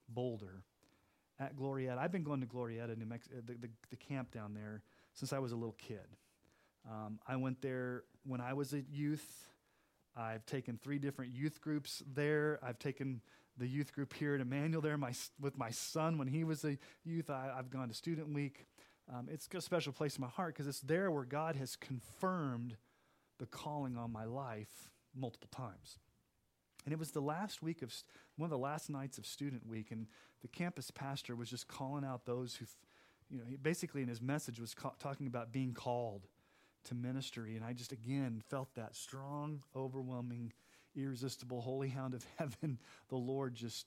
boulder, 0.09 0.63
at 1.39 1.57
Glorieta. 1.57 1.99
I've 1.99 2.13
been 2.13 2.23
going 2.23 2.41
to 2.41 2.47
Glorieta, 2.47 2.97
New 2.97 3.07
Mexico, 3.07 3.37
the, 3.45 3.55
the, 3.55 3.69
the 3.91 3.97
camp 3.97 4.31
down 4.31 4.55
there, 4.55 4.83
since 5.15 5.33
I 5.33 5.39
was 5.39 5.53
a 5.53 5.57
little 5.57 5.77
kid. 5.79 6.17
Um, 6.91 7.19
I 7.27 7.37
went 7.37 7.61
there 7.63 8.05
when 8.25 8.41
I 8.41 8.55
was 8.55 8.73
a 8.73 8.83
youth. 8.91 9.49
I've 10.17 10.45
taken 10.47 10.79
three 10.83 10.99
different 10.99 11.33
youth 11.33 11.61
groups 11.61 12.03
there. 12.13 12.59
I've 12.63 12.79
taken 12.79 13.21
the 13.59 13.67
youth 13.67 13.93
group 13.93 14.15
here 14.15 14.35
at 14.35 14.41
Emmanuel 14.41 14.81
there 14.81 14.97
my, 14.97 15.13
with 15.41 15.59
my 15.59 15.71
son 15.71 16.19
when 16.19 16.29
he 16.29 16.45
was 16.45 16.65
a 16.65 16.79
youth. 17.05 17.31
I, 17.31 17.53
have 17.57 17.71
gone 17.71 17.89
to 17.89 17.95
Student 17.95 18.33
Week. 18.33 18.67
Um, 19.13 19.29
it's 19.31 19.49
a 19.55 19.61
special 19.61 19.93
place 19.93 20.17
in 20.17 20.23
my 20.23 20.29
heart 20.29 20.55
because 20.55 20.67
it's 20.67 20.81
there 20.81 21.11
where 21.11 21.25
God 21.25 21.57
has 21.57 21.77
confirmed 21.77 22.77
the 23.39 23.47
calling 23.47 23.97
on 23.97 24.13
my 24.13 24.25
life 24.25 24.91
multiple 25.15 25.49
times. 25.55 25.99
And 26.85 26.93
it 26.93 26.99
was 26.99 27.11
the 27.11 27.21
last 27.21 27.63
week 27.63 27.83
of 27.83 27.93
one 28.37 28.47
of 28.47 28.51
the 28.51 28.59
last 28.59 28.91
nights 28.91 29.19
of 29.19 29.27
Student 29.27 29.67
Week, 29.67 29.91
and 29.91 30.07
the 30.41 30.49
campus 30.49 30.91
pastor 30.91 31.37
was 31.37 31.49
just 31.49 31.69
calling 31.69 32.05
out 32.05 32.25
those 32.25 32.57
who, 32.57 32.65
you 33.31 33.39
know, 33.39 33.45
he 33.49 33.57
basically 33.57 34.03
in 34.03 34.09
his 34.09 34.21
message 34.21 34.59
was 34.59 34.75
ca- 34.75 34.95
talking 34.99 35.27
about 35.27 35.53
being 35.53 35.75
called 35.75 36.27
to 36.85 36.95
ministry. 36.95 37.55
And 37.55 37.65
I 37.65 37.73
just 37.73 37.93
again 37.93 38.43
felt 38.49 38.75
that 38.75 38.97
strong, 38.97 39.63
overwhelming 39.77 40.53
irresistible 40.97 41.61
holy 41.61 41.89
hound 41.89 42.15
of 42.15 42.25
heaven, 42.39 42.79
the 43.09 43.17
Lord 43.17 43.55
just 43.55 43.87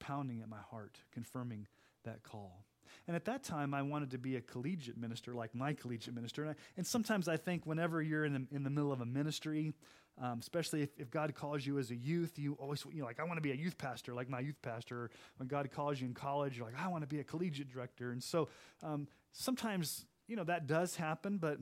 pounding 0.00 0.40
at 0.40 0.48
my 0.48 0.60
heart, 0.70 0.98
confirming 1.12 1.66
that 2.04 2.22
call. 2.22 2.64
And 3.06 3.16
at 3.16 3.24
that 3.24 3.42
time, 3.42 3.74
I 3.74 3.82
wanted 3.82 4.10
to 4.10 4.18
be 4.18 4.36
a 4.36 4.40
collegiate 4.40 4.96
minister, 4.96 5.34
like 5.34 5.54
my 5.54 5.72
collegiate 5.72 6.14
minister. 6.14 6.42
And, 6.42 6.50
I, 6.52 6.54
and 6.76 6.86
sometimes 6.86 7.26
I 7.28 7.36
think 7.36 7.66
whenever 7.66 8.02
you're 8.02 8.24
in 8.24 8.32
the, 8.32 8.46
in 8.54 8.62
the 8.64 8.70
middle 8.70 8.92
of 8.92 9.00
a 9.00 9.06
ministry, 9.06 9.72
um, 10.20 10.40
especially 10.40 10.82
if, 10.82 10.90
if, 10.98 11.10
God 11.10 11.34
calls 11.34 11.64
you 11.64 11.78
as 11.78 11.90
a 11.90 11.96
youth, 11.96 12.38
you 12.38 12.52
always, 12.60 12.84
you 12.92 13.00
know, 13.00 13.06
like, 13.06 13.18
I 13.18 13.24
want 13.24 13.38
to 13.38 13.42
be 13.42 13.50
a 13.50 13.56
youth 13.56 13.78
pastor, 13.78 14.12
like 14.12 14.28
my 14.28 14.40
youth 14.40 14.60
pastor. 14.60 15.10
When 15.38 15.48
God 15.48 15.70
calls 15.72 16.00
you 16.00 16.06
in 16.06 16.14
college, 16.14 16.56
you're 16.56 16.66
like, 16.66 16.78
I 16.78 16.88
want 16.88 17.02
to 17.02 17.08
be 17.08 17.20
a 17.20 17.24
collegiate 17.24 17.72
director. 17.72 18.12
And 18.12 18.22
so 18.22 18.48
um, 18.82 19.08
sometimes, 19.32 20.04
you 20.28 20.36
know, 20.36 20.44
that 20.44 20.66
does 20.66 20.96
happen, 20.96 21.38
but 21.38 21.58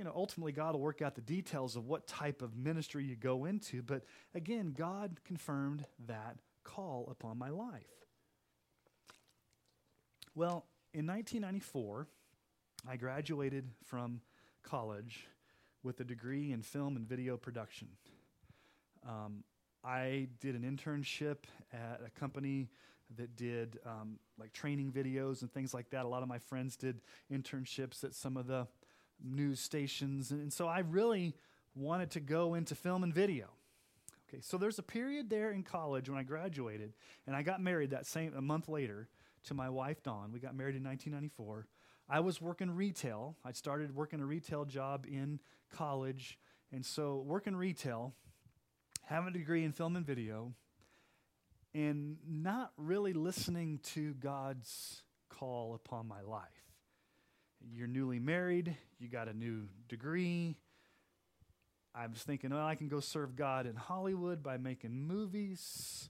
you 0.00 0.04
know, 0.04 0.12
ultimately 0.16 0.52
God 0.52 0.72
will 0.72 0.80
work 0.80 1.02
out 1.02 1.14
the 1.14 1.20
details 1.20 1.76
of 1.76 1.86
what 1.86 2.06
type 2.06 2.40
of 2.40 2.56
ministry 2.56 3.04
you 3.04 3.16
go 3.16 3.44
into. 3.44 3.82
But 3.82 4.04
again, 4.34 4.74
God 4.74 5.20
confirmed 5.26 5.84
that 6.06 6.38
call 6.64 7.06
upon 7.10 7.36
my 7.36 7.50
life. 7.50 7.84
Well, 10.34 10.64
in 10.94 11.06
1994, 11.06 12.06
I 12.88 12.96
graduated 12.96 13.68
from 13.84 14.22
college 14.62 15.26
with 15.82 16.00
a 16.00 16.04
degree 16.04 16.50
in 16.50 16.62
film 16.62 16.96
and 16.96 17.06
video 17.06 17.36
production. 17.36 17.88
Um, 19.06 19.44
I 19.84 20.28
did 20.40 20.54
an 20.54 20.62
internship 20.62 21.44
at 21.74 22.00
a 22.06 22.18
company 22.18 22.70
that 23.18 23.36
did 23.36 23.78
um, 23.84 24.18
like 24.38 24.54
training 24.54 24.92
videos 24.92 25.42
and 25.42 25.52
things 25.52 25.74
like 25.74 25.90
that. 25.90 26.06
A 26.06 26.08
lot 26.08 26.22
of 26.22 26.28
my 26.28 26.38
friends 26.38 26.74
did 26.76 27.02
internships 27.30 28.02
at 28.02 28.14
some 28.14 28.38
of 28.38 28.46
the 28.46 28.66
news 29.24 29.60
stations. 29.60 30.30
And, 30.30 30.52
so 30.52 30.66
I 30.66 30.80
really 30.80 31.34
wanted 31.74 32.10
to 32.12 32.20
go 32.20 32.54
into 32.54 32.74
film 32.74 33.02
and 33.02 33.14
video. 33.14 33.48
Okay, 34.28 34.40
so 34.42 34.58
there's 34.58 34.78
a 34.78 34.82
period 34.82 35.28
there 35.28 35.50
in 35.50 35.62
college 35.62 36.08
when 36.08 36.18
I 36.18 36.22
graduated, 36.22 36.92
and 37.26 37.34
I 37.34 37.42
got 37.42 37.60
married 37.60 37.90
that 37.90 38.06
same 38.06 38.32
a 38.36 38.40
month 38.40 38.68
later 38.68 39.08
to 39.44 39.54
my 39.54 39.68
wife 39.68 40.02
Dawn. 40.02 40.30
We 40.32 40.38
got 40.38 40.54
married 40.54 40.76
in 40.76 40.84
1994. 40.84 41.66
I 42.08 42.20
was 42.20 42.40
working 42.40 42.70
retail. 42.70 43.36
I 43.44 43.52
started 43.52 43.94
working 43.94 44.20
a 44.20 44.26
retail 44.26 44.64
job 44.64 45.06
in 45.08 45.40
college, 45.72 46.38
and 46.72 46.84
so 46.84 47.24
working 47.26 47.56
retail, 47.56 48.14
having 49.04 49.28
a 49.28 49.32
degree 49.32 49.64
in 49.64 49.72
film 49.72 49.96
and 49.96 50.06
video, 50.06 50.52
and 51.74 52.16
not 52.28 52.72
really 52.76 53.12
listening 53.12 53.78
to 53.94 54.14
God's 54.14 55.02
call 55.28 55.74
upon 55.74 56.06
my 56.06 56.20
life. 56.20 56.69
You're 57.74 57.86
newly 57.86 58.18
married, 58.18 58.76
you 58.98 59.08
got 59.08 59.28
a 59.28 59.34
new 59.34 59.68
degree, 59.88 60.56
I 61.94 62.06
was 62.06 62.22
thinking, 62.22 62.50
well, 62.50 62.66
I 62.66 62.76
can 62.76 62.88
go 62.88 63.00
serve 63.00 63.34
God 63.34 63.66
in 63.66 63.74
Hollywood 63.74 64.42
by 64.42 64.56
making 64.56 64.92
movies. 64.92 66.08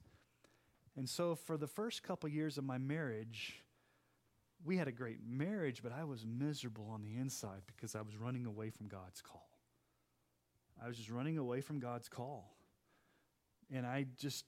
And 0.96 1.08
so 1.08 1.34
for 1.34 1.56
the 1.56 1.66
first 1.66 2.02
couple 2.02 2.28
years 2.28 2.58
of 2.58 2.64
my 2.64 2.76
marriage, 2.76 3.62
we 4.62 4.76
had 4.76 4.88
a 4.88 4.92
great 4.92 5.18
marriage, 5.26 5.82
but 5.82 5.92
I 5.92 6.04
was 6.04 6.26
miserable 6.26 6.90
on 6.92 7.02
the 7.02 7.16
inside 7.16 7.62
because 7.66 7.94
I 7.94 8.02
was 8.02 8.16
running 8.16 8.44
away 8.44 8.68
from 8.68 8.88
God's 8.88 9.22
call. 9.22 9.48
I 10.82 10.86
was 10.86 10.98
just 10.98 11.10
running 11.10 11.38
away 11.38 11.62
from 11.62 11.78
God's 11.78 12.08
call. 12.08 12.54
And 13.72 13.86
I 13.86 14.06
just 14.18 14.44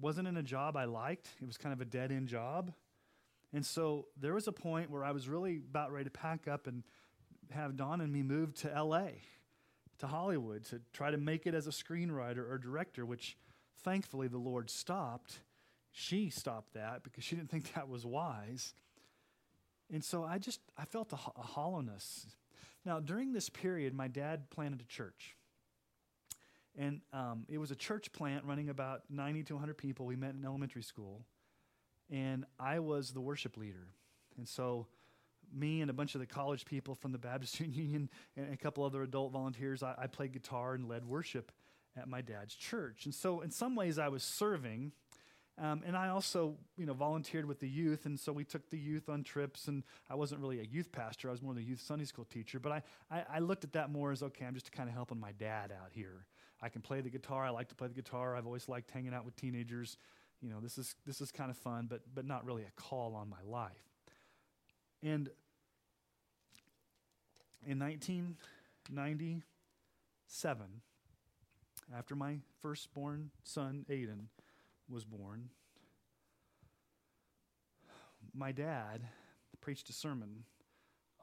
wasn't 0.00 0.28
in 0.28 0.36
a 0.36 0.42
job 0.42 0.76
I 0.76 0.84
liked. 0.84 1.28
It 1.42 1.46
was 1.46 1.56
kind 1.56 1.72
of 1.72 1.80
a 1.80 1.84
dead 1.84 2.12
end 2.12 2.28
job. 2.28 2.72
And 3.52 3.64
so 3.64 4.06
there 4.20 4.34
was 4.34 4.46
a 4.46 4.52
point 4.52 4.90
where 4.90 5.04
I 5.04 5.12
was 5.12 5.28
really 5.28 5.56
about 5.56 5.92
ready 5.92 6.04
to 6.04 6.10
pack 6.10 6.46
up 6.46 6.66
and 6.66 6.82
have 7.50 7.76
Dawn 7.76 8.00
and 8.00 8.12
me 8.12 8.22
move 8.22 8.54
to 8.56 8.82
LA 8.82 9.08
to 9.98 10.06
Hollywood 10.06 10.64
to 10.66 10.80
try 10.92 11.10
to 11.10 11.16
make 11.16 11.46
it 11.46 11.54
as 11.54 11.66
a 11.66 11.70
screenwriter 11.70 12.48
or 12.50 12.58
director, 12.58 13.04
which 13.04 13.36
thankfully 13.82 14.28
the 14.28 14.38
Lord 14.38 14.70
stopped. 14.70 15.40
She 15.90 16.30
stopped 16.30 16.74
that 16.74 17.02
because 17.02 17.24
she 17.24 17.36
didn't 17.36 17.50
think 17.50 17.74
that 17.74 17.88
was 17.88 18.04
wise. 18.04 18.74
And 19.92 20.04
so 20.04 20.24
I 20.24 20.38
just, 20.38 20.60
I 20.76 20.84
felt 20.84 21.12
a, 21.12 21.18
a 21.36 21.42
hollowness. 21.42 22.26
Now, 22.84 23.00
during 23.00 23.32
this 23.32 23.48
period, 23.48 23.94
my 23.94 24.08
dad 24.08 24.50
planted 24.50 24.82
a 24.82 24.84
church. 24.84 25.34
And 26.76 27.00
um, 27.12 27.44
it 27.48 27.58
was 27.58 27.70
a 27.70 27.74
church 27.74 28.12
plant 28.12 28.44
running 28.44 28.68
about 28.68 29.02
90 29.10 29.44
to 29.44 29.54
100 29.54 29.76
people. 29.76 30.06
We 30.06 30.14
met 30.14 30.34
in 30.34 30.44
elementary 30.44 30.82
school. 30.82 31.22
And 32.10 32.44
I 32.58 32.78
was 32.78 33.10
the 33.10 33.20
worship 33.20 33.56
leader. 33.56 33.88
And 34.36 34.48
so 34.48 34.86
me 35.54 35.80
and 35.80 35.90
a 35.90 35.94
bunch 35.94 36.14
of 36.14 36.20
the 36.20 36.26
college 36.26 36.64
people 36.64 36.94
from 36.94 37.12
the 37.12 37.18
Baptist 37.18 37.60
Union 37.60 38.08
and 38.36 38.52
a 38.52 38.56
couple 38.56 38.84
other 38.84 39.02
adult 39.02 39.32
volunteers, 39.32 39.82
I, 39.82 39.94
I 39.98 40.06
played 40.06 40.32
guitar 40.32 40.74
and 40.74 40.88
led 40.88 41.04
worship 41.04 41.52
at 41.96 42.08
my 42.08 42.20
dad's 42.20 42.54
church. 42.54 43.04
And 43.04 43.14
so, 43.14 43.40
in 43.40 43.50
some 43.50 43.74
ways, 43.74 43.98
I 43.98 44.08
was 44.08 44.22
serving. 44.22 44.92
Um, 45.60 45.82
and 45.84 45.96
I 45.96 46.10
also, 46.10 46.54
you 46.76 46.86
know, 46.86 46.92
volunteered 46.92 47.44
with 47.44 47.58
the 47.58 47.68
youth, 47.68 48.06
and 48.06 48.18
so 48.18 48.32
we 48.32 48.44
took 48.44 48.70
the 48.70 48.78
youth 48.78 49.08
on 49.08 49.24
trips. 49.24 49.66
And 49.66 49.82
I 50.08 50.14
wasn't 50.14 50.40
really 50.40 50.60
a 50.60 50.64
youth 50.64 50.92
pastor; 50.92 51.28
I 51.28 51.32
was 51.32 51.42
more 51.42 51.52
the 51.52 51.62
youth 51.62 51.80
Sunday 51.80 52.04
school 52.04 52.24
teacher. 52.24 52.60
But 52.60 52.72
I, 52.72 52.82
I, 53.10 53.24
I 53.34 53.38
looked 53.40 53.64
at 53.64 53.72
that 53.72 53.90
more 53.90 54.12
as 54.12 54.22
okay, 54.22 54.44
I'm 54.44 54.54
just 54.54 54.70
kind 54.70 54.88
of 54.88 54.94
helping 54.94 55.18
my 55.18 55.32
dad 55.32 55.72
out 55.72 55.90
here. 55.90 56.26
I 56.62 56.68
can 56.68 56.80
play 56.80 57.00
the 57.00 57.10
guitar. 57.10 57.44
I 57.44 57.50
like 57.50 57.68
to 57.68 57.74
play 57.74 57.88
the 57.88 57.94
guitar. 57.94 58.36
I've 58.36 58.46
always 58.46 58.68
liked 58.68 58.90
hanging 58.92 59.14
out 59.14 59.24
with 59.24 59.34
teenagers. 59.34 59.96
You 60.40 60.50
know, 60.50 60.60
this 60.60 60.78
is 60.78 60.94
this 61.04 61.20
is 61.20 61.32
kind 61.32 61.50
of 61.50 61.56
fun, 61.56 61.88
but 61.88 62.02
but 62.14 62.24
not 62.24 62.44
really 62.44 62.62
a 62.62 62.70
call 62.80 63.16
on 63.16 63.28
my 63.28 63.42
life. 63.44 63.72
And 65.02 65.28
in 67.66 67.78
1997, 67.78 70.66
after 71.96 72.14
my 72.14 72.36
firstborn 72.60 73.30
son, 73.42 73.86
Aiden, 73.90 74.26
was 74.88 75.04
born, 75.04 75.50
my 78.34 78.52
dad 78.52 79.02
preached 79.60 79.90
a 79.90 79.92
sermon 79.92 80.44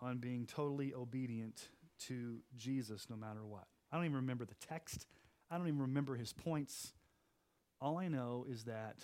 on 0.01 0.17
being 0.17 0.45
totally 0.45 0.93
obedient 0.93 1.69
to 1.97 2.39
Jesus 2.57 3.07
no 3.09 3.15
matter 3.15 3.45
what. 3.45 3.67
I 3.91 3.95
don't 3.95 4.05
even 4.05 4.17
remember 4.17 4.45
the 4.45 4.55
text, 4.55 5.07
I 5.49 5.57
don't 5.57 5.67
even 5.67 5.81
remember 5.81 6.15
his 6.15 6.33
points. 6.33 6.93
All 7.81 7.97
I 7.97 8.07
know 8.07 8.45
is 8.49 8.63
that 8.63 8.97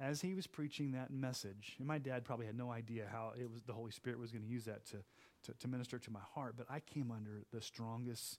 as 0.00 0.20
he 0.20 0.34
was 0.34 0.46
preaching 0.46 0.92
that 0.92 1.10
message, 1.10 1.76
and 1.78 1.86
my 1.86 1.98
dad 1.98 2.24
probably 2.24 2.46
had 2.46 2.56
no 2.56 2.70
idea 2.70 3.06
how 3.10 3.32
it 3.38 3.50
was 3.50 3.62
the 3.62 3.72
Holy 3.72 3.90
Spirit 3.90 4.18
was 4.18 4.32
going 4.32 4.42
to 4.42 4.48
use 4.48 4.64
that 4.64 4.86
to, 4.86 4.96
to, 5.44 5.52
to 5.58 5.68
minister 5.68 5.98
to 5.98 6.10
my 6.10 6.20
heart, 6.34 6.54
but 6.56 6.66
I 6.70 6.80
came 6.80 7.10
under 7.10 7.42
the 7.52 7.60
strongest 7.60 8.38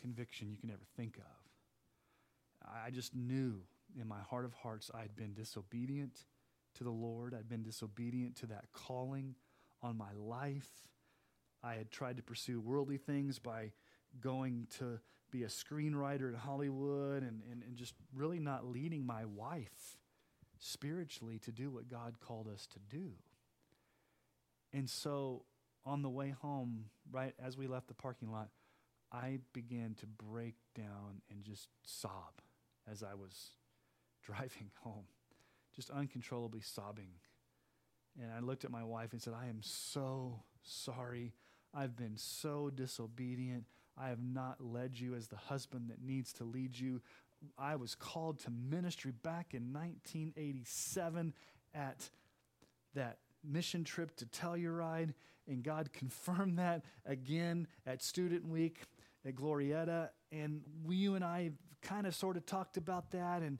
conviction 0.00 0.50
you 0.50 0.56
can 0.56 0.70
ever 0.70 0.84
think 0.96 1.16
of. 1.18 2.70
I 2.84 2.90
just 2.90 3.14
knew 3.14 3.62
in 4.00 4.06
my 4.06 4.20
heart 4.20 4.44
of 4.44 4.54
hearts 4.54 4.90
I'd 4.94 5.16
been 5.16 5.34
disobedient 5.34 6.24
to 6.76 6.84
the 6.84 6.90
Lord, 6.90 7.34
I'd 7.34 7.48
been 7.48 7.62
disobedient 7.62 8.36
to 8.36 8.46
that 8.46 8.66
calling 8.72 9.34
on 9.82 9.96
my 9.96 10.12
life. 10.16 10.70
I 11.62 11.74
had 11.74 11.90
tried 11.90 12.16
to 12.16 12.22
pursue 12.22 12.60
worldly 12.60 12.96
things 12.96 13.38
by 13.38 13.72
going 14.20 14.68
to 14.78 15.00
be 15.32 15.42
a 15.42 15.48
screenwriter 15.48 16.28
in 16.28 16.34
Hollywood 16.34 17.22
and, 17.22 17.42
and, 17.50 17.62
and 17.66 17.76
just 17.76 17.94
really 18.14 18.38
not 18.38 18.66
leading 18.66 19.04
my 19.04 19.24
wife 19.24 19.98
spiritually 20.58 21.40
to 21.40 21.50
do 21.50 21.70
what 21.70 21.88
God 21.88 22.20
called 22.20 22.46
us 22.46 22.68
to 22.68 22.78
do. 22.94 23.12
And 24.72 24.88
so 24.88 25.42
on 25.84 26.02
the 26.02 26.08
way 26.08 26.34
home, 26.40 26.84
right 27.10 27.34
as 27.44 27.56
we 27.56 27.66
left 27.66 27.88
the 27.88 27.94
parking 27.94 28.30
lot, 28.30 28.48
I 29.10 29.40
began 29.52 29.94
to 30.00 30.06
break 30.06 30.54
down 30.74 31.22
and 31.30 31.42
just 31.42 31.68
sob 31.84 32.40
as 32.90 33.02
I 33.02 33.14
was 33.14 33.50
driving 34.22 34.70
home, 34.80 35.04
just 35.74 35.90
uncontrollably 35.90 36.60
sobbing. 36.60 37.10
And 38.20 38.30
I 38.30 38.40
looked 38.40 38.64
at 38.64 38.70
my 38.70 38.84
wife 38.84 39.12
and 39.12 39.20
said, 39.20 39.34
I 39.34 39.48
am 39.48 39.60
so 39.62 40.42
sorry. 40.62 41.32
I've 41.74 41.96
been 41.96 42.16
so 42.16 42.70
disobedient. 42.72 43.64
I 43.98 44.08
have 44.08 44.22
not 44.22 44.56
led 44.60 44.98
you 44.98 45.14
as 45.14 45.28
the 45.28 45.36
husband 45.36 45.90
that 45.90 46.02
needs 46.02 46.32
to 46.34 46.44
lead 46.44 46.78
you. 46.78 47.00
I 47.58 47.76
was 47.76 47.94
called 47.94 48.38
to 48.40 48.50
ministry 48.50 49.12
back 49.22 49.54
in 49.54 49.72
1987 49.72 51.34
at 51.74 52.10
that 52.94 53.18
mission 53.44 53.84
trip 53.84 54.14
to 54.16 54.26
Telluride, 54.26 55.14
and 55.48 55.62
God 55.62 55.92
confirmed 55.92 56.58
that 56.58 56.84
again 57.04 57.66
at 57.86 58.02
Student 58.02 58.46
Week 58.46 58.82
at 59.26 59.34
Glorieta. 59.34 60.10
And 60.30 60.62
we, 60.84 60.96
you 60.96 61.14
and 61.14 61.24
I 61.24 61.50
kind 61.82 62.06
of 62.06 62.14
sort 62.14 62.36
of 62.36 62.46
talked 62.46 62.76
about 62.76 63.10
that, 63.10 63.42
and 63.42 63.58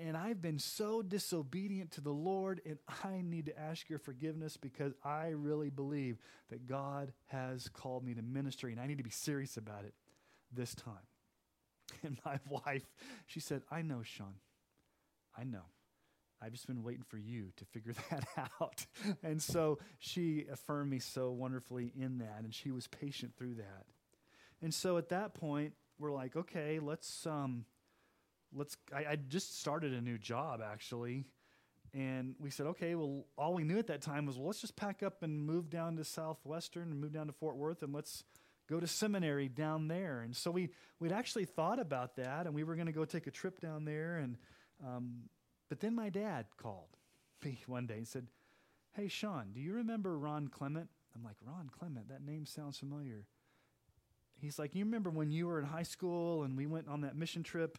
and 0.00 0.16
I've 0.16 0.40
been 0.40 0.58
so 0.58 1.02
disobedient 1.02 1.92
to 1.92 2.00
the 2.00 2.12
Lord, 2.12 2.60
and 2.64 2.78
I 3.04 3.22
need 3.22 3.46
to 3.46 3.58
ask 3.58 3.88
your 3.88 3.98
forgiveness 3.98 4.56
because 4.56 4.92
I 5.04 5.28
really 5.28 5.70
believe 5.70 6.18
that 6.50 6.66
God 6.66 7.12
has 7.26 7.68
called 7.68 8.04
me 8.04 8.14
to 8.14 8.22
ministry, 8.22 8.72
and 8.72 8.80
I 8.80 8.86
need 8.86 8.98
to 8.98 9.04
be 9.04 9.10
serious 9.10 9.56
about 9.56 9.84
it 9.84 9.94
this 10.52 10.74
time. 10.74 10.94
And 12.04 12.18
my 12.24 12.38
wife, 12.48 12.86
she 13.26 13.40
said, 13.40 13.62
I 13.68 13.82
know, 13.82 14.02
Sean. 14.04 14.34
I 15.36 15.42
know. 15.42 15.64
I've 16.40 16.52
just 16.52 16.68
been 16.68 16.84
waiting 16.84 17.02
for 17.02 17.18
you 17.18 17.48
to 17.56 17.64
figure 17.64 17.94
that 18.10 18.24
out. 18.60 18.86
and 19.24 19.42
so 19.42 19.78
she 19.98 20.46
affirmed 20.50 20.90
me 20.90 21.00
so 21.00 21.32
wonderfully 21.32 21.92
in 21.98 22.18
that, 22.18 22.42
and 22.44 22.54
she 22.54 22.70
was 22.70 22.86
patient 22.86 23.32
through 23.36 23.54
that. 23.54 23.86
And 24.62 24.72
so 24.72 24.98
at 24.98 25.08
that 25.08 25.34
point, 25.34 25.72
we're 25.98 26.12
like, 26.12 26.36
okay, 26.36 26.78
let's 26.78 27.26
um, 27.26 27.64
let's. 28.54 28.76
I, 28.94 29.12
I 29.12 29.16
just 29.16 29.60
started 29.60 29.92
a 29.92 30.00
new 30.00 30.18
job 30.18 30.60
actually, 30.64 31.24
and 31.92 32.34
we 32.38 32.50
said, 32.50 32.66
okay, 32.66 32.94
well, 32.94 33.26
all 33.36 33.54
we 33.54 33.64
knew 33.64 33.78
at 33.78 33.88
that 33.88 34.02
time 34.02 34.26
was, 34.26 34.36
well, 34.36 34.46
let's 34.46 34.60
just 34.60 34.76
pack 34.76 35.02
up 35.02 35.22
and 35.22 35.42
move 35.42 35.70
down 35.70 35.96
to 35.96 36.04
Southwestern 36.04 36.90
and 36.90 37.00
move 37.00 37.12
down 37.12 37.26
to 37.26 37.32
Fort 37.32 37.56
Worth, 37.56 37.82
and 37.82 37.92
let's 37.92 38.24
go 38.68 38.78
to 38.78 38.86
seminary 38.86 39.48
down 39.48 39.88
there. 39.88 40.20
And 40.20 40.36
so 40.36 40.50
we 40.50 40.70
we'd 41.00 41.12
actually 41.12 41.44
thought 41.44 41.78
about 41.80 42.16
that, 42.16 42.46
and 42.46 42.54
we 42.54 42.64
were 42.64 42.74
going 42.74 42.86
to 42.86 42.92
go 42.92 43.04
take 43.04 43.26
a 43.26 43.32
trip 43.32 43.60
down 43.60 43.84
there, 43.84 44.18
and 44.18 44.36
um, 44.86 45.22
but 45.68 45.80
then 45.80 45.94
my 45.94 46.10
dad 46.10 46.46
called 46.56 46.96
me 47.44 47.62
one 47.66 47.86
day 47.86 47.94
and 47.94 48.08
said, 48.08 48.26
Hey, 48.92 49.08
Sean, 49.08 49.52
do 49.54 49.60
you 49.60 49.72
remember 49.74 50.18
Ron 50.18 50.48
Clement? 50.48 50.88
I'm 51.14 51.24
like, 51.24 51.36
Ron 51.44 51.70
Clement, 51.70 52.08
that 52.08 52.22
name 52.22 52.46
sounds 52.46 52.78
familiar. 52.78 53.24
He's 54.40 54.58
like, 54.58 54.74
You 54.74 54.84
remember 54.84 55.10
when 55.10 55.30
you 55.30 55.46
were 55.46 55.58
in 55.58 55.66
high 55.66 55.84
school 55.84 56.42
and 56.42 56.56
we 56.56 56.66
went 56.66 56.88
on 56.88 57.02
that 57.02 57.16
mission 57.16 57.42
trip 57.42 57.78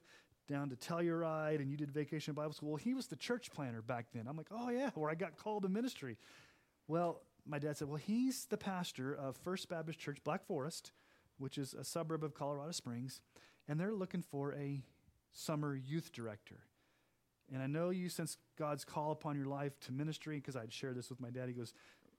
down 0.52 0.70
to 0.70 0.76
Telluride 0.76 1.60
and 1.60 1.72
you 1.72 1.78
did 1.78 1.91
vacation 1.91 2.34
Bible 2.34 2.54
school? 2.54 2.70
Well, 2.70 2.78
he 2.78 2.93
was 2.93 3.08
the 3.08 3.16
church 3.16 3.52
planter 3.52 3.82
back 3.82 4.08
then. 4.14 4.28
I'm 4.28 4.38
like, 4.38 4.49
Oh, 4.52 4.70
yeah, 4.70 4.91
where 4.95 5.10
I 5.10 5.16
got 5.16 5.38
called 5.38 5.64
to 5.64 5.70
ministry. 5.70 6.18
Well, 6.88 7.22
my 7.45 7.58
dad 7.58 7.78
said, 7.78 7.88
Well, 7.88 7.97
he's 7.97 8.45
the 8.45 8.58
pastor 8.58 9.14
of 9.14 9.38
First 9.38 9.70
Baptist 9.70 9.99
Church 9.99 10.20
Black 10.24 10.45
Forest, 10.45 10.91
which 11.38 11.58
is 11.58 11.74
a 11.74 11.84
suburb 11.84 12.24
of 12.24 12.34
Colorado 12.34 12.72
Springs, 12.72 13.22
and 13.68 13.80
they're 13.80 13.93
looking 13.93 14.22
for 14.22 14.54
a 14.54 14.84
summer 15.32 15.76
youth 15.76 16.12
director. 16.12 16.60
And 17.54 17.62
I 17.62 17.68
know 17.68 17.89
you 17.89 18.10
sense 18.10 18.38
God's 18.58 18.86
call 18.86 19.12
upon 19.12 19.36
your 19.36 19.47
life 19.47 19.80
to 19.82 19.91
ministry, 19.91 20.38
because 20.38 20.56
I'd 20.56 20.72
share 20.72 20.93
this 20.93 21.10
with 21.10 21.20
my 21.20 21.30
dad. 21.30 21.47
He 21.47 21.54
goes, 21.54 21.74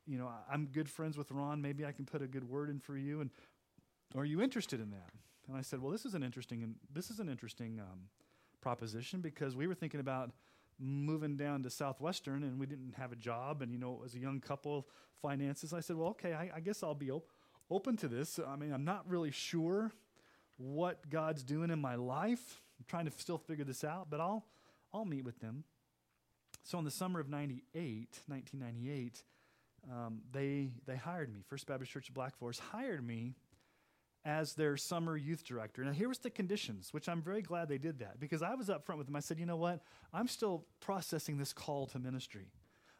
you 0.06 0.18
know, 0.18 0.30
I'm 0.50 0.66
good 0.66 0.88
friends 0.88 1.16
with 1.16 1.30
Ron. 1.30 1.62
Maybe 1.62 1.86
I 1.86 1.92
can 1.92 2.04
put 2.04 2.22
a 2.22 2.26
good 2.26 2.48
word 2.48 2.68
in 2.68 2.80
for 2.80 2.96
you. 2.96 3.20
And 3.20 3.30
are 4.16 4.24
you 4.24 4.42
interested 4.42 4.80
in 4.80 4.90
that? 4.90 5.10
And 5.48 5.56
I 5.56 5.62
said, 5.62 5.80
well, 5.80 5.90
this 5.90 6.04
is 6.04 6.14
an 6.14 6.22
interesting, 6.22 6.62
and 6.62 6.74
this 6.92 7.10
is 7.10 7.18
an 7.18 7.28
interesting 7.28 7.80
um, 7.80 8.00
proposition 8.62 9.20
because 9.20 9.54
we 9.54 9.66
were 9.66 9.74
thinking 9.74 10.00
about 10.00 10.30
moving 10.78 11.36
down 11.36 11.62
to 11.64 11.70
Southwestern 11.70 12.42
and 12.42 12.58
we 12.58 12.66
didn't 12.66 12.94
have 12.96 13.12
a 13.12 13.16
job. 13.16 13.60
And, 13.60 13.70
you 13.70 13.78
know, 13.78 14.00
as 14.04 14.14
a 14.14 14.18
young 14.18 14.40
couple, 14.40 14.88
finances. 15.22 15.72
I 15.72 15.80
said, 15.80 15.96
well, 15.96 16.08
okay, 16.08 16.34
I, 16.34 16.50
I 16.56 16.60
guess 16.60 16.82
I'll 16.82 16.94
be 16.94 17.10
op- 17.10 17.30
open 17.70 17.96
to 17.98 18.08
this. 18.08 18.38
I 18.46 18.56
mean, 18.56 18.72
I'm 18.72 18.84
not 18.84 19.08
really 19.08 19.30
sure 19.30 19.92
what 20.58 21.08
God's 21.08 21.44
doing 21.44 21.70
in 21.70 21.80
my 21.80 21.94
life. 21.94 22.60
I'm 22.78 22.84
trying 22.88 23.06
to 23.06 23.12
still 23.16 23.38
figure 23.38 23.64
this 23.64 23.84
out, 23.84 24.08
but 24.10 24.20
I'll, 24.20 24.44
I'll 24.92 25.04
meet 25.04 25.24
with 25.24 25.38
them. 25.40 25.64
So 26.64 26.78
in 26.78 26.84
the 26.84 26.90
summer 26.90 27.20
of 27.20 27.28
98, 27.28 28.18
1998, 28.26 29.22
um, 29.90 30.20
they, 30.32 30.70
they 30.86 30.96
hired 30.96 31.32
me. 31.32 31.40
First 31.48 31.66
Baptist 31.66 31.90
Church 31.90 32.08
of 32.08 32.14
Black 32.14 32.36
Forest 32.36 32.60
hired 32.60 33.06
me 33.06 33.34
as 34.24 34.54
their 34.54 34.76
summer 34.76 35.16
youth 35.16 35.44
director. 35.44 35.82
Now, 35.84 35.92
here 35.92 36.08
was 36.08 36.18
the 36.18 36.30
conditions, 36.30 36.92
which 36.92 37.08
I'm 37.08 37.22
very 37.22 37.42
glad 37.42 37.68
they 37.68 37.78
did 37.78 37.98
that 37.98 38.20
because 38.20 38.42
I 38.42 38.54
was 38.54 38.70
up 38.70 38.86
front 38.86 38.98
with 38.98 39.06
them. 39.06 39.16
I 39.16 39.20
said, 39.20 39.38
you 39.38 39.46
know 39.46 39.56
what? 39.56 39.82
I'm 40.12 40.28
still 40.28 40.64
processing 40.80 41.38
this 41.38 41.52
call 41.52 41.86
to 41.88 41.98
ministry. 41.98 42.52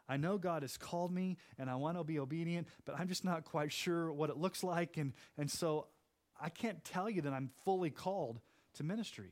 I 0.09 0.17
know 0.17 0.37
God 0.37 0.63
has 0.63 0.75
called 0.75 1.13
me 1.13 1.37
and 1.57 1.69
I 1.69 1.75
want 1.75 1.97
to 1.97 2.03
be 2.03 2.19
obedient, 2.19 2.67
but 2.85 2.99
I'm 2.99 3.07
just 3.07 3.23
not 3.23 3.45
quite 3.45 3.71
sure 3.71 4.11
what 4.11 4.29
it 4.29 4.37
looks 4.37 4.63
like. 4.63 4.97
And, 4.97 5.13
and 5.37 5.49
so 5.49 5.87
I 6.39 6.49
can't 6.49 6.83
tell 6.83 7.09
you 7.09 7.21
that 7.21 7.31
I'm 7.31 7.51
fully 7.63 7.89
called 7.89 8.41
to 8.73 8.83
ministry. 8.83 9.31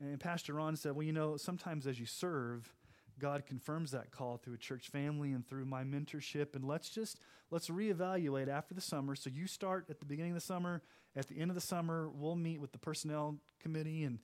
And 0.00 0.18
Pastor 0.18 0.54
Ron 0.54 0.76
said, 0.76 0.92
Well, 0.92 1.04
you 1.04 1.12
know, 1.12 1.36
sometimes 1.36 1.86
as 1.86 2.00
you 2.00 2.06
serve, 2.06 2.72
God 3.18 3.46
confirms 3.46 3.92
that 3.92 4.10
call 4.10 4.36
through 4.36 4.54
a 4.54 4.58
church 4.58 4.88
family 4.88 5.32
and 5.32 5.46
through 5.46 5.64
my 5.64 5.84
mentorship. 5.84 6.54
And 6.54 6.64
let's 6.64 6.90
just 6.90 7.20
let's 7.50 7.68
reevaluate 7.68 8.48
after 8.48 8.74
the 8.74 8.80
summer. 8.80 9.14
So 9.14 9.30
you 9.30 9.46
start 9.46 9.86
at 9.88 10.00
the 10.00 10.06
beginning 10.06 10.32
of 10.32 10.36
the 10.36 10.40
summer. 10.40 10.82
At 11.16 11.28
the 11.28 11.38
end 11.38 11.50
of 11.50 11.54
the 11.54 11.60
summer, 11.60 12.10
we'll 12.12 12.34
meet 12.34 12.60
with 12.60 12.72
the 12.72 12.78
personnel 12.78 13.36
committee, 13.60 14.02
and 14.02 14.18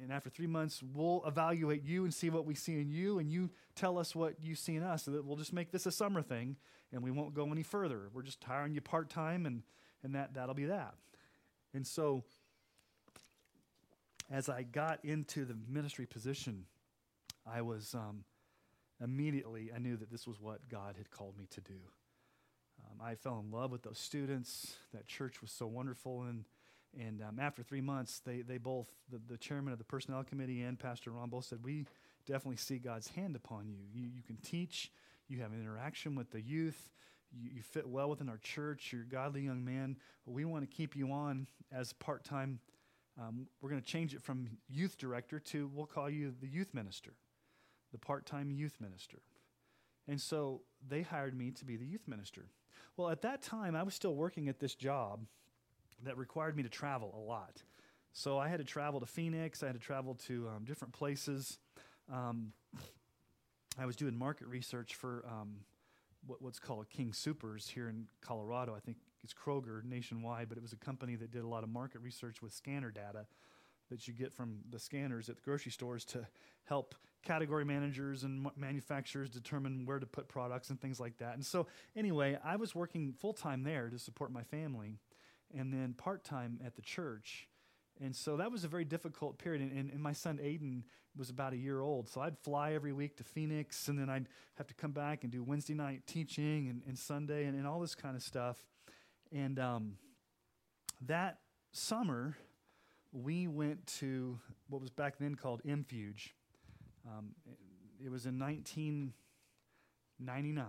and 0.00 0.12
after 0.12 0.30
three 0.30 0.46
months, 0.46 0.82
we'll 0.82 1.22
evaluate 1.26 1.84
you 1.84 2.04
and 2.04 2.12
see 2.12 2.30
what 2.30 2.46
we 2.46 2.54
see 2.54 2.80
in 2.80 2.90
you, 2.90 3.18
and 3.18 3.30
you 3.30 3.50
tell 3.74 3.98
us 3.98 4.14
what 4.14 4.42
you 4.42 4.54
see 4.54 4.76
in 4.76 4.82
us. 4.82 5.04
So 5.04 5.10
that 5.12 5.24
we'll 5.24 5.36
just 5.36 5.52
make 5.52 5.70
this 5.70 5.86
a 5.86 5.92
summer 5.92 6.22
thing, 6.22 6.56
and 6.92 7.02
we 7.02 7.10
won't 7.10 7.34
go 7.34 7.50
any 7.50 7.62
further. 7.62 8.08
We're 8.12 8.22
just 8.22 8.42
hiring 8.42 8.74
you 8.74 8.80
part 8.80 9.10
time, 9.10 9.46
and 9.46 9.62
and 10.02 10.14
that 10.14 10.34
that'll 10.34 10.54
be 10.54 10.66
that. 10.66 10.94
And 11.74 11.86
so, 11.86 12.24
as 14.30 14.48
I 14.48 14.62
got 14.62 15.04
into 15.04 15.44
the 15.44 15.56
ministry 15.68 16.06
position, 16.06 16.64
I 17.46 17.62
was 17.62 17.94
um, 17.94 18.24
immediately, 19.02 19.70
I 19.74 19.78
knew 19.78 19.96
that 19.96 20.10
this 20.10 20.26
was 20.26 20.40
what 20.40 20.68
God 20.68 20.94
had 20.96 21.10
called 21.10 21.36
me 21.38 21.46
to 21.50 21.60
do. 21.60 21.80
Um, 22.84 23.00
I 23.04 23.14
fell 23.14 23.42
in 23.44 23.50
love 23.50 23.70
with 23.70 23.82
those 23.82 23.98
students. 23.98 24.76
That 24.92 25.06
church 25.06 25.40
was 25.40 25.50
so 25.50 25.66
wonderful. 25.66 26.22
And, 26.22 26.44
and 26.98 27.22
um, 27.22 27.38
after 27.38 27.62
three 27.62 27.80
months, 27.80 28.20
they, 28.24 28.42
they 28.42 28.58
both, 28.58 28.88
the, 29.10 29.20
the 29.28 29.38
chairman 29.38 29.72
of 29.72 29.78
the 29.78 29.84
personnel 29.84 30.24
committee 30.24 30.62
and 30.62 30.78
Pastor 30.78 31.10
Ron 31.10 31.30
both 31.30 31.46
said, 31.46 31.58
We 31.62 31.86
definitely 32.26 32.56
see 32.56 32.78
God's 32.78 33.08
hand 33.08 33.36
upon 33.36 33.68
you. 33.68 33.78
You, 33.92 34.08
you 34.14 34.22
can 34.22 34.36
teach, 34.36 34.90
you 35.28 35.40
have 35.40 35.52
an 35.52 35.60
interaction 35.60 36.14
with 36.14 36.30
the 36.30 36.40
youth, 36.40 36.90
you, 37.32 37.50
you 37.54 37.62
fit 37.62 37.86
well 37.86 38.10
within 38.10 38.28
our 38.28 38.38
church, 38.38 38.92
you're 38.92 39.02
a 39.02 39.06
godly 39.06 39.42
young 39.42 39.64
man. 39.64 39.96
We 40.26 40.44
want 40.44 40.68
to 40.68 40.76
keep 40.76 40.96
you 40.96 41.12
on 41.12 41.46
as 41.72 41.92
part 41.92 42.24
time. 42.24 42.60
Um, 43.20 43.46
we're 43.60 43.70
going 43.70 43.82
to 43.82 43.86
change 43.86 44.14
it 44.14 44.22
from 44.22 44.48
youth 44.68 44.96
director 44.96 45.40
to, 45.40 45.70
we'll 45.74 45.86
call 45.86 46.08
you 46.08 46.34
the 46.40 46.46
youth 46.46 46.72
minister 46.72 47.12
the 47.92 47.98
part 47.98 48.26
time 48.26 48.50
youth 48.50 48.76
minister. 48.80 49.18
And 50.08 50.20
so 50.20 50.62
they 50.88 51.02
hired 51.02 51.36
me 51.36 51.50
to 51.52 51.64
be 51.64 51.76
the 51.76 51.86
youth 51.86 52.06
minister. 52.08 52.46
Well, 52.96 53.10
at 53.10 53.22
that 53.22 53.42
time, 53.42 53.76
I 53.76 53.82
was 53.82 53.94
still 53.94 54.14
working 54.14 54.48
at 54.48 54.58
this 54.58 54.74
job 54.74 55.20
that 56.04 56.16
required 56.16 56.56
me 56.56 56.62
to 56.62 56.68
travel 56.68 57.14
a 57.16 57.20
lot. 57.20 57.62
So 58.12 58.38
I 58.38 58.48
had 58.48 58.58
to 58.58 58.64
travel 58.64 59.00
to 59.00 59.06
Phoenix, 59.06 59.62
I 59.62 59.66
had 59.66 59.74
to 59.74 59.80
travel 59.80 60.14
to 60.26 60.48
um, 60.48 60.64
different 60.64 60.92
places. 60.92 61.58
Um, 62.12 62.52
I 63.78 63.86
was 63.86 63.94
doing 63.94 64.16
market 64.16 64.48
research 64.48 64.96
for 64.96 65.24
um, 65.28 65.60
what, 66.26 66.42
what's 66.42 66.58
called 66.58 66.88
King 66.90 67.12
Soopers 67.12 67.68
here 67.68 67.88
in 67.88 68.08
Colorado. 68.20 68.74
I 68.74 68.80
think 68.80 68.96
it's 69.22 69.32
Kroger 69.32 69.84
nationwide, 69.84 70.48
but 70.48 70.58
it 70.58 70.62
was 70.62 70.72
a 70.72 70.76
company 70.76 71.14
that 71.16 71.30
did 71.30 71.44
a 71.44 71.48
lot 71.48 71.62
of 71.62 71.68
market 71.68 72.00
research 72.00 72.42
with 72.42 72.52
scanner 72.52 72.90
data 72.90 73.26
that 73.90 74.08
you 74.08 74.14
get 74.14 74.32
from 74.32 74.60
the 74.70 74.78
scanners 74.78 75.28
at 75.28 75.36
the 75.36 75.42
grocery 75.42 75.72
stores 75.72 76.04
to 76.06 76.26
help 76.64 76.94
category 77.22 77.64
managers 77.64 78.24
and 78.24 78.46
manufacturers 78.56 79.28
determine 79.28 79.84
where 79.84 79.98
to 79.98 80.06
put 80.06 80.28
products 80.28 80.70
and 80.70 80.80
things 80.80 80.98
like 80.98 81.18
that. 81.18 81.34
And 81.34 81.44
so, 81.44 81.66
anyway, 81.94 82.38
I 82.42 82.56
was 82.56 82.74
working 82.74 83.12
full 83.12 83.34
time 83.34 83.62
there 83.62 83.90
to 83.90 83.98
support 83.98 84.32
my 84.32 84.42
family 84.42 84.98
and 85.54 85.72
then 85.72 85.94
part 85.96 86.24
time 86.24 86.60
at 86.64 86.76
the 86.76 86.82
church. 86.82 87.48
And 88.00 88.16
so 88.16 88.38
that 88.38 88.50
was 88.50 88.64
a 88.64 88.68
very 88.68 88.84
difficult 88.84 89.38
period. 89.38 89.60
And, 89.60 89.72
and, 89.72 89.90
and, 89.90 90.02
my 90.02 90.12
son 90.14 90.38
Aiden 90.42 90.84
was 91.16 91.28
about 91.28 91.52
a 91.52 91.56
year 91.56 91.80
old. 91.80 92.08
So 92.08 92.22
I'd 92.22 92.38
fly 92.38 92.72
every 92.72 92.94
week 92.94 93.16
to 93.18 93.24
Phoenix, 93.24 93.88
and 93.88 93.98
then 93.98 94.08
I'd 94.08 94.26
have 94.54 94.66
to 94.68 94.74
come 94.74 94.92
back 94.92 95.22
and 95.22 95.30
do 95.30 95.42
Wednesday 95.42 95.74
night 95.74 96.02
teaching 96.06 96.68
and, 96.68 96.82
and 96.86 96.98
Sunday 96.98 97.44
and, 97.44 97.56
and 97.56 97.66
all 97.66 97.80
this 97.80 97.94
kind 97.94 98.16
of 98.16 98.22
stuff. 98.22 98.64
And 99.30 99.58
um, 99.58 99.96
that 101.02 101.40
summer, 101.72 102.38
we 103.12 103.48
went 103.48 103.86
to 103.86 104.38
what 104.68 104.80
was 104.80 104.90
back 104.90 105.18
then 105.18 105.34
called 105.34 105.60
Infuge. 105.64 106.32
Um, 107.06 107.34
it, 107.46 107.58
it 108.06 108.10
was 108.10 108.24
in 108.26 108.38
1999. 108.38 110.66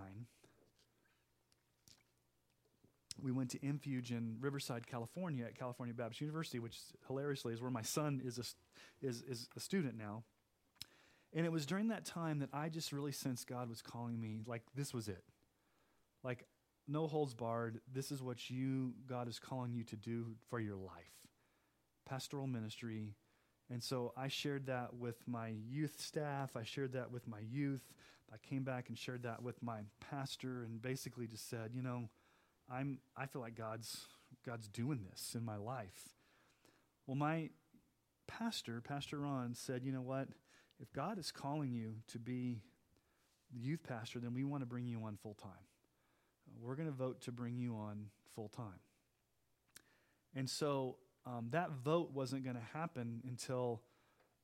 We 3.22 3.30
went 3.30 3.50
to 3.50 3.62
Infuge 3.64 4.10
in 4.10 4.38
Riverside, 4.40 4.84
California, 4.86 5.44
at 5.44 5.54
California 5.54 5.94
Baptist 5.94 6.22
University, 6.22 6.58
which 6.58 6.78
hilariously 7.06 7.52
is 7.52 7.62
where 7.62 7.70
my 7.70 7.82
son 7.82 8.20
is 8.24 8.38
a, 8.38 9.06
is, 9.06 9.22
is 9.22 9.48
a 9.56 9.60
student 9.60 9.96
now. 9.96 10.24
And 11.32 11.46
it 11.46 11.52
was 11.52 11.64
during 11.64 11.86
that 11.88 12.04
time 12.04 12.40
that 12.40 12.48
I 12.52 12.68
just 12.68 12.92
really 12.92 13.12
sensed 13.12 13.46
God 13.46 13.68
was 13.68 13.80
calling 13.80 14.20
me, 14.20 14.40
like 14.46 14.62
this 14.74 14.92
was 14.92 15.08
it. 15.08 15.22
Like, 16.24 16.46
no 16.88 17.06
holds 17.06 17.34
barred. 17.34 17.80
This 17.92 18.10
is 18.10 18.20
what 18.22 18.50
you, 18.50 18.94
God 19.06 19.28
is 19.28 19.38
calling 19.38 19.72
you 19.72 19.84
to 19.84 19.96
do 19.96 20.34
for 20.50 20.58
your 20.58 20.76
life 20.76 21.21
pastoral 22.06 22.46
ministry. 22.46 23.14
And 23.70 23.82
so 23.82 24.12
I 24.16 24.28
shared 24.28 24.66
that 24.66 24.94
with 24.94 25.16
my 25.26 25.48
youth 25.48 26.00
staff. 26.00 26.56
I 26.56 26.64
shared 26.64 26.92
that 26.92 27.10
with 27.10 27.26
my 27.26 27.40
youth. 27.40 27.82
I 28.32 28.36
came 28.38 28.64
back 28.64 28.88
and 28.88 28.98
shared 28.98 29.22
that 29.24 29.42
with 29.42 29.62
my 29.62 29.80
pastor 30.00 30.64
and 30.64 30.80
basically 30.80 31.26
just 31.26 31.48
said, 31.48 31.70
you 31.74 31.82
know, 31.82 32.08
I'm 32.70 32.98
I 33.16 33.26
feel 33.26 33.42
like 33.42 33.54
God's 33.54 34.06
God's 34.44 34.68
doing 34.68 35.04
this 35.10 35.34
in 35.34 35.44
my 35.44 35.56
life. 35.56 36.14
Well, 37.06 37.16
my 37.16 37.50
pastor, 38.26 38.80
Pastor 38.80 39.18
Ron, 39.18 39.54
said, 39.54 39.84
you 39.84 39.92
know 39.92 40.02
what? 40.02 40.28
If 40.80 40.92
God 40.92 41.18
is 41.18 41.30
calling 41.30 41.72
you 41.72 41.96
to 42.08 42.18
be 42.18 42.62
the 43.52 43.60
youth 43.60 43.82
pastor, 43.82 44.18
then 44.18 44.34
we 44.34 44.44
want 44.44 44.62
to 44.62 44.66
bring 44.66 44.86
you 44.86 45.02
on 45.04 45.16
full 45.16 45.34
time. 45.34 45.52
We're 46.60 46.76
going 46.76 46.88
to 46.88 46.94
vote 46.94 47.20
to 47.22 47.32
bring 47.32 47.56
you 47.56 47.76
on 47.76 48.06
full 48.34 48.48
time. 48.48 48.80
And 50.34 50.48
so 50.48 50.96
um, 51.26 51.48
that 51.50 51.70
vote 51.84 52.10
wasn't 52.12 52.44
going 52.44 52.56
to 52.56 52.78
happen 52.78 53.22
until 53.28 53.80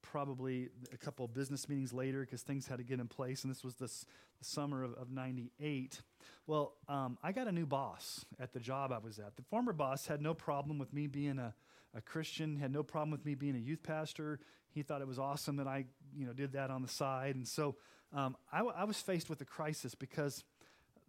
probably 0.02 0.68
a 0.92 0.96
couple 0.96 1.24
of 1.24 1.34
business 1.34 1.68
meetings 1.68 1.92
later 1.92 2.20
because 2.20 2.42
things 2.42 2.66
had 2.66 2.78
to 2.78 2.84
get 2.84 3.00
in 3.00 3.08
place, 3.08 3.42
and 3.42 3.50
this 3.50 3.64
was 3.64 3.74
this, 3.76 4.06
the 4.38 4.44
summer 4.44 4.84
of, 4.84 4.94
of 4.94 5.10
98. 5.10 6.00
Well, 6.46 6.74
um, 6.88 7.18
I 7.22 7.32
got 7.32 7.48
a 7.48 7.52
new 7.52 7.66
boss 7.66 8.24
at 8.38 8.52
the 8.52 8.60
job 8.60 8.92
I 8.92 8.98
was 8.98 9.18
at. 9.18 9.36
The 9.36 9.42
former 9.42 9.72
boss 9.72 10.06
had 10.06 10.22
no 10.22 10.34
problem 10.34 10.78
with 10.78 10.92
me 10.92 11.06
being 11.06 11.38
a, 11.38 11.54
a 11.94 12.00
Christian, 12.00 12.56
had 12.56 12.72
no 12.72 12.82
problem 12.82 13.10
with 13.10 13.24
me 13.24 13.34
being 13.34 13.56
a 13.56 13.58
youth 13.58 13.82
pastor. 13.82 14.38
He 14.70 14.82
thought 14.82 15.00
it 15.00 15.08
was 15.08 15.18
awesome 15.18 15.56
that 15.56 15.66
I 15.66 15.86
you 16.16 16.26
know, 16.26 16.32
did 16.32 16.52
that 16.52 16.70
on 16.70 16.82
the 16.82 16.88
side. 16.88 17.34
And 17.34 17.46
so 17.46 17.76
um, 18.12 18.36
I, 18.52 18.60
I 18.60 18.84
was 18.84 19.00
faced 19.00 19.28
with 19.28 19.40
a 19.40 19.44
crisis 19.44 19.94
because 19.94 20.44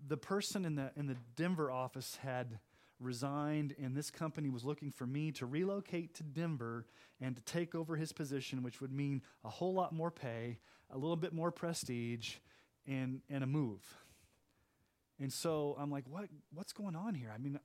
the 0.05 0.17
person 0.17 0.65
in 0.65 0.75
the, 0.75 0.91
in 0.95 1.07
the 1.07 1.15
Denver 1.35 1.71
office 1.71 2.17
had 2.21 2.59
resigned, 2.99 3.75
and 3.81 3.95
this 3.95 4.11
company 4.11 4.49
was 4.49 4.63
looking 4.63 4.91
for 4.91 5.05
me 5.05 5.31
to 5.33 5.45
relocate 5.45 6.13
to 6.15 6.23
Denver 6.23 6.85
and 7.21 7.35
to 7.35 7.41
take 7.41 7.75
over 7.75 7.95
his 7.95 8.11
position, 8.11 8.63
which 8.63 8.81
would 8.81 8.91
mean 8.91 9.21
a 9.43 9.49
whole 9.49 9.73
lot 9.73 9.93
more 9.93 10.11
pay, 10.11 10.59
a 10.91 10.97
little 10.97 11.15
bit 11.15 11.33
more 11.33 11.51
prestige, 11.51 12.35
and, 12.87 13.21
and 13.29 13.43
a 13.43 13.47
move. 13.47 13.81
And 15.19 15.31
so 15.31 15.75
I'm 15.79 15.91
like, 15.91 16.05
what, 16.09 16.29
what's 16.53 16.73
going 16.73 16.95
on 16.95 17.13
here? 17.13 17.31
I 17.33 17.37
mean, 17.37 17.59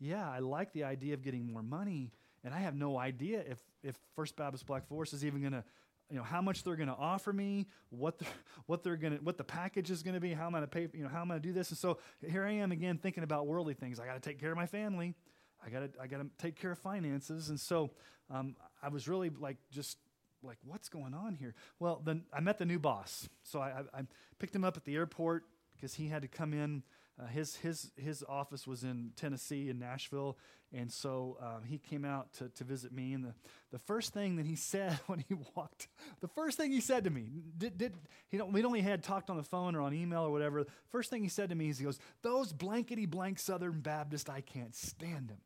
yeah, 0.00 0.28
I 0.28 0.38
like 0.38 0.72
the 0.72 0.84
idea 0.84 1.14
of 1.14 1.22
getting 1.22 1.52
more 1.52 1.62
money, 1.62 2.12
and 2.44 2.54
I 2.54 2.58
have 2.58 2.74
no 2.74 2.98
idea 2.98 3.42
if, 3.46 3.58
if 3.82 3.96
First 4.14 4.36
Baptist 4.36 4.66
Black 4.66 4.86
Forest 4.86 5.12
is 5.12 5.24
even 5.24 5.40
going 5.40 5.52
to 5.52 5.64
you 6.10 6.16
know 6.16 6.22
how 6.22 6.40
much 6.40 6.64
they're 6.64 6.76
going 6.76 6.88
to 6.88 6.94
offer 6.94 7.32
me 7.32 7.66
what 7.90 8.18
the, 8.18 8.24
what 8.66 8.82
they're 8.82 8.96
going 8.96 9.18
to 9.18 9.24
what 9.24 9.36
the 9.36 9.44
package 9.44 9.90
is 9.90 10.02
going 10.02 10.14
to 10.14 10.20
be 10.20 10.32
how 10.32 10.46
i'm 10.46 10.52
going 10.52 10.62
to 10.62 10.68
pay 10.68 10.88
you 10.92 11.02
know 11.02 11.08
how 11.08 11.20
i'm 11.20 11.28
going 11.28 11.40
to 11.40 11.46
do 11.46 11.52
this. 11.52 11.70
And 11.70 11.78
so 11.78 11.98
here 12.26 12.44
i 12.44 12.52
am 12.52 12.72
again 12.72 12.98
thinking 12.98 13.24
about 13.24 13.46
worldly 13.46 13.74
things. 13.74 14.00
I 14.00 14.06
got 14.06 14.14
to 14.14 14.28
take 14.28 14.40
care 14.40 14.50
of 14.50 14.56
my 14.56 14.66
family. 14.66 15.14
I 15.64 15.70
got 15.70 15.80
to 15.80 16.00
i 16.00 16.06
got 16.06 16.18
to 16.18 16.26
take 16.38 16.56
care 16.56 16.72
of 16.72 16.78
finances. 16.78 17.48
And 17.48 17.60
so 17.60 17.90
um, 18.30 18.56
i 18.82 18.88
was 18.88 19.08
really 19.08 19.30
like 19.30 19.56
just 19.70 19.98
like 20.42 20.58
what's 20.64 20.88
going 20.88 21.14
on 21.14 21.34
here? 21.34 21.54
Well 21.78 22.00
then 22.04 22.24
i 22.32 22.40
met 22.40 22.58
the 22.58 22.66
new 22.66 22.78
boss. 22.78 23.28
So 23.42 23.60
i, 23.60 23.68
I, 23.68 24.00
I 24.00 24.02
picked 24.38 24.54
him 24.54 24.64
up 24.64 24.76
at 24.76 24.84
the 24.84 24.96
airport 24.96 25.44
because 25.74 25.94
he 25.94 26.08
had 26.08 26.22
to 26.22 26.28
come 26.28 26.52
in 26.52 26.82
uh, 27.20 27.26
his, 27.26 27.56
his, 27.56 27.90
his 27.96 28.24
office 28.28 28.66
was 28.66 28.84
in 28.84 29.10
Tennessee, 29.16 29.68
in 29.68 29.78
Nashville, 29.78 30.38
and 30.72 30.92
so 30.92 31.38
um, 31.40 31.64
he 31.64 31.78
came 31.78 32.04
out 32.04 32.32
to, 32.34 32.48
to 32.50 32.64
visit 32.64 32.92
me. 32.92 33.14
And 33.14 33.24
the, 33.24 33.34
the 33.72 33.78
first 33.78 34.12
thing 34.12 34.36
that 34.36 34.46
he 34.46 34.54
said 34.54 34.98
when 35.06 35.24
he 35.26 35.34
walked, 35.56 35.88
the 36.20 36.28
first 36.28 36.58
thing 36.58 36.70
he 36.70 36.80
said 36.80 37.04
to 37.04 37.10
me, 37.10 37.28
did, 37.56 37.78
did, 37.78 37.94
he 38.28 38.40
we'd 38.40 38.64
only 38.64 38.82
had 38.82 39.02
talked 39.02 39.30
on 39.30 39.36
the 39.36 39.42
phone 39.42 39.74
or 39.74 39.80
on 39.80 39.94
email 39.94 40.22
or 40.22 40.30
whatever. 40.30 40.66
First 40.90 41.10
thing 41.10 41.22
he 41.22 41.28
said 41.28 41.48
to 41.48 41.54
me 41.54 41.70
is, 41.70 41.78
he 41.78 41.84
goes, 41.84 41.98
Those 42.22 42.52
blankety 42.52 43.06
blank 43.06 43.38
Southern 43.38 43.80
Baptists, 43.80 44.28
I 44.28 44.40
can't 44.40 44.74
stand 44.74 45.28
them. 45.28 45.40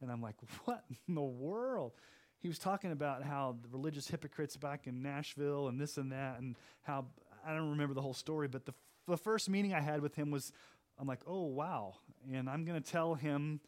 And 0.00 0.10
I'm 0.10 0.22
like, 0.22 0.36
What 0.64 0.84
in 1.08 1.14
the 1.14 1.22
world? 1.22 1.92
He 2.38 2.48
was 2.48 2.58
talking 2.58 2.92
about 2.92 3.22
how 3.22 3.56
the 3.60 3.68
religious 3.68 4.08
hypocrites 4.08 4.56
back 4.56 4.86
in 4.86 5.02
Nashville 5.02 5.68
and 5.68 5.78
this 5.78 5.98
and 5.98 6.12
that, 6.12 6.38
and 6.38 6.56
how 6.82 7.06
I 7.46 7.54
don't 7.54 7.70
remember 7.70 7.92
the 7.92 8.00
whole 8.00 8.14
story, 8.14 8.48
but 8.48 8.64
the, 8.64 8.72
the 9.06 9.16
first 9.16 9.50
meeting 9.50 9.74
I 9.74 9.80
had 9.80 10.00
with 10.00 10.14
him 10.14 10.30
was 10.30 10.52
I'm 11.00 11.06
like, 11.06 11.22
oh, 11.26 11.44
wow. 11.44 11.94
And 12.30 12.48
I'm 12.48 12.64
going 12.66 12.80
to 12.80 12.90
tell 12.90 13.14
him 13.14 13.60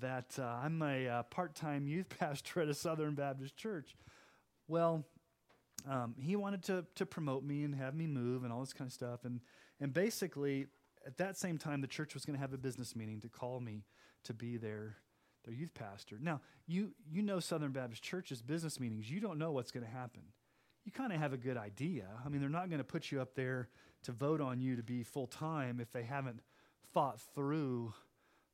that 0.00 0.38
uh, 0.38 0.44
I'm 0.44 0.80
a 0.82 1.08
uh, 1.08 1.22
part 1.24 1.56
time 1.56 1.86
youth 1.88 2.08
pastor 2.08 2.62
at 2.62 2.68
a 2.68 2.74
Southern 2.74 3.14
Baptist 3.14 3.56
church. 3.56 3.96
Well, 4.68 5.04
um, 5.88 6.14
he 6.20 6.36
wanted 6.36 6.62
to, 6.64 6.86
to 6.94 7.04
promote 7.06 7.42
me 7.42 7.64
and 7.64 7.74
have 7.74 7.94
me 7.94 8.06
move 8.06 8.44
and 8.44 8.52
all 8.52 8.60
this 8.60 8.72
kind 8.72 8.88
of 8.88 8.92
stuff. 8.92 9.24
And, 9.24 9.40
and 9.80 9.92
basically, 9.92 10.66
at 11.04 11.16
that 11.18 11.36
same 11.36 11.58
time, 11.58 11.80
the 11.80 11.86
church 11.88 12.14
was 12.14 12.24
going 12.24 12.34
to 12.34 12.40
have 12.40 12.52
a 12.52 12.58
business 12.58 12.94
meeting 12.94 13.20
to 13.20 13.28
call 13.28 13.60
me 13.60 13.84
to 14.24 14.32
be 14.32 14.56
their, 14.56 14.96
their 15.44 15.54
youth 15.54 15.74
pastor. 15.74 16.18
Now, 16.20 16.40
you, 16.66 16.92
you 17.10 17.22
know 17.22 17.40
Southern 17.40 17.72
Baptist 17.72 18.02
Church's 18.02 18.42
business 18.42 18.80
meetings. 18.80 19.10
You 19.10 19.20
don't 19.20 19.38
know 19.38 19.50
what's 19.50 19.70
going 19.72 19.86
to 19.86 19.92
happen. 19.92 20.22
You 20.84 20.92
kind 20.92 21.12
of 21.12 21.18
have 21.18 21.32
a 21.32 21.36
good 21.36 21.56
idea. 21.56 22.06
I 22.24 22.28
mean, 22.28 22.40
they're 22.40 22.48
not 22.48 22.68
going 22.68 22.78
to 22.78 22.84
put 22.84 23.10
you 23.10 23.20
up 23.20 23.34
there 23.34 23.68
to 24.04 24.12
vote 24.12 24.40
on 24.40 24.60
you 24.60 24.76
to 24.76 24.84
be 24.84 25.02
full 25.02 25.26
time 25.26 25.80
if 25.80 25.90
they 25.90 26.04
haven't 26.04 26.40
thought 26.96 27.20
through 27.34 27.92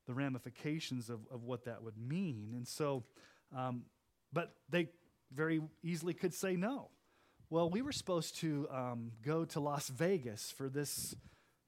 the 0.09 0.13
ramifications 0.13 1.09
of, 1.09 1.21
of 1.31 1.45
what 1.45 1.65
that 1.67 1.81
would 1.85 1.97
mean. 1.97 2.55
And 2.57 2.67
so, 2.67 3.05
um, 3.57 3.85
but 4.33 4.57
they 4.69 4.89
very 5.33 5.61
easily 5.85 6.13
could 6.13 6.35
say 6.35 6.57
no. 6.57 6.89
Well, 7.51 7.71
we 7.71 7.83
were 7.83 7.93
supposed 7.93 8.39
to 8.39 8.67
um, 8.73 9.13
go 9.25 9.45
to 9.45 9.61
Las 9.61 9.89
Vegas 9.91 10.51
for 10.51 10.69
this 10.69 11.15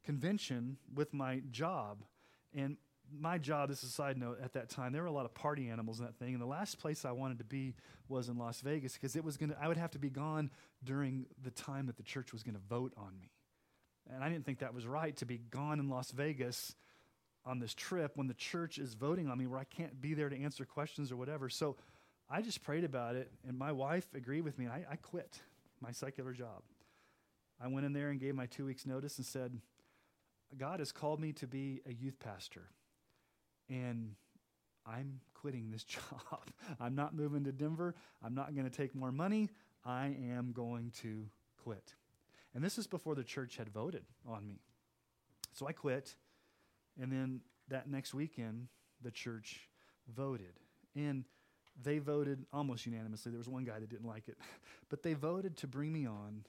convention 0.03 0.79
with 0.93 1.14
my 1.14 1.43
job. 1.53 2.03
And 2.53 2.77
my 3.16 3.39
job, 3.39 3.68
this 3.68 3.85
is 3.85 3.91
a 3.91 3.93
side 3.93 4.18
note, 4.18 4.41
at 4.43 4.55
that 4.55 4.68
time, 4.68 4.93
there 4.93 5.03
were 5.03 5.07
a 5.07 5.12
lot 5.12 5.27
of 5.27 5.33
party 5.33 5.68
animals 5.68 6.01
in 6.01 6.07
that 6.07 6.16
thing. 6.16 6.33
And 6.33 6.43
the 6.43 6.47
last 6.47 6.81
place 6.81 7.05
I 7.05 7.12
wanted 7.12 7.39
to 7.39 7.45
be 7.45 7.77
was 8.09 8.29
in 8.29 8.37
Las 8.37 8.61
Vegas 8.62 8.95
because 8.95 9.14
it 9.14 9.22
was 9.22 9.37
going 9.37 9.51
to, 9.51 9.57
I 9.62 9.68
would 9.68 9.77
have 9.77 9.93
to 9.93 10.01
be 10.01 10.11
gone 10.11 10.51
during 10.83 11.27
the 11.41 11.53
time 11.53 11.87
that 11.87 11.97
the 11.97 12.03
church 12.03 12.33
was 12.33 12.43
going 12.43 12.57
to 12.57 12.62
vote 12.68 12.93
on 12.97 13.16
me. 13.20 13.31
And 14.13 14.23
I 14.23 14.29
didn't 14.29 14.45
think 14.45 14.59
that 14.59 14.75
was 14.75 14.87
right 14.87 15.17
to 15.17 15.27
be 15.27 15.39
gone 15.39 15.81
in 15.81 15.89
Las 15.89 16.11
Vegas 16.11 16.75
on 17.47 17.59
this 17.59 17.75
trip 17.75 18.13
when 18.17 18.27
the 18.27 18.35
church 18.35 18.79
is 18.79 18.95
voting 18.95 19.29
on 19.29 19.39
me 19.39 19.47
where 19.47 19.59
I 19.59 19.65
can't 19.65 20.01
be 20.01 20.15
there 20.15 20.29
to 20.29 20.43
answer 20.43 20.65
questions 20.65 21.13
or 21.13 21.17
whatever. 21.17 21.49
So 21.49 21.77
I 22.31 22.41
just 22.41 22.63
prayed 22.63 22.85
about 22.85 23.17
it, 23.17 23.31
and 23.47 23.59
my 23.59 23.73
wife 23.73 24.07
agreed 24.15 24.43
with 24.43 24.59
me. 24.59 24.67
I, 24.67 24.85
I 24.91 24.97
quit 24.97 25.41
my 25.81 25.93
secular 25.93 26.33
job. 26.33 26.63
I 27.63 27.69
went 27.69 27.87
in 27.87 27.93
there 27.93 28.11
and 28.11 28.19
gave 28.19 28.35
my 28.35 28.47
two 28.47 28.67
weeks' 28.67 28.87
notice 28.87 29.19
and 29.19 29.27
said, 29.27 29.59
God 30.57 30.81
has 30.81 30.93
called 30.93 31.21
me 31.21 31.33
to 31.35 31.47
be 31.47 31.81
a 31.87 31.93
youth 31.93 32.19
pastor, 32.19 32.69
and 33.69 34.15
I'm 34.87 35.21
quitting 35.35 35.71
this 35.71 35.85
job. 35.85 36.51
I'm 36.81 36.95
not 36.95 37.15
moving 37.15 37.45
to 37.45 37.53
Denver. 37.53 37.95
I'm 38.23 38.35
not 38.35 38.55
going 38.55 38.69
to 38.69 38.75
take 38.75 38.95
more 38.95 39.13
money. 39.13 39.51
I 39.85 40.17
am 40.31 40.53
going 40.53 40.93
to 41.03 41.27
quit. 41.63 41.95
And 42.55 42.63
this 42.63 42.79
is 42.79 42.87
before 42.87 43.15
the 43.15 43.25
church 43.25 43.57
had 43.57 43.69
voted 43.69 44.05
on 44.27 44.47
me. 44.47 44.61
So 45.53 45.67
I 45.67 45.73
quit. 45.73 46.15
And 47.01 47.11
then 47.11 47.41
that 47.69 47.89
next 47.89 48.15
weekend, 48.15 48.69
the 49.03 49.11
church 49.11 49.69
voted. 50.15 50.61
And 50.95 51.25
they 51.83 51.99
voted 51.99 52.45
almost 52.53 52.87
unanimously. 52.87 53.31
There 53.33 53.39
was 53.39 53.49
one 53.49 53.65
guy 53.65 53.81
that 53.81 53.89
didn't 53.89 54.07
like 54.07 54.29
it. 54.29 54.39
But 54.91 55.03
they 55.03 55.15
voted 55.15 55.57
to 55.57 55.67
bring 55.67 55.93
me 55.93 56.07
on 56.07 56.45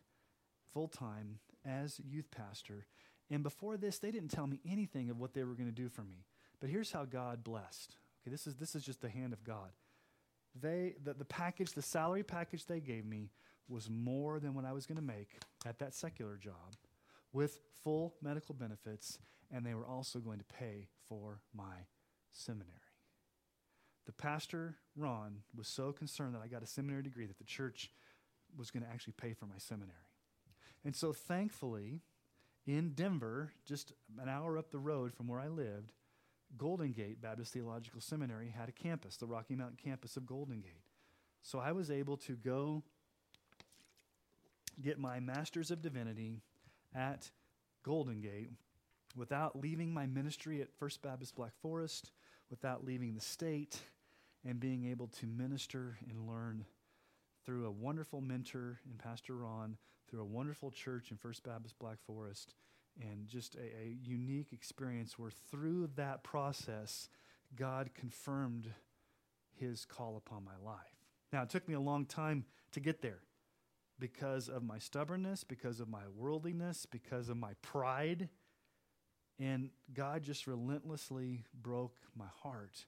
full 0.71 0.87
time 0.87 1.39
as 1.65 1.99
youth 2.05 2.29
pastor. 2.29 2.85
And 3.31 3.41
before 3.41 3.77
this, 3.77 3.97
they 3.97 4.11
didn't 4.11 4.29
tell 4.29 4.45
me 4.45 4.59
anything 4.69 5.09
of 5.09 5.19
what 5.19 5.33
they 5.33 5.43
were 5.43 5.55
going 5.55 5.69
to 5.69 5.71
do 5.71 5.89
for 5.89 6.03
me. 6.03 6.25
But 6.59 6.69
here's 6.69 6.91
how 6.91 7.05
God 7.05 7.43
blessed. 7.43 7.95
Okay, 8.21 8.31
this 8.31 8.45
is, 8.45 8.55
this 8.55 8.75
is 8.75 8.83
just 8.83 9.01
the 9.01 9.09
hand 9.09 9.33
of 9.33 9.43
God. 9.43 9.71
They, 10.61 10.95
the, 11.03 11.13
the 11.13 11.25
package, 11.25 11.71
the 11.71 11.81
salary 11.81 12.23
package 12.23 12.65
they 12.65 12.81
gave 12.81 13.05
me 13.05 13.31
was 13.67 13.89
more 13.89 14.39
than 14.39 14.53
what 14.53 14.65
I 14.65 14.73
was 14.73 14.85
going 14.85 14.97
to 14.97 15.03
make 15.03 15.39
at 15.65 15.79
that 15.79 15.93
secular 15.93 16.37
job 16.37 16.75
with 17.33 17.59
full 17.83 18.15
medical 18.21 18.55
benefits, 18.55 19.19
and 19.51 19.65
they 19.65 19.73
were 19.73 19.85
also 19.85 20.19
going 20.19 20.39
to 20.39 20.45
pay 20.45 20.87
for 21.07 21.41
my 21.53 21.87
seminary. 22.31 22.71
The 24.05 24.11
pastor, 24.11 24.75
Ron, 24.95 25.39
was 25.55 25.67
so 25.67 25.91
concerned 25.91 26.35
that 26.35 26.41
I 26.43 26.47
got 26.47 26.63
a 26.63 26.67
seminary 26.67 27.03
degree 27.03 27.25
that 27.25 27.39
the 27.39 27.43
church 27.43 27.91
was 28.55 28.69
going 28.71 28.83
to 28.83 28.89
actually 28.89 29.13
pay 29.17 29.33
for 29.33 29.45
my 29.45 29.57
seminary. 29.57 29.97
And 30.83 30.95
so, 30.95 31.11
thankfully, 31.11 32.01
in 32.67 32.91
Denver, 32.91 33.51
just 33.65 33.93
an 34.21 34.29
hour 34.29 34.57
up 34.57 34.71
the 34.71 34.79
road 34.79 35.13
from 35.13 35.27
where 35.27 35.39
I 35.39 35.47
lived, 35.47 35.91
Golden 36.57 36.91
Gate 36.91 37.21
Baptist 37.21 37.53
Theological 37.53 37.99
Seminary 37.99 38.53
had 38.55 38.69
a 38.69 38.71
campus, 38.71 39.17
the 39.17 39.25
Rocky 39.25 39.55
Mountain 39.55 39.79
campus 39.83 40.15
of 40.15 40.25
Golden 40.25 40.61
Gate. 40.61 40.85
So 41.41 41.59
I 41.59 41.71
was 41.71 41.91
able 41.91 42.17
to 42.17 42.33
go 42.33 42.83
get 44.81 44.99
my 44.99 45.19
Master's 45.19 45.71
of 45.71 45.81
Divinity 45.81 46.41
at 46.93 47.29
Golden 47.83 48.21
Gate 48.21 48.49
without 49.15 49.59
leaving 49.59 49.93
my 49.93 50.05
ministry 50.05 50.61
at 50.61 50.73
First 50.73 51.01
Baptist 51.01 51.35
Black 51.35 51.53
Forest, 51.61 52.11
without 52.49 52.85
leaving 52.85 53.15
the 53.15 53.21
state, 53.21 53.79
and 54.43 54.59
being 54.59 54.85
able 54.85 55.07
to 55.07 55.25
minister 55.25 55.97
and 56.09 56.27
learn 56.27 56.65
through 57.45 57.65
a 57.65 57.71
wonderful 57.71 58.21
mentor 58.21 58.79
in 58.89 58.97
Pastor 58.97 59.35
Ron, 59.35 59.77
through 60.09 60.21
a 60.21 60.25
wonderful 60.25 60.71
church 60.71 61.11
in 61.11 61.17
First 61.17 61.43
Baptist 61.43 61.77
Black 61.79 61.97
Forest, 62.05 62.53
and 63.01 63.27
just 63.27 63.55
a, 63.55 63.59
a 63.59 63.97
unique 64.03 64.53
experience 64.53 65.17
where 65.17 65.31
through 65.31 65.89
that 65.95 66.23
process, 66.23 67.09
God 67.55 67.91
confirmed 67.93 68.69
his 69.53 69.85
call 69.85 70.17
upon 70.17 70.43
my 70.43 70.57
life. 70.63 70.77
Now, 71.31 71.43
it 71.43 71.49
took 71.49 71.67
me 71.67 71.73
a 71.73 71.79
long 71.79 72.05
time 72.05 72.45
to 72.71 72.79
get 72.79 73.01
there 73.01 73.19
because 73.99 74.49
of 74.49 74.63
my 74.63 74.77
stubbornness, 74.77 75.43
because 75.43 75.79
of 75.79 75.87
my 75.87 76.03
worldliness, 76.15 76.85
because 76.85 77.29
of 77.29 77.37
my 77.37 77.53
pride. 77.61 78.29
And 79.39 79.69
God 79.93 80.23
just 80.23 80.47
relentlessly 80.47 81.45
broke 81.53 81.97
my 82.15 82.27
heart 82.41 82.85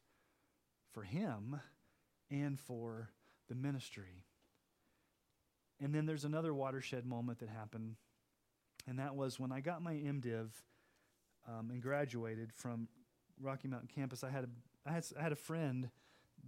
for 0.91 1.03
Him 1.03 1.59
and 2.29 2.59
for 2.59 3.09
the 3.47 3.55
ministry. 3.55 4.25
And 5.79 5.93
then 5.93 6.05
there's 6.05 6.25
another 6.25 6.53
watershed 6.53 7.05
moment 7.05 7.39
that 7.39 7.49
happened, 7.49 7.95
and 8.87 8.97
that 8.99 9.15
was 9.15 9.39
when 9.39 9.51
I 9.51 9.59
got 9.59 9.81
my 9.81 9.93
MDiv 9.93 10.49
um, 11.47 11.69
and 11.71 11.81
graduated 11.81 12.51
from 12.51 12.87
Rocky 13.39 13.67
Mountain 13.67 13.89
campus. 13.93 14.23
I 14.23 14.29
had 14.29 14.45
a, 14.45 14.47
I 14.89 14.93
had, 14.93 15.05
I 15.19 15.23
had 15.23 15.31
a 15.31 15.37
friend 15.37 15.89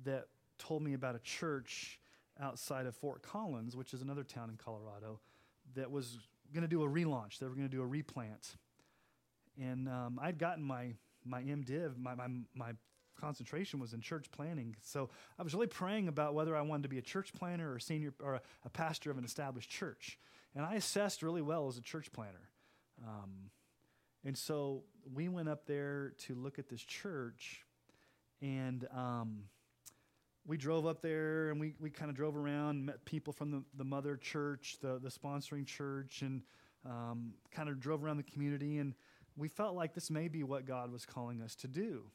that 0.03 0.25
told 0.57 0.81
me 0.81 0.93
about 0.93 1.15
a 1.15 1.19
church 1.19 1.99
outside 2.41 2.85
of 2.85 2.95
Fort 2.95 3.21
Collins, 3.21 3.75
which 3.75 3.93
is 3.93 4.01
another 4.01 4.23
town 4.23 4.49
in 4.49 4.57
Colorado, 4.57 5.19
that 5.75 5.91
was 5.91 6.19
going 6.53 6.61
to 6.61 6.67
do 6.67 6.83
a 6.83 6.87
relaunch. 6.87 7.39
They 7.39 7.47
were 7.47 7.55
going 7.55 7.69
to 7.69 7.75
do 7.75 7.81
a 7.81 7.87
replant. 7.87 8.55
And 9.61 9.87
um, 9.89 10.19
I'd 10.21 10.37
gotten 10.39 10.63
my, 10.63 10.93
my 11.25 11.41
MDiv, 11.41 11.97
my, 11.97 12.15
my, 12.15 12.27
my 12.55 12.71
concentration 13.19 13.79
was 13.79 13.93
in 13.93 14.01
church 14.01 14.31
planting. 14.31 14.75
So 14.81 15.09
I 15.37 15.43
was 15.43 15.53
really 15.53 15.67
praying 15.67 16.07
about 16.07 16.33
whether 16.33 16.55
I 16.55 16.61
wanted 16.61 16.83
to 16.83 16.89
be 16.89 16.97
a 16.97 17.03
church 17.03 17.33
planter 17.33 17.73
or 17.73 17.75
a 17.75 17.81
senior 17.81 18.13
or 18.23 18.35
a, 18.35 18.41
a 18.65 18.69
pastor 18.69 19.11
of 19.11 19.17
an 19.17 19.25
established 19.25 19.69
church. 19.69 20.17
And 20.55 20.65
I 20.65 20.75
assessed 20.75 21.21
really 21.21 21.41
well 21.41 21.67
as 21.67 21.77
a 21.77 21.81
church 21.81 22.11
planter. 22.11 22.49
Um, 23.05 23.51
and 24.25 24.37
so 24.37 24.83
we 25.13 25.29
went 25.29 25.49
up 25.49 25.65
there 25.65 26.13
to 26.25 26.35
look 26.35 26.59
at 26.59 26.67
this 26.67 26.81
church, 26.81 27.63
and 28.41 28.85
um, 28.93 29.43
we 30.49 30.57
drove 30.57 30.87
up 30.87 31.03
there 31.03 31.51
and 31.51 31.59
we, 31.59 31.75
we 31.79 31.91
kind 31.91 32.09
of 32.09 32.17
drove 32.17 32.35
around, 32.35 32.83
met 32.83 33.05
people 33.05 33.31
from 33.31 33.51
the, 33.51 33.63
the 33.77 33.83
mother 33.83 34.17
church, 34.17 34.77
the, 34.81 34.97
the 34.97 35.09
sponsoring 35.09 35.63
church, 35.63 36.23
and 36.23 36.41
um, 36.87 37.33
kind 37.51 37.69
of 37.69 37.79
drove 37.79 38.03
around 38.03 38.17
the 38.17 38.23
community. 38.23 38.79
And 38.79 38.95
we 39.37 39.47
felt 39.47 39.75
like 39.75 39.93
this 39.93 40.09
may 40.09 40.27
be 40.27 40.41
what 40.41 40.65
God 40.65 40.91
was 40.91 41.05
calling 41.05 41.43
us 41.43 41.53
to 41.57 41.67
do. 41.67 42.05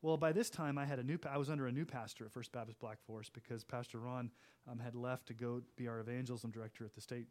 Well, 0.00 0.16
by 0.16 0.30
this 0.30 0.48
time, 0.48 0.78
I 0.78 0.84
had 0.84 1.00
a 1.00 1.02
new. 1.02 1.18
I 1.28 1.38
was 1.38 1.50
under 1.50 1.66
a 1.66 1.72
new 1.72 1.84
pastor 1.84 2.26
at 2.26 2.30
First 2.30 2.52
Baptist 2.52 2.78
Black 2.78 2.98
Forest 3.04 3.32
because 3.32 3.64
Pastor 3.64 3.98
Ron 3.98 4.30
um, 4.70 4.78
had 4.78 4.94
left 4.94 5.26
to 5.26 5.34
go 5.34 5.62
be 5.76 5.88
our 5.88 5.98
evangelism 5.98 6.52
director 6.52 6.84
at 6.84 6.94
the 6.94 7.00
state 7.00 7.26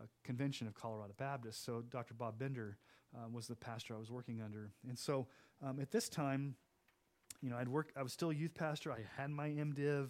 uh, 0.00 0.06
convention 0.22 0.66
of 0.66 0.74
Colorado 0.74 1.12
Baptists. 1.18 1.62
So 1.62 1.82
Dr. 1.90 2.14
Bob 2.14 2.38
Bender 2.38 2.78
uh, 3.14 3.28
was 3.30 3.48
the 3.48 3.56
pastor 3.56 3.94
I 3.94 3.98
was 3.98 4.10
working 4.10 4.40
under, 4.40 4.70
and 4.88 4.98
so 4.98 5.26
um, 5.62 5.78
at 5.80 5.90
this 5.90 6.08
time, 6.08 6.54
you 7.44 7.50
know, 7.50 7.58
I'd 7.58 7.68
work, 7.68 7.92
I 7.94 8.02
was 8.02 8.14
still 8.14 8.30
a 8.30 8.34
youth 8.34 8.54
pastor. 8.54 8.90
I 8.90 9.00
had 9.18 9.28
my 9.28 9.50
MDiv, 9.50 10.08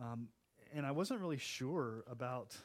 um, 0.00 0.28
and 0.74 0.86
I 0.86 0.92
wasn't 0.92 1.20
really 1.20 1.36
sure 1.36 2.04
about, 2.10 2.56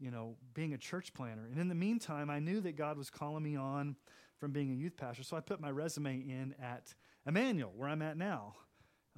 you 0.00 0.10
know, 0.10 0.34
being 0.52 0.74
a 0.74 0.78
church 0.78 1.14
planter. 1.14 1.46
And 1.46 1.60
in 1.60 1.68
the 1.68 1.74
meantime, 1.76 2.28
I 2.28 2.40
knew 2.40 2.60
that 2.62 2.76
God 2.76 2.98
was 2.98 3.08
calling 3.08 3.44
me 3.44 3.54
on 3.54 3.94
from 4.40 4.50
being 4.50 4.72
a 4.72 4.74
youth 4.74 4.96
pastor. 4.96 5.22
So 5.22 5.36
I 5.36 5.40
put 5.40 5.60
my 5.60 5.70
resume 5.70 6.16
in 6.16 6.56
at 6.60 6.92
Emmanuel, 7.24 7.72
where 7.76 7.88
I'm 7.88 8.02
at 8.02 8.16
now, 8.16 8.56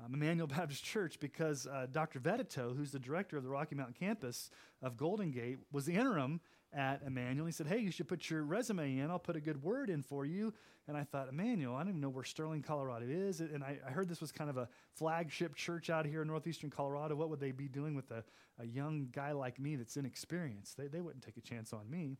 um, 0.04 0.12
Emmanuel 0.12 0.46
Baptist 0.58 0.84
Church, 0.84 1.18
because 1.18 1.66
uh, 1.66 1.86
Dr. 1.90 2.20
Vedito, 2.20 2.76
who's 2.76 2.92
the 2.92 2.98
director 2.98 3.38
of 3.38 3.44
the 3.44 3.48
Rocky 3.48 3.76
Mountain 3.76 3.96
campus 3.98 4.50
of 4.82 4.98
Golden 4.98 5.30
Gate, 5.30 5.56
was 5.72 5.86
the 5.86 5.94
interim 5.94 6.42
at 6.72 7.02
Emmanuel. 7.06 7.46
He 7.46 7.52
said, 7.52 7.66
Hey, 7.66 7.78
you 7.78 7.90
should 7.90 8.08
put 8.08 8.28
your 8.28 8.42
resume 8.42 8.98
in. 8.98 9.10
I'll 9.10 9.18
put 9.18 9.36
a 9.36 9.40
good 9.40 9.62
word 9.62 9.90
in 9.90 10.02
for 10.02 10.24
you. 10.24 10.52
And 10.86 10.96
I 10.96 11.04
thought, 11.04 11.28
Emmanuel, 11.28 11.74
I 11.74 11.80
don't 11.80 11.90
even 11.90 12.00
know 12.00 12.08
where 12.08 12.24
Sterling, 12.24 12.62
Colorado 12.62 13.06
is. 13.08 13.40
And 13.40 13.62
I, 13.62 13.78
I 13.86 13.90
heard 13.90 14.08
this 14.08 14.20
was 14.20 14.32
kind 14.32 14.48
of 14.48 14.56
a 14.56 14.68
flagship 14.94 15.54
church 15.54 15.90
out 15.90 16.06
here 16.06 16.22
in 16.22 16.28
northeastern 16.28 16.70
Colorado. 16.70 17.14
What 17.14 17.28
would 17.28 17.40
they 17.40 17.52
be 17.52 17.68
doing 17.68 17.94
with 17.94 18.10
a, 18.10 18.24
a 18.58 18.64
young 18.66 19.08
guy 19.12 19.32
like 19.32 19.58
me 19.58 19.76
that's 19.76 19.96
inexperienced? 19.96 20.76
They, 20.76 20.86
they 20.86 21.00
wouldn't 21.00 21.24
take 21.24 21.36
a 21.36 21.42
chance 21.42 21.72
on 21.72 21.90
me. 21.90 22.16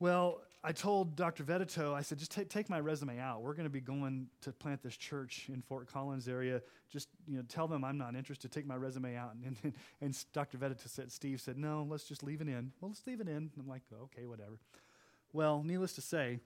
Well, 0.00 0.42
I 0.62 0.72
told 0.72 1.14
Dr. 1.14 1.44
Vedito, 1.44 1.94
I 1.94 2.02
said, 2.02 2.18
just 2.18 2.32
take, 2.32 2.48
take 2.48 2.68
my 2.68 2.80
resume 2.80 3.20
out. 3.20 3.42
We're 3.42 3.54
going 3.54 3.64
to 3.64 3.70
be 3.70 3.80
going 3.80 4.26
to 4.42 4.52
plant 4.52 4.82
this 4.82 4.96
church 4.96 5.48
in 5.52 5.62
Fort 5.62 5.86
Collins 5.86 6.26
area. 6.26 6.62
Just, 6.90 7.08
you 7.28 7.36
know, 7.36 7.44
tell 7.48 7.68
them 7.68 7.84
I'm 7.84 7.96
not 7.96 8.16
interested. 8.16 8.50
Take 8.50 8.66
my 8.66 8.74
resume 8.74 9.14
out. 9.16 9.34
And, 9.34 9.56
and, 9.62 9.72
and 10.00 10.24
Dr. 10.32 10.58
Vedito 10.58 10.88
said, 10.88 11.12
Steve 11.12 11.40
said, 11.40 11.58
no, 11.58 11.86
let's 11.88 12.04
just 12.04 12.24
leave 12.24 12.40
it 12.40 12.48
in. 12.48 12.72
Well, 12.80 12.90
let's 12.90 13.06
leave 13.06 13.20
it 13.20 13.28
in. 13.28 13.50
I'm 13.58 13.68
like, 13.68 13.82
okay, 13.92 14.26
whatever. 14.26 14.58
Well, 15.32 15.62
needless 15.62 15.92
to 15.92 16.00
say, 16.00 16.40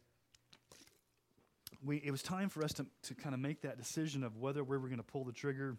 we, 1.83 1.97
it 1.97 2.11
was 2.11 2.23
time 2.23 2.51
for 2.51 2.63
us 2.63 2.75
to, 2.75 2.87
to 3.05 3.15
kind 3.15 3.35
of 3.35 3.41
make 3.41 3.63
that 3.63 3.79
decision 3.79 4.25
of 4.25 4.37
whether 4.37 4.63
we 4.63 4.77
were 4.77 4.89
going 4.89 4.99
to 4.99 5.05
pull 5.05 5.25
the 5.25 5.33
trigger 5.33 5.77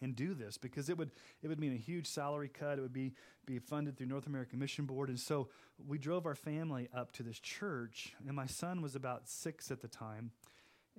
and 0.00 0.14
do 0.14 0.34
this 0.34 0.56
because 0.58 0.88
it 0.88 0.96
would 0.96 1.10
it 1.42 1.48
would 1.48 1.58
mean 1.58 1.72
a 1.72 1.76
huge 1.76 2.06
salary 2.06 2.48
cut. 2.48 2.78
It 2.78 2.82
would 2.82 2.92
be 2.92 3.14
be 3.46 3.58
funded 3.58 3.96
through 3.96 4.06
North 4.06 4.26
American 4.26 4.58
Mission 4.58 4.84
Board, 4.84 5.08
and 5.08 5.18
so 5.18 5.48
we 5.86 5.98
drove 5.98 6.26
our 6.26 6.34
family 6.34 6.88
up 6.94 7.12
to 7.12 7.22
this 7.22 7.38
church. 7.38 8.14
And 8.26 8.36
my 8.36 8.46
son 8.46 8.82
was 8.82 8.94
about 8.94 9.28
six 9.28 9.70
at 9.70 9.80
the 9.80 9.88
time. 9.88 10.32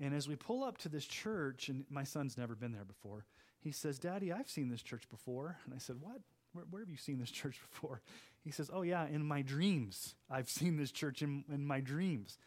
And 0.02 0.14
as 0.14 0.28
we 0.28 0.36
pull 0.36 0.64
up 0.64 0.78
to 0.80 0.90
this 0.90 1.06
church, 1.06 1.70
and 1.70 1.86
my 1.90 2.04
son's 2.04 2.38
never 2.38 2.56
been 2.56 2.72
there 2.72 2.86
before, 2.86 3.26
he 3.60 3.72
says, 3.72 4.00
"Daddy, 4.00 4.32
I've 4.32 4.50
seen 4.50 4.70
this 4.70 4.82
church 4.82 5.08
before." 5.10 5.58
And 5.66 5.74
I 5.74 5.78
said, 5.78 5.98
"What? 6.00 6.22
Where, 6.54 6.66
where 6.70 6.82
have 6.82 6.90
you 6.90 6.98
seen 6.98 7.20
this 7.20 7.32
church 7.42 7.60
before?" 7.72 8.02
He 8.44 8.52
says, 8.52 8.70
"Oh 8.74 8.82
yeah, 8.82 9.06
in 9.08 9.26
my 9.26 9.42
dreams. 9.42 10.16
I've 10.30 10.50
seen 10.50 10.78
this 10.78 10.92
church 10.92 11.22
in 11.22 11.46
in 11.52 11.66
my 11.66 11.82
dreams." 11.82 12.38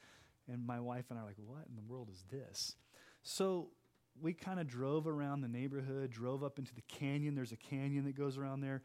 And 0.49 0.67
my 0.67 0.81
wife 0.81 1.05
and 1.09 1.19
I 1.19 1.23
are 1.23 1.27
like, 1.27 1.37
"What 1.37 1.67
in 1.69 1.77
the 1.77 1.83
world 1.83 2.09
is 2.11 2.25
this?" 2.31 2.77
So 3.23 3.71
we 4.21 4.33
kind 4.33 4.61
of 4.61 4.67
drove 4.67 5.07
around 5.07 5.41
the 5.41 5.49
neighborhood, 5.49 6.11
drove 6.11 6.45
up 6.45 6.59
into 6.59 6.75
the 6.75 6.83
canyon. 6.83 7.35
There's 7.35 7.53
a 7.53 7.57
canyon 7.57 8.05
that 8.05 8.17
goes 8.17 8.37
around 8.37 8.61
there. 8.61 8.83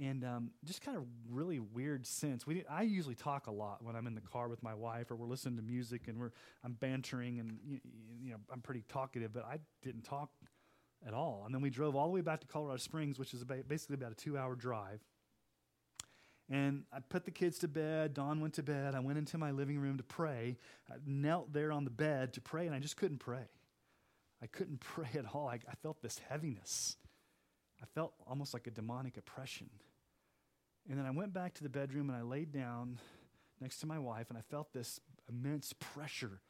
And 0.00 0.24
um, 0.24 0.50
just 0.64 0.80
kind 0.80 0.96
of 0.96 1.04
really 1.28 1.58
weird 1.58 2.06
sense. 2.06 2.46
We, 2.46 2.64
I 2.70 2.82
usually 2.82 3.14
talk 3.14 3.48
a 3.48 3.50
lot 3.50 3.84
when 3.84 3.96
I'm 3.96 4.06
in 4.06 4.14
the 4.14 4.20
car 4.20 4.48
with 4.48 4.62
my 4.62 4.72
wife 4.72 5.10
or 5.10 5.16
we're 5.16 5.26
listening 5.26 5.56
to 5.56 5.62
music 5.62 6.08
and 6.08 6.18
we're, 6.18 6.30
I'm 6.64 6.72
bantering 6.72 7.38
and 7.38 7.58
you, 7.66 7.80
you 8.22 8.30
know, 8.30 8.38
I'm 8.50 8.60
pretty 8.60 8.84
talkative, 8.88 9.32
but 9.32 9.44
I 9.44 9.58
didn't 9.82 10.02
talk 10.04 10.30
at 11.06 11.12
all. 11.12 11.42
And 11.44 11.54
then 11.54 11.60
we 11.60 11.70
drove 11.70 11.96
all 11.96 12.06
the 12.06 12.12
way 12.12 12.20
back 12.20 12.40
to 12.40 12.46
Colorado 12.46 12.78
Springs, 12.78 13.18
which 13.18 13.34
is 13.34 13.42
about, 13.42 13.68
basically 13.68 13.94
about 13.94 14.12
a 14.12 14.14
two 14.14 14.38
hour 14.38 14.54
drive. 14.54 15.00
And 16.48 16.84
I 16.92 16.98
put 17.00 17.24
the 17.24 17.30
kids 17.30 17.58
to 17.58 17.68
bed. 17.68 18.14
Dawn 18.14 18.40
went 18.40 18.54
to 18.54 18.62
bed. 18.62 18.94
I 18.94 19.00
went 19.00 19.18
into 19.18 19.38
my 19.38 19.52
living 19.52 19.78
room 19.78 19.98
to 19.98 20.02
pray. 20.02 20.56
I 20.90 20.94
knelt 21.06 21.52
there 21.52 21.70
on 21.70 21.84
the 21.84 21.90
bed 21.90 22.32
to 22.34 22.40
pray, 22.40 22.66
and 22.66 22.74
I 22.74 22.80
just 22.80 22.96
couldn't 22.96 23.18
pray. 23.18 23.44
I 24.42 24.46
couldn't 24.46 24.80
pray 24.80 25.10
at 25.14 25.24
all. 25.32 25.48
I, 25.48 25.54
I 25.54 25.74
felt 25.82 26.02
this 26.02 26.20
heaviness. 26.28 26.96
I 27.82 27.86
felt 27.94 28.12
almost 28.26 28.52
like 28.54 28.66
a 28.66 28.70
demonic 28.70 29.16
oppression. 29.16 29.70
And 30.88 30.98
then 30.98 31.06
I 31.06 31.10
went 31.10 31.32
back 31.32 31.54
to 31.54 31.62
the 31.62 31.68
bedroom 31.68 32.10
and 32.10 32.18
I 32.18 32.22
laid 32.22 32.52
down 32.52 32.98
next 33.60 33.78
to 33.80 33.86
my 33.86 33.98
wife 33.98 34.26
and 34.28 34.38
I 34.38 34.42
felt 34.42 34.72
this 34.72 35.00
immense 35.28 35.72
pressure 35.78 36.40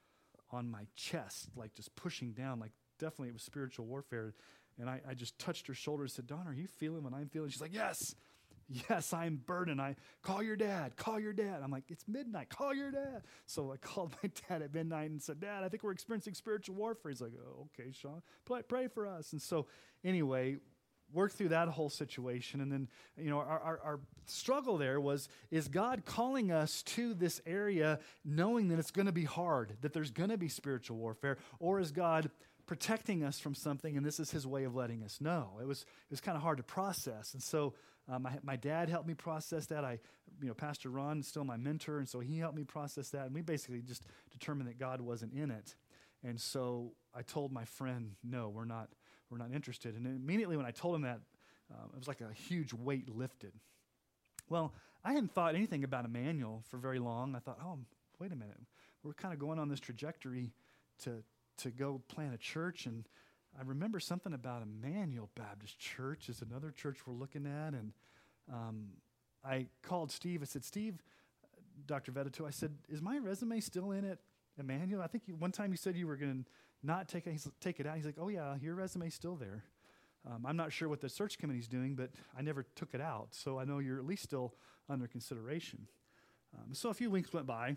on 0.50 0.70
my 0.70 0.86
chest, 0.96 1.50
like 1.56 1.74
just 1.74 1.94
pushing 1.94 2.32
down, 2.32 2.58
like 2.58 2.72
definitely 2.98 3.28
it 3.28 3.34
was 3.34 3.42
spiritual 3.42 3.86
warfare. 3.86 4.34
And 4.78 4.88
I, 4.88 5.00
I 5.08 5.14
just 5.14 5.38
touched 5.38 5.66
her 5.66 5.74
shoulder 5.74 6.04
and 6.04 6.10
said, 6.10 6.26
Dawn, 6.26 6.46
are 6.46 6.54
you 6.54 6.66
feeling 6.66 7.02
what 7.02 7.12
I'm 7.12 7.28
feeling? 7.28 7.50
She's 7.50 7.60
like, 7.60 7.74
Yes. 7.74 8.14
Yes, 8.88 9.12
I'm 9.12 9.40
burdened. 9.46 9.80
I 9.80 9.96
call 10.22 10.44
your 10.44 10.54
dad, 10.54 10.96
call 10.96 11.18
your 11.18 11.32
dad. 11.32 11.60
I'm 11.62 11.72
like, 11.72 11.84
it's 11.88 12.06
midnight, 12.06 12.50
call 12.50 12.72
your 12.72 12.92
dad. 12.92 13.22
So 13.46 13.72
I 13.72 13.76
called 13.80 14.14
my 14.22 14.30
dad 14.48 14.62
at 14.62 14.72
midnight 14.72 15.10
and 15.10 15.20
said, 15.20 15.40
Dad, 15.40 15.64
I 15.64 15.68
think 15.68 15.82
we're 15.82 15.90
experiencing 15.90 16.34
spiritual 16.34 16.76
warfare. 16.76 17.10
He's 17.10 17.20
like, 17.20 17.32
oh, 17.44 17.68
okay, 17.78 17.90
Sean, 17.90 18.22
pray, 18.44 18.62
pray 18.62 18.86
for 18.86 19.08
us. 19.08 19.32
And 19.32 19.42
so, 19.42 19.66
anyway, 20.04 20.58
worked 21.12 21.34
through 21.34 21.48
that 21.48 21.68
whole 21.68 21.90
situation. 21.90 22.60
And 22.60 22.70
then, 22.70 22.88
you 23.16 23.30
know, 23.30 23.38
our, 23.38 23.60
our, 23.60 23.80
our, 23.82 24.00
struggle 24.26 24.78
there 24.78 25.00
was 25.00 25.28
is 25.50 25.66
God 25.66 26.04
calling 26.04 26.52
us 26.52 26.84
to 26.84 27.14
this 27.14 27.40
area 27.46 27.98
knowing 28.24 28.68
that 28.68 28.78
it's 28.78 28.92
going 28.92 29.06
to 29.06 29.12
be 29.12 29.24
hard, 29.24 29.76
that 29.80 29.92
there's 29.92 30.12
going 30.12 30.30
to 30.30 30.38
be 30.38 30.48
spiritual 30.48 30.98
warfare, 30.98 31.38
or 31.58 31.80
is 31.80 31.90
God 31.90 32.30
protecting 32.70 33.24
us 33.24 33.40
from 33.40 33.52
something 33.52 33.96
and 33.96 34.06
this 34.06 34.20
is 34.20 34.30
his 34.30 34.46
way 34.46 34.62
of 34.62 34.76
letting 34.76 35.02
us 35.02 35.20
know? 35.20 35.58
It 35.60 35.66
was, 35.66 35.80
it 35.80 36.10
was 36.10 36.20
kind 36.20 36.36
of 36.36 36.42
hard 36.44 36.58
to 36.58 36.62
process. 36.62 37.34
And 37.34 37.42
so, 37.42 37.74
um, 38.08 38.22
my, 38.22 38.38
my 38.44 38.54
dad 38.54 38.88
helped 38.88 39.08
me 39.08 39.14
process 39.14 39.66
that. 39.66 39.84
I, 39.84 39.98
you 40.40 40.46
know, 40.46 40.54
Pastor 40.54 40.88
Ron 40.88 41.18
is 41.18 41.26
still 41.26 41.42
my 41.42 41.56
mentor, 41.56 41.98
and 41.98 42.08
so 42.08 42.20
he 42.20 42.38
helped 42.38 42.56
me 42.56 42.62
process 42.62 43.08
that. 43.08 43.26
And 43.26 43.34
we 43.34 43.42
basically 43.42 43.82
just 43.82 44.06
determined 44.30 44.68
that 44.68 44.78
God 44.78 45.00
wasn't 45.00 45.32
in 45.32 45.50
it. 45.50 45.74
And 46.22 46.40
so 46.40 46.92
I 47.12 47.22
told 47.22 47.50
my 47.50 47.64
friend, 47.64 48.12
no, 48.22 48.48
we're 48.50 48.64
not, 48.66 48.88
we're 49.30 49.38
not 49.38 49.50
interested. 49.52 49.96
And 49.96 50.06
immediately 50.06 50.56
when 50.56 50.64
I 50.64 50.70
told 50.70 50.94
him 50.94 51.02
that, 51.02 51.18
um, 51.72 51.90
it 51.92 51.98
was 51.98 52.06
like 52.06 52.20
a 52.20 52.32
huge 52.32 52.72
weight 52.72 53.12
lifted. 53.12 53.52
Well, 54.48 54.74
I 55.04 55.12
hadn't 55.12 55.32
thought 55.32 55.56
anything 55.56 55.82
about 55.82 56.04
Emmanuel 56.04 56.62
for 56.68 56.76
very 56.76 57.00
long. 57.00 57.34
I 57.34 57.40
thought, 57.40 57.58
oh, 57.64 57.78
wait 58.20 58.30
a 58.30 58.36
minute. 58.36 58.60
We're 59.02 59.14
kind 59.14 59.34
of 59.34 59.40
going 59.40 59.58
on 59.58 59.68
this 59.68 59.80
trajectory 59.80 60.52
to, 61.02 61.24
to 61.62 61.70
go 61.70 62.00
plant 62.08 62.34
a 62.34 62.38
church 62.38 62.86
and 62.86 63.04
I 63.58 63.62
remember 63.64 64.00
something 64.00 64.32
about 64.32 64.62
Emmanuel 64.62 65.28
Baptist 65.34 65.78
Church 65.78 66.28
is 66.28 66.42
another 66.42 66.70
church 66.70 66.98
we're 67.06 67.14
looking 67.14 67.46
at, 67.46 67.74
and 67.74 67.92
um, 68.52 68.88
I 69.44 69.66
called 69.82 70.10
Steve. 70.10 70.40
I 70.42 70.44
said, 70.44 70.64
Steve, 70.64 71.02
Dr. 71.86 72.12
Vedito, 72.12 72.46
I 72.46 72.50
said, 72.50 72.74
is 72.88 73.02
my 73.02 73.18
resume 73.18 73.60
still 73.60 73.90
in 73.90 74.04
it, 74.04 74.18
Emmanuel? 74.58 75.02
I 75.02 75.08
think 75.08 75.24
you, 75.26 75.34
one 75.34 75.52
time 75.52 75.72
you 75.72 75.76
said 75.76 75.96
you 75.96 76.06
were 76.06 76.16
going 76.16 76.44
to 76.44 76.50
not 76.82 77.08
take 77.08 77.26
it, 77.26 77.40
take 77.60 77.80
it 77.80 77.86
out. 77.86 77.96
He's 77.96 78.06
like, 78.06 78.16
oh 78.18 78.28
yeah, 78.28 78.54
your 78.60 78.74
resume's 78.74 79.14
still 79.14 79.36
there. 79.36 79.64
Um, 80.26 80.44
I'm 80.46 80.56
not 80.56 80.72
sure 80.72 80.88
what 80.88 81.00
the 81.00 81.08
search 81.08 81.38
committee's 81.38 81.68
doing, 81.68 81.94
but 81.94 82.10
I 82.36 82.42
never 82.42 82.64
took 82.74 82.94
it 82.94 83.00
out, 83.00 83.28
so 83.32 83.58
I 83.58 83.64
know 83.64 83.78
you're 83.78 83.98
at 83.98 84.06
least 84.06 84.22
still 84.22 84.54
under 84.88 85.06
consideration. 85.06 85.86
Um, 86.54 86.74
so 86.74 86.90
a 86.90 86.94
few 86.94 87.10
weeks 87.10 87.32
went 87.32 87.46
by. 87.46 87.76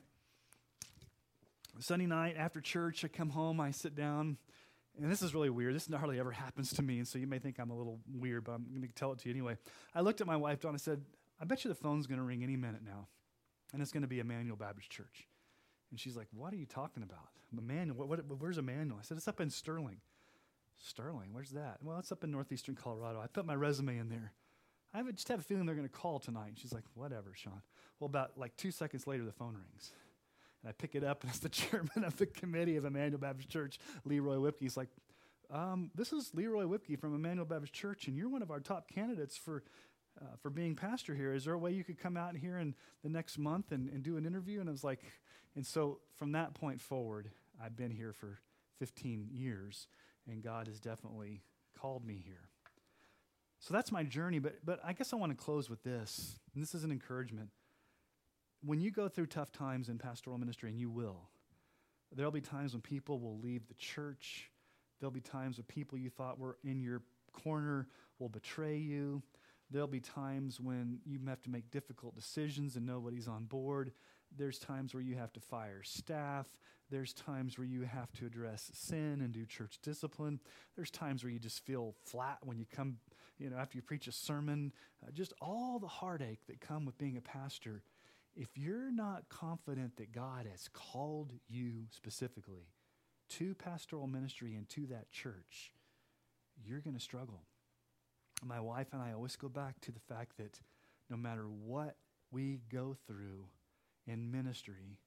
Sunday 1.80 2.06
night 2.06 2.36
after 2.38 2.62
church, 2.62 3.04
I 3.04 3.08
come 3.08 3.30
home, 3.30 3.60
I 3.60 3.72
sit 3.72 3.96
down 3.96 4.38
and 5.02 5.12
this 5.12 5.22
is 5.22 5.34
really 5.34 5.50
weird. 5.50 5.74
This 5.74 5.90
hardly 5.92 6.20
ever 6.20 6.32
happens 6.32 6.72
to 6.74 6.82
me, 6.82 7.00
and 7.00 7.08
so 7.08 7.18
you 7.18 7.26
may 7.26 7.40
think 7.40 7.58
I'm 7.60 7.72
a 7.72 7.78
little 7.78 8.00
weird, 8.14 8.44
but 8.44 8.54
I'm 8.54 8.66
going 8.70 8.82
to 8.82 8.88
tell 8.90 9.12
it 9.12 9.20
to 9.20 9.30
you 9.30 9.34
anyway. 9.34 9.58
I 9.96 10.02
looked 10.02 10.22
at 10.22 10.28
my 10.28 10.38
wife, 10.38 10.62
Dawn, 10.62 10.70
and 10.70 10.76
I 10.76 10.82
said, 10.82 11.02
I 11.42 11.46
bet 11.46 11.64
you 11.64 11.70
the 11.70 11.76
phone's 11.76 12.06
going 12.06 12.20
to 12.20 12.24
ring 12.24 12.44
any 12.44 12.56
minute 12.56 12.82
now, 12.86 13.08
and 13.74 13.82
it's 13.82 13.92
going 13.92 14.04
to 14.04 14.08
be 14.08 14.20
Emmanuel 14.20 14.56
Baptist 14.56 14.92
Church. 14.92 15.28
And 15.90 16.00
she's 16.00 16.16
like, 16.16 16.28
What 16.32 16.54
are 16.54 16.58
you 16.58 16.66
talking 16.66 17.04
about? 17.04 17.30
Emmanuel, 17.58 17.98
what, 17.98 18.08
what, 18.08 18.40
where's 18.40 18.58
Emmanuel? 18.58 18.98
I 19.00 19.04
said, 19.04 19.18
It's 19.18 19.28
up 19.28 19.42
in 19.42 19.50
Sterling. 19.50 19.98
Sterling, 20.78 21.30
where's 21.32 21.52
that? 21.52 21.78
Well, 21.82 21.98
it's 21.98 22.12
up 22.12 22.24
in 22.24 22.32
northeastern 22.32 22.76
Colorado. 22.76 23.20
I 23.20 23.28
put 23.28 23.46
my 23.46 23.56
resume 23.56 23.98
in 23.98 24.10
there. 24.10 24.34
I 24.94 25.02
just 25.12 25.28
have 25.30 25.40
a 25.40 25.44
feeling 25.44 25.66
they're 25.66 25.76
going 25.76 25.88
to 25.88 25.94
call 25.94 26.20
tonight. 26.20 26.50
And 26.50 26.60
she's 26.60 26.74
like, 26.74 26.84
Whatever, 26.94 27.34
Sean. 27.34 27.62
Well, 28.00 28.06
about 28.06 28.38
like 28.38 28.56
two 28.58 28.70
seconds 28.70 29.08
later, 29.08 29.26
the 29.26 29.32
phone 29.32 29.56
rings. 29.56 29.92
And 30.64 30.70
I 30.70 30.72
pick 30.74 30.95
it 30.95 31.03
up, 31.03 31.22
and 31.22 31.30
it's 31.30 31.39
the 31.39 31.49
chairman 31.49 32.03
of 32.03 32.18
the 32.18 32.26
committee 32.26 32.78
of 32.78 32.86
Emmanuel 32.86 33.20
Baptist 33.20 33.49
Church, 33.49 33.80
Leroy 34.05 34.38
Whipke. 34.38 34.59
He's 34.59 34.78
like, 34.78 34.89
um, 35.51 35.91
This 35.93 36.14
is 36.14 36.32
Leroy 36.34 36.64
Whipke 36.64 36.99
from 36.99 37.14
Emmanuel 37.14 37.45
Baptist 37.45 37.74
Church, 37.74 38.07
and 38.07 38.18
you're 38.18 38.30
one 38.30 38.41
of 38.41 38.51
our 38.51 38.59
top 38.59 38.89
candidates 38.89 39.38
for, 39.38 39.64
uh, 40.22 40.36
for 40.41 40.49
being 40.49 40.76
pastor 40.76 41.14
here. 41.14 41.34
Is 41.34 41.45
there 41.45 41.53
a 41.53 41.59
way 41.59 41.72
you 41.72 41.84
could 41.84 41.97
come 41.97 42.18
out 42.18 42.36
here 42.36 42.57
in 42.57 42.76
the 43.03 43.09
next 43.09 43.38
month 43.38 43.72
and, 43.72 43.89
and 43.89 44.03
do 44.03 44.18
an 44.18 44.26
interview? 44.26 44.59
And 44.59 44.70
I 44.70 44.72
was 44.72 44.84
like, 44.84 45.03
And 45.55 45.66
so 45.66 45.99
from 46.18 46.32
that 46.32 46.53
point 46.53 46.82
forward, 46.82 47.30
I've 47.64 47.76
been 47.76 47.91
here 47.91 48.14
for 48.14 48.39
15 48.80 49.30
years, 49.32 49.88
and 50.28 50.41
God 50.41 50.68
has 50.68 50.80
definitely 50.80 51.43
called 51.78 52.05
me 52.05 52.22
here. 52.26 52.49
So 53.59 53.74
that's 53.74 53.91
my 53.91 54.03
journey, 54.03 54.39
but, 54.39 54.57
but 54.66 54.80
I 54.84 54.91
guess 54.91 55.14
I 55.14 55.16
want 55.16 55.32
to 55.32 55.41
close 55.41 55.70
with 55.70 55.84
this, 55.84 56.38
and 56.53 56.61
this 56.61 56.76
is 56.76 56.84
an 56.84 56.91
encouragement 56.91 57.49
when 58.66 58.80
you 58.80 58.91
go 58.91 59.07
through 59.09 59.28
tough 59.28 59.51
times 59.51 59.89
in 59.89 59.97
pastoral 59.97 60.38
ministry, 60.38 60.70
and 60.70 60.80
you 60.80 60.89
will, 60.89 61.30
there'll 62.16 62.32
be 62.32 62.41
times 62.41 62.74
when 62.74 62.82
people 62.82 63.20
will 63.20 63.38
leave 63.39 63.68
the 63.68 63.74
church. 63.74 64.49
There'll 64.99 65.11
be 65.11 65.22
times 65.22 65.57
when 65.57 65.66
people 65.66 65.97
you 65.97 66.09
thought 66.09 66.39
were 66.39 66.57
in 66.64 66.82
your 66.82 67.01
corner 67.34 67.88
will 68.20 68.30
betray 68.30 68.78
you. 68.78 69.22
There'll 69.70 69.88
be 69.88 69.99
times 69.99 70.59
when 70.59 70.99
you 71.05 71.20
have 71.28 71.41
to 71.41 71.49
make 71.49 71.72
difficult 71.72 72.16
decisions 72.16 72.76
and 72.76 72.86
nobody's 72.86 73.28
on 73.28 73.45
board. 73.45 73.91
There's 74.36 74.59
times 74.59 74.93
where 74.93 75.03
you 75.03 75.16
have 75.16 75.34
to 75.34 75.39
fire 75.39 75.82
staff. 75.84 76.47
There's 76.89 77.14
times 77.14 77.57
where 77.57 77.66
you 77.66 77.82
have 77.82 78.11
to 78.14 78.26
address 78.26 78.70
sin 78.74 79.22
and 79.22 79.32
do 79.32 79.45
church 79.45 79.80
discipline. 79.82 80.39
There's 80.76 80.91
times 80.91 81.24
where 81.24 81.32
you 81.32 81.39
just 81.39 81.66
feel 81.66 81.95
flat 82.05 82.38
when 82.43 82.59
you 82.59 82.66
come, 82.72 82.97
you 83.39 83.49
know, 83.49 83.57
after 83.57 83.78
you 83.78 83.82
preach 83.82 84.07
a 84.07 84.11
sermon. 84.11 84.72
Uh, 85.05 85.11
just 85.11 85.34
all 85.41 85.80
the 85.80 85.88
heartache 85.88 86.45
that 86.47 86.61
come 86.61 86.86
with 86.86 86.97
being 86.97 87.18
a 87.18 87.22
pastor 87.22 87.82
if 88.36 88.50
you're 88.56 88.92
not 88.92 89.30
confident 89.30 89.98
that 89.98 90.12
God 90.12 90.48
has 90.50 90.68
called 90.74 91.32
you 91.48 91.86
specifically 91.92 92.68
to 93.30 93.56
pastoral 93.56 94.08
ministry 94.08 94.56
and 94.56 94.68
to 94.70 94.88
that 94.88 95.12
church, 95.12 95.74
you're 96.64 96.80
going 96.80 96.96
to 96.96 97.00
struggle. 97.00 97.44
My 98.44 98.60
wife 98.60 98.88
and 98.92 99.02
I 99.02 99.14
always 99.14 99.36
go 99.36 99.50
back 99.50 99.80
to 99.82 99.92
the 99.92 100.00
fact 100.00 100.38
that 100.38 100.60
no 101.10 101.18
matter 101.18 101.44
what 101.44 101.96
we 102.32 102.62
go 102.72 102.96
through 103.08 103.46
in 104.08 104.32
ministry, 104.32 105.00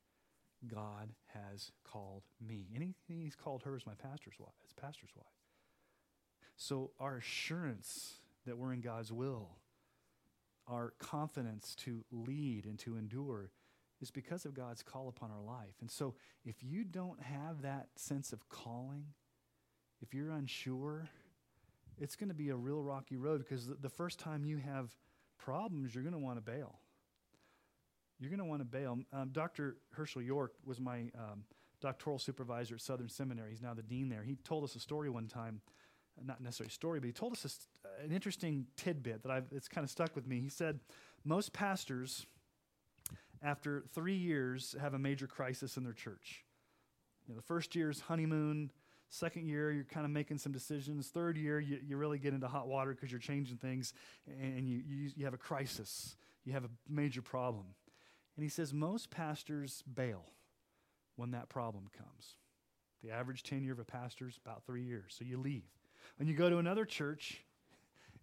God 0.67 1.13
has 1.35 1.71
called 1.85 2.23
me. 2.41 2.67
He, 2.73 2.95
he's 3.07 3.37
called 3.37 3.63
her 3.65 3.77
as 3.77 3.87
my 3.87 3.95
pastor's 3.95 4.39
wife, 4.39 4.55
as 4.65 4.73
pastor's 4.73 5.11
wife. 5.15 5.27
So 6.57 6.93
our 6.99 7.19
assurance 7.19 8.15
that 8.47 8.57
we're 8.57 8.73
in 8.73 8.81
God's 8.81 9.13
will, 9.13 9.51
our 10.67 10.93
confidence 10.99 11.75
to 11.77 12.05
lead 12.11 12.65
and 12.67 12.79
to 12.81 12.97
endure 12.97 13.51
is 14.01 14.11
because 14.11 14.45
of 14.45 14.55
God's 14.55 14.83
call 14.83 15.09
upon 15.09 15.31
our 15.31 15.43
life. 15.43 15.75
And 15.81 15.91
so 15.91 16.15
if 16.45 16.57
you 16.63 16.85
don't 16.85 17.21
have 17.23 17.63
that 17.63 17.89
sense 17.97 18.33
of 18.33 18.49
calling, 18.49 19.07
if 20.03 20.13
you're 20.13 20.31
unsure, 20.31 21.09
it's 21.99 22.17
going 22.17 22.29
to 22.29 22.35
be 22.35 22.51
a 22.51 22.57
real 22.57 22.83
rocky 22.83 23.17
road 23.17 23.39
because 23.39 23.67
the, 23.67 23.89
first 23.89 24.19
time 24.19 24.45
you 24.45 24.59
have 24.59 24.95
problems, 25.39 25.95
you're 25.95 26.05
going 26.05 26.13
to 26.13 26.19
want 26.19 26.37
to 26.37 26.43
bail. 26.43 26.79
You're 28.19 28.31
going 28.31 28.41
to 28.41 28.45
want 28.45 28.61
to 28.61 28.67
bail. 28.67 28.99
Um, 29.13 29.31
Dr. 29.33 29.77
Hershael 29.97 30.25
York 30.25 30.53
was 30.65 30.81
my 30.81 31.11
um, 31.17 31.45
doctoral 31.81 32.19
supervisor 32.19 32.75
at 32.75 32.81
Southern 32.81 33.09
Seminary. 33.09 33.51
He's 33.51 33.63
now 33.63 33.75
the 33.75 33.83
dean 33.83 34.09
there. 34.09 34.23
He 34.23 34.37
told 34.37 34.65
us 34.65 34.75
a 34.75 34.81
story 34.81 35.11
one 35.11 35.27
time, 35.27 35.61
not 36.25 36.41
necessarily 36.41 36.71
story, 36.71 37.01
but 37.01 37.07
he 37.07 37.13
told 37.13 37.33
us 37.33 37.69
a, 37.85 37.89
uh, 37.89 38.05
an 38.05 38.13
interesting 38.13 38.67
tidbit 38.77 39.23
that 39.23 39.31
I've, 39.31 39.47
it's 39.53 39.69
kind 39.69 39.85
of 39.85 39.91
stuck 39.91 40.15
with 40.15 40.27
me. 40.27 40.41
He 40.41 40.49
said, 40.49 40.81
Most 41.25 41.53
pastors, 41.53 42.27
after 43.43 43.85
three 43.95 44.17
years, 44.17 44.75
have 44.81 44.95
a 44.95 44.99
major 44.99 45.27
crisis 45.27 45.77
in 45.77 45.85
their 45.85 45.93
church. 45.93 46.45
You 47.27 47.35
know, 47.35 47.37
the 47.37 47.47
first 47.47 47.75
year's 47.75 48.01
honeymoon, 48.01 48.71
Second 49.09 49.47
year, 49.47 49.71
you're 49.71 49.85
kind 49.85 50.05
of 50.05 50.11
making 50.11 50.39
some 50.39 50.53
decisions. 50.53 51.09
Third 51.09 51.37
year, 51.37 51.61
you, 51.61 51.79
you 51.87 51.97
really 51.97 52.19
get 52.19 52.35
into 52.35 52.49
hot 52.49 52.67
water 52.67 52.93
because 52.93 53.11
you're 53.11 53.21
changing 53.21 53.57
things 53.57 53.93
and 54.27 54.69
you, 54.69 54.83
you, 54.87 55.11
you 55.17 55.25
have 55.25 55.35
a 55.35 55.39
crisis. 55.39 56.17
You 56.45 56.53
have 56.53 56.65
a 56.65 56.71
major 56.89 57.23
problem. 57.23 57.67
And 58.37 58.43
he 58.43 58.49
says 58.49 58.75
most 58.75 59.11
pastors 59.11 59.83
bail 59.83 60.25
when 61.15 61.31
that 61.31 61.49
problem 61.49 61.89
comes. 61.97 62.37
The 63.03 63.13
average 63.13 63.43
tenure 63.43 63.73
of 63.73 63.79
a 63.79 63.85
pastor 63.85 64.29
is 64.29 64.39
about 64.45 64.65
three 64.67 64.83
years, 64.83 65.15
so 65.17 65.25
you 65.25 65.39
leave. 65.39 65.65
When 66.17 66.29
you 66.29 66.35
go 66.35 66.49
to 66.51 66.59
another 66.59 66.85
church, 66.85 67.43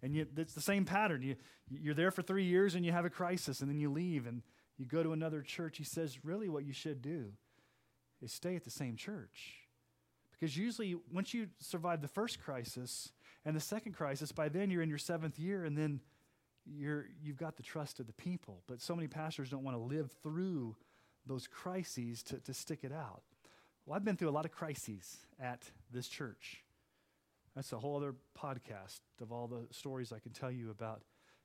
and 0.02 0.14
you, 0.14 0.26
it's 0.36 0.54
the 0.54 0.60
same 0.60 0.84
pattern. 0.84 1.22
You, 1.22 1.36
you're 1.70 1.94
there 1.94 2.10
for 2.10 2.22
three 2.22 2.44
years 2.44 2.74
and 2.74 2.84
you 2.84 2.92
have 2.92 3.04
a 3.04 3.10
crisis, 3.10 3.60
and 3.60 3.70
then 3.70 3.78
you 3.78 3.90
leave 3.90 4.26
and 4.26 4.42
you 4.76 4.86
go 4.86 5.02
to 5.02 5.12
another 5.12 5.40
church. 5.40 5.78
He 5.78 5.84
says, 5.84 6.24
really, 6.24 6.48
what 6.48 6.64
you 6.64 6.72
should 6.72 7.00
do 7.00 7.32
is 8.20 8.32
stay 8.32 8.56
at 8.56 8.64
the 8.64 8.70
same 8.70 8.96
church 8.96 9.64
because 10.44 10.56
usually, 10.56 10.96
once 11.12 11.32
you 11.32 11.48
survive 11.60 12.02
the 12.02 12.08
first 12.08 12.42
crisis 12.42 13.12
and 13.44 13.54
the 13.54 13.60
second 13.60 13.92
crisis, 13.92 14.32
by 14.32 14.48
then 14.48 14.70
you're 14.70 14.82
in 14.82 14.88
your 14.88 14.98
seventh 14.98 15.38
year, 15.38 15.64
and 15.64 15.78
then 15.78 16.00
you're, 16.66 17.06
you've 17.22 17.36
got 17.36 17.56
the 17.56 17.62
trust 17.62 18.00
of 18.00 18.06
the 18.06 18.12
people. 18.12 18.62
But 18.66 18.80
so 18.80 18.96
many 18.96 19.06
pastors 19.06 19.50
don't 19.50 19.62
want 19.62 19.76
to 19.76 19.82
live 19.82 20.10
through 20.22 20.76
those 21.24 21.46
crises 21.46 22.22
to, 22.24 22.38
to 22.40 22.52
stick 22.52 22.80
it 22.82 22.92
out. 22.92 23.22
Well, 23.86 23.96
I've 23.96 24.04
been 24.04 24.16
through 24.16 24.30
a 24.30 24.32
lot 24.32 24.44
of 24.44 24.50
crises 24.50 25.18
at 25.40 25.62
this 25.90 26.08
church. 26.08 26.63
That's 27.54 27.72
a 27.72 27.78
whole 27.78 27.96
other 27.96 28.14
podcast 28.38 29.00
of 29.20 29.30
all 29.30 29.46
the 29.46 29.66
stories 29.70 30.12
I 30.12 30.18
can 30.18 30.32
tell 30.32 30.50
you 30.50 30.70
about 30.70 31.02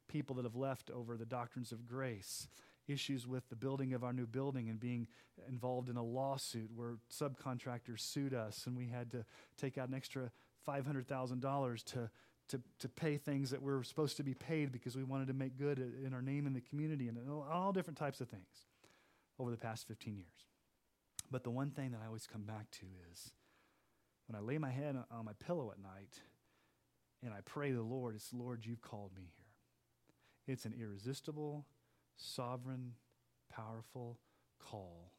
people 0.07 0.35
that 0.37 0.45
have 0.45 0.55
left 0.55 0.89
over 0.89 1.17
the 1.17 1.25
doctrines 1.25 1.71
of 1.71 1.87
grace 1.87 2.47
issues 2.87 3.27
with 3.27 3.47
the 3.49 3.55
building 3.55 3.93
of 3.93 4.03
our 4.03 4.11
new 4.11 4.25
building 4.25 4.69
and 4.69 4.79
being 4.79 5.07
involved 5.47 5.89
in 5.89 5.97
a 5.97 6.03
lawsuit 6.03 6.69
where 6.75 6.95
subcontractors 7.11 7.99
sued 7.99 8.33
us 8.33 8.65
and 8.65 8.75
we 8.75 8.87
had 8.87 9.11
to 9.11 9.23
take 9.57 9.77
out 9.77 9.87
an 9.87 9.93
extra 9.93 10.31
$500,000 10.67 11.83
to, 11.85 12.09
to, 12.47 12.61
to 12.79 12.89
pay 12.89 13.17
things 13.17 13.51
that 13.51 13.61
were 13.61 13.83
supposed 13.83 14.17
to 14.17 14.23
be 14.23 14.33
paid 14.33 14.71
because 14.71 14.95
we 14.95 15.03
wanted 15.03 15.27
to 15.27 15.33
make 15.33 15.57
good 15.57 15.79
in 16.03 16.13
our 16.13 16.21
name 16.21 16.47
in 16.47 16.53
the 16.53 16.61
community 16.61 17.07
and 17.07 17.17
all 17.51 17.71
different 17.71 17.97
types 17.97 18.19
of 18.21 18.27
things 18.27 18.65
over 19.39 19.51
the 19.51 19.57
past 19.57 19.87
15 19.87 20.15
years. 20.15 20.25
But 21.31 21.43
the 21.43 21.51
one 21.51 21.69
thing 21.69 21.91
that 21.91 21.99
I 22.03 22.07
always 22.07 22.25
come 22.25 22.41
back 22.41 22.71
to 22.71 22.85
is 23.11 23.31
when 24.29 24.39
I 24.39 24.45
lay 24.45 24.59
my 24.59 24.69
head 24.69 24.95
on 25.11 25.25
my 25.25 25.31
pillow 25.43 25.71
at 25.71 25.81
night 25.81 26.21
and 27.23 27.33
I 27.33 27.39
pray 27.43 27.69
to 27.71 27.75
the 27.75 27.81
Lord, 27.81 28.15
it's 28.15 28.31
Lord, 28.31 28.63
you've 28.63 28.81
called 28.81 29.11
me 29.15 29.23
here. 29.35 30.53
It's 30.53 30.65
an 30.65 30.75
irresistible, 30.79 31.65
sovereign, 32.15 32.93
powerful 33.51 34.19
call. 34.59 35.13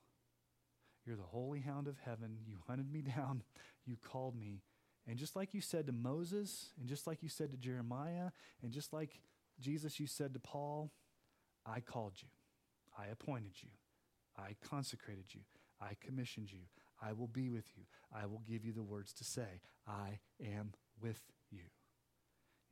You're 1.05 1.17
the 1.17 1.23
holy 1.23 1.59
hound 1.59 1.89
of 1.89 1.97
heaven. 2.05 2.39
You 2.47 2.59
hunted 2.69 2.93
me 2.93 3.03
down. 3.17 3.43
You 3.85 3.97
called 3.97 4.39
me. 4.39 4.63
And 5.09 5.19
just 5.19 5.35
like 5.35 5.55
you 5.55 5.61
said 5.61 5.87
to 5.87 5.93
Moses, 5.93 6.69
and 6.79 6.89
just 6.89 7.09
like 7.09 7.21
you 7.21 7.29
said 7.29 7.51
to 7.51 7.57
Jeremiah, 7.57 8.31
and 8.63 8.71
just 8.71 8.93
like 8.93 9.21
Jesus, 9.59 9.99
you 9.99 10.07
said 10.07 10.35
to 10.35 10.39
Paul, 10.41 10.93
I 11.67 11.81
called 11.81 12.13
you. 12.19 12.29
I 12.97 13.07
appointed 13.11 13.55
you. 13.61 13.71
I 14.39 14.55
consecrated 14.69 15.25
you. 15.33 15.41
I 15.81 15.97
commissioned 16.01 16.53
you. 16.53 16.61
I 17.03 17.13
will 17.13 17.29
be 17.29 17.49
with 17.49 17.67
you. 17.77 17.85
I 18.15 18.27
will 18.27 18.43
give 18.49 18.65
you 18.65 18.73
the 18.73 18.83
words 18.83 19.13
to 19.15 19.25
say. 19.25 19.61
I 19.87 20.19
am 20.45 20.73
with 21.01 21.23
you. 21.51 21.65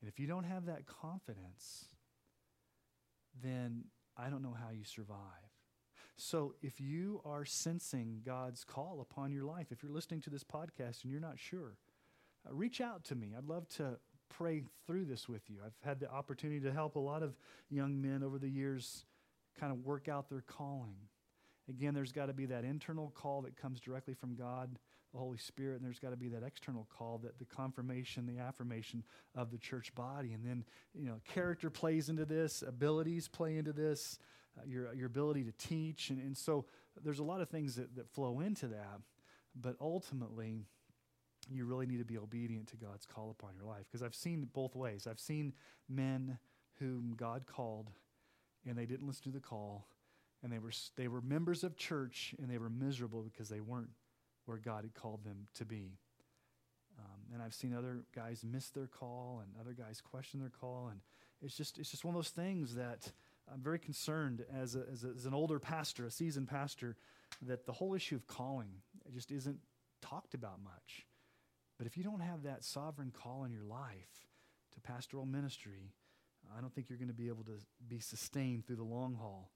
And 0.01 0.09
if 0.09 0.21
you 0.21 0.27
don't 0.27 0.45
have 0.45 0.67
that 0.67 0.87
confidence, 0.87 1.87
then 3.43 3.85
I 4.17 4.29
don't 4.29 4.43
know 4.43 4.57
how 4.59 4.71
you 4.71 4.85
survive. 4.85 5.19
So 6.17 6.55
if 6.63 6.81
you 6.81 7.21
are 7.25 7.45
sensing 7.45 8.23
God's 8.25 8.65
call 8.65 9.01
upon 9.01 9.33
your 9.33 9.45
life, 9.45 9.67
if 9.71 9.83
you're 9.83 9.93
listening 9.93 10.21
to 10.23 10.31
this 10.31 10.45
podcast 10.45 11.03
and 11.03 11.13
you're 11.13 11.21
not 11.21 11.39
sure, 11.39 11.77
uh, 12.49 12.53
reach 12.53 12.81
out 12.81 13.05
to 13.05 13.15
me. 13.15 13.35
I'd 13.37 13.47
love 13.47 13.69
to 13.71 13.99
pray 14.29 14.65
through 14.87 15.05
this 15.05 15.29
with 15.29 15.49
you. 15.49 15.59
I've 15.65 15.73
had 15.85 16.01
the 16.01 16.11
opportunity 16.11 16.61
to 16.61 16.73
help 16.73 16.97
a 16.97 17.01
lot 17.01 17.23
of 17.23 17.37
young 17.71 18.01
men 18.03 18.23
over 18.23 18.39
the 18.39 18.49
years 18.49 19.05
kind 19.59 19.73
of 19.73 19.85
work 19.85 20.09
out 20.09 20.29
their 20.29 20.43
calling. 20.47 20.97
Again, 21.69 21.95
there's 21.95 22.13
got 22.13 22.27
to 22.27 22.33
be 22.33 22.47
that 22.47 22.65
internal 22.65 23.13
call 23.15 23.43
that 23.43 23.57
comes 23.57 23.81
directly 23.81 24.15
from 24.15 24.35
God 24.35 24.79
the 25.13 25.19
Holy 25.19 25.39
Spirit, 25.39 25.77
and 25.77 25.85
there's 25.85 25.99
got 25.99 26.11
to 26.11 26.17
be 26.17 26.29
that 26.29 26.43
external 26.43 26.87
call, 26.97 27.19
that 27.19 27.39
the 27.39 27.45
confirmation, 27.45 28.27
the 28.27 28.39
affirmation 28.39 29.03
of 29.35 29.51
the 29.51 29.59
church 29.59 29.95
body. 29.95 30.33
And 30.33 30.45
then, 30.45 30.65
you 30.95 31.07
know, 31.07 31.21
character 31.27 31.71
plays 31.71 32.09
into 32.09 32.25
this, 32.25 32.63
abilities 32.67 33.27
play 33.27 33.57
into 33.57 33.73
this, 33.73 34.19
uh, 34.59 34.63
your, 34.67 34.93
your 34.95 35.07
ability 35.07 35.45
to 35.45 35.53
teach. 35.53 36.11
And, 36.11 36.21
and 36.21 36.37
so 36.37 36.67
there's 37.03 37.21
a 37.21 37.25
lot 37.25 37.41
of 37.41 37.49
things 37.49 37.77
that, 37.77 37.97
that 37.97 38.09
flow 38.11 38.41
into 38.41 38.69
that. 38.69 39.01
But 39.59 39.77
ultimately, 39.81 40.67
you 41.51 41.65
really 41.65 41.87
need 41.87 41.99
to 41.99 42.05
be 42.05 42.19
obedient 42.19 42.69
to 42.69 42.77
God's 42.77 43.07
call 43.07 43.31
upon 43.31 43.55
your 43.57 43.65
life. 43.65 43.87
Because 43.91 44.03
I've 44.03 44.15
seen 44.15 44.47
both 44.53 44.77
ways. 44.77 45.07
I've 45.09 45.21
seen 45.21 45.55
men 45.89 46.39
whom 46.81 47.15
God 47.17 47.47
called, 47.47 47.91
and 48.67 48.77
they 48.77 48.85
didn't 48.85 49.07
listen 49.07 49.25
to 49.25 49.31
the 49.31 49.41
call, 49.41 49.87
and 50.43 50.53
they 50.53 50.59
were, 50.59 50.73
they 50.97 51.09
were 51.09 51.21
members 51.21 51.65
of 51.65 51.77
church, 51.77 52.35
and 52.41 52.51
they 52.51 52.59
were 52.59 52.71
miserable 52.71 53.23
because 53.23 53.49
they 53.49 53.61
weren't 53.61 53.91
where 54.47 54.59
God 54.59 54.85
had 54.85 54.95
called 54.95 55.25
them 55.25 55.47
to 55.55 55.65
be. 55.65 55.99
Um, 56.99 57.35
and 57.35 57.43
I've 57.43 57.55
seen 57.55 57.75
other 57.75 58.05
guys 58.15 58.45
miss 58.45 58.71
their 58.71 58.87
call 58.87 59.43
and 59.43 59.53
other 59.61 59.73
guys 59.73 60.01
question 60.01 60.41
their 60.41 60.51
call. 60.51 60.89
And 60.91 61.01
it's 61.43 61.57
just, 61.57 61.79
it's 61.79 61.91
just 61.91 62.05
one 62.05 62.15
of 62.15 62.19
those 62.19 62.31
things 62.31 62.75
that 62.75 63.13
I'm 63.53 63.61
very 63.61 63.79
concerned 63.79 64.45
as, 64.53 64.75
a, 64.75 64.85
as, 64.93 65.05
a, 65.05 65.09
as 65.17 65.27
an 65.27 65.35
older 65.35 65.59
pastor, 65.59 66.07
a 66.07 66.11
seasoned 66.11 66.49
pastor, 66.49 66.97
that 67.43 67.67
the 67.67 67.73
whole 67.73 67.95
issue 67.95 68.17
of 68.17 68.27
calling 68.27 68.71
just 69.15 69.31
isn't 69.31 69.59
talked 70.03 70.35
about 70.35 70.63
much. 70.63 71.07
But 71.77 71.87
if 71.87 71.97
you 71.97 72.03
don't 72.03 72.21
have 72.21 72.43
that 72.45 72.65
sovereign 72.65 73.13
call 73.13 73.45
in 73.45 73.53
your 73.53 73.65
life 73.65 74.27
to 74.75 74.81
pastoral 74.81 75.27
ministry, 75.27 75.93
I 76.57 76.61
don't 76.61 76.75
think 76.75 76.89
you're 76.89 76.99
going 76.99 77.09
to 77.09 77.15
be 77.15 77.29
able 77.29 77.45
to 77.45 77.59
be 77.87 78.01
sustained 78.01 78.67
through 78.67 78.77
the 78.77 78.85
long 78.85 79.15
haul 79.15 79.51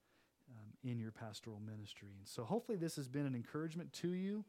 um, 0.53 0.91
in 0.91 0.99
your 0.99 1.11
pastoral 1.11 1.61
ministry. 1.61 2.11
And 2.19 2.29
so 2.29 2.45
hopefully 2.45 2.79
this 2.79 2.97
has 2.97 3.09
been 3.09 3.27
an 3.27 3.35
encouragement 3.35 3.93
to 3.95 4.09
you 4.09 4.45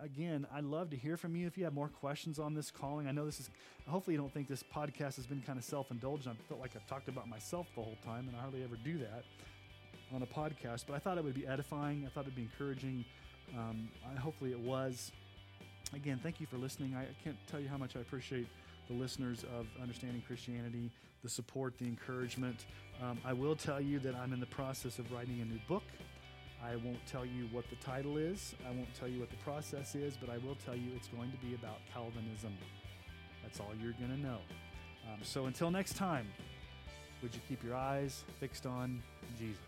again, 0.00 0.46
I'd 0.52 0.64
love 0.64 0.90
to 0.90 0.96
hear 0.96 1.16
from 1.16 1.36
you 1.36 1.46
if 1.46 1.56
you 1.56 1.64
have 1.64 1.72
more 1.72 1.88
questions 1.88 2.38
on 2.38 2.54
this 2.54 2.70
calling. 2.70 3.06
I 3.06 3.12
know 3.12 3.24
this 3.26 3.40
is, 3.40 3.50
hopefully, 3.86 4.14
you 4.14 4.20
don't 4.20 4.32
think 4.32 4.48
this 4.48 4.62
podcast 4.62 5.16
has 5.16 5.26
been 5.26 5.42
kind 5.42 5.58
of 5.58 5.64
self 5.64 5.90
indulgent. 5.90 6.36
I 6.38 6.48
felt 6.48 6.60
like 6.60 6.72
I've 6.76 6.86
talked 6.86 7.08
about 7.08 7.28
myself 7.28 7.66
the 7.74 7.82
whole 7.82 7.98
time, 8.04 8.28
and 8.28 8.36
I 8.36 8.40
hardly 8.40 8.62
ever 8.62 8.76
do 8.76 8.98
that 8.98 9.24
on 10.12 10.22
a 10.22 10.26
podcast, 10.26 10.84
but 10.86 10.94
I 10.94 10.98
thought 10.98 11.18
it 11.18 11.24
would 11.24 11.34
be 11.34 11.46
edifying. 11.46 12.04
I 12.06 12.10
thought 12.10 12.22
it'd 12.22 12.36
be 12.36 12.42
encouraging. 12.42 13.04
Um, 13.56 13.88
I, 14.04 14.18
hopefully, 14.18 14.52
it 14.52 14.60
was. 14.60 15.12
Again, 15.94 16.18
thank 16.22 16.40
you 16.40 16.46
for 16.46 16.56
listening. 16.56 16.94
I 16.96 17.06
can't 17.22 17.36
tell 17.46 17.60
you 17.60 17.68
how 17.68 17.76
much 17.76 17.96
I 17.96 18.00
appreciate 18.00 18.46
the 18.88 18.94
listeners 18.94 19.44
of 19.58 19.66
Understanding 19.80 20.22
Christianity, 20.26 20.90
the 21.22 21.28
support, 21.28 21.78
the 21.78 21.84
encouragement. 21.84 22.64
Um, 23.02 23.18
I 23.24 23.32
will 23.32 23.56
tell 23.56 23.80
you 23.80 23.98
that 24.00 24.14
I'm 24.14 24.32
in 24.32 24.38
the 24.38 24.46
process 24.46 25.00
of 25.00 25.10
writing 25.10 25.40
a 25.40 25.44
new 25.44 25.58
book. 25.66 25.82
I 26.64 26.76
won't 26.76 27.04
tell 27.06 27.26
you 27.26 27.48
what 27.50 27.68
the 27.68 27.76
title 27.76 28.16
is, 28.16 28.54
I 28.64 28.70
won't 28.70 28.94
tell 28.94 29.08
you 29.08 29.18
what 29.18 29.30
the 29.30 29.36
process 29.38 29.96
is, 29.96 30.16
but 30.16 30.30
I 30.30 30.38
will 30.38 30.54
tell 30.64 30.76
you 30.76 30.92
it's 30.94 31.08
going 31.08 31.32
to 31.32 31.36
be 31.38 31.54
about 31.54 31.78
Calvinism. 31.92 32.56
That's 33.42 33.58
all 33.58 33.72
you're 33.82 33.94
going 33.94 34.16
to 34.16 34.20
know. 34.20 34.38
Um, 35.08 35.18
so 35.22 35.46
until 35.46 35.72
next 35.72 35.96
time, 35.96 36.28
would 37.20 37.34
you 37.34 37.40
keep 37.48 37.64
your 37.64 37.74
eyes 37.74 38.22
fixed 38.38 38.66
on 38.66 39.02
Jesus? 39.36 39.58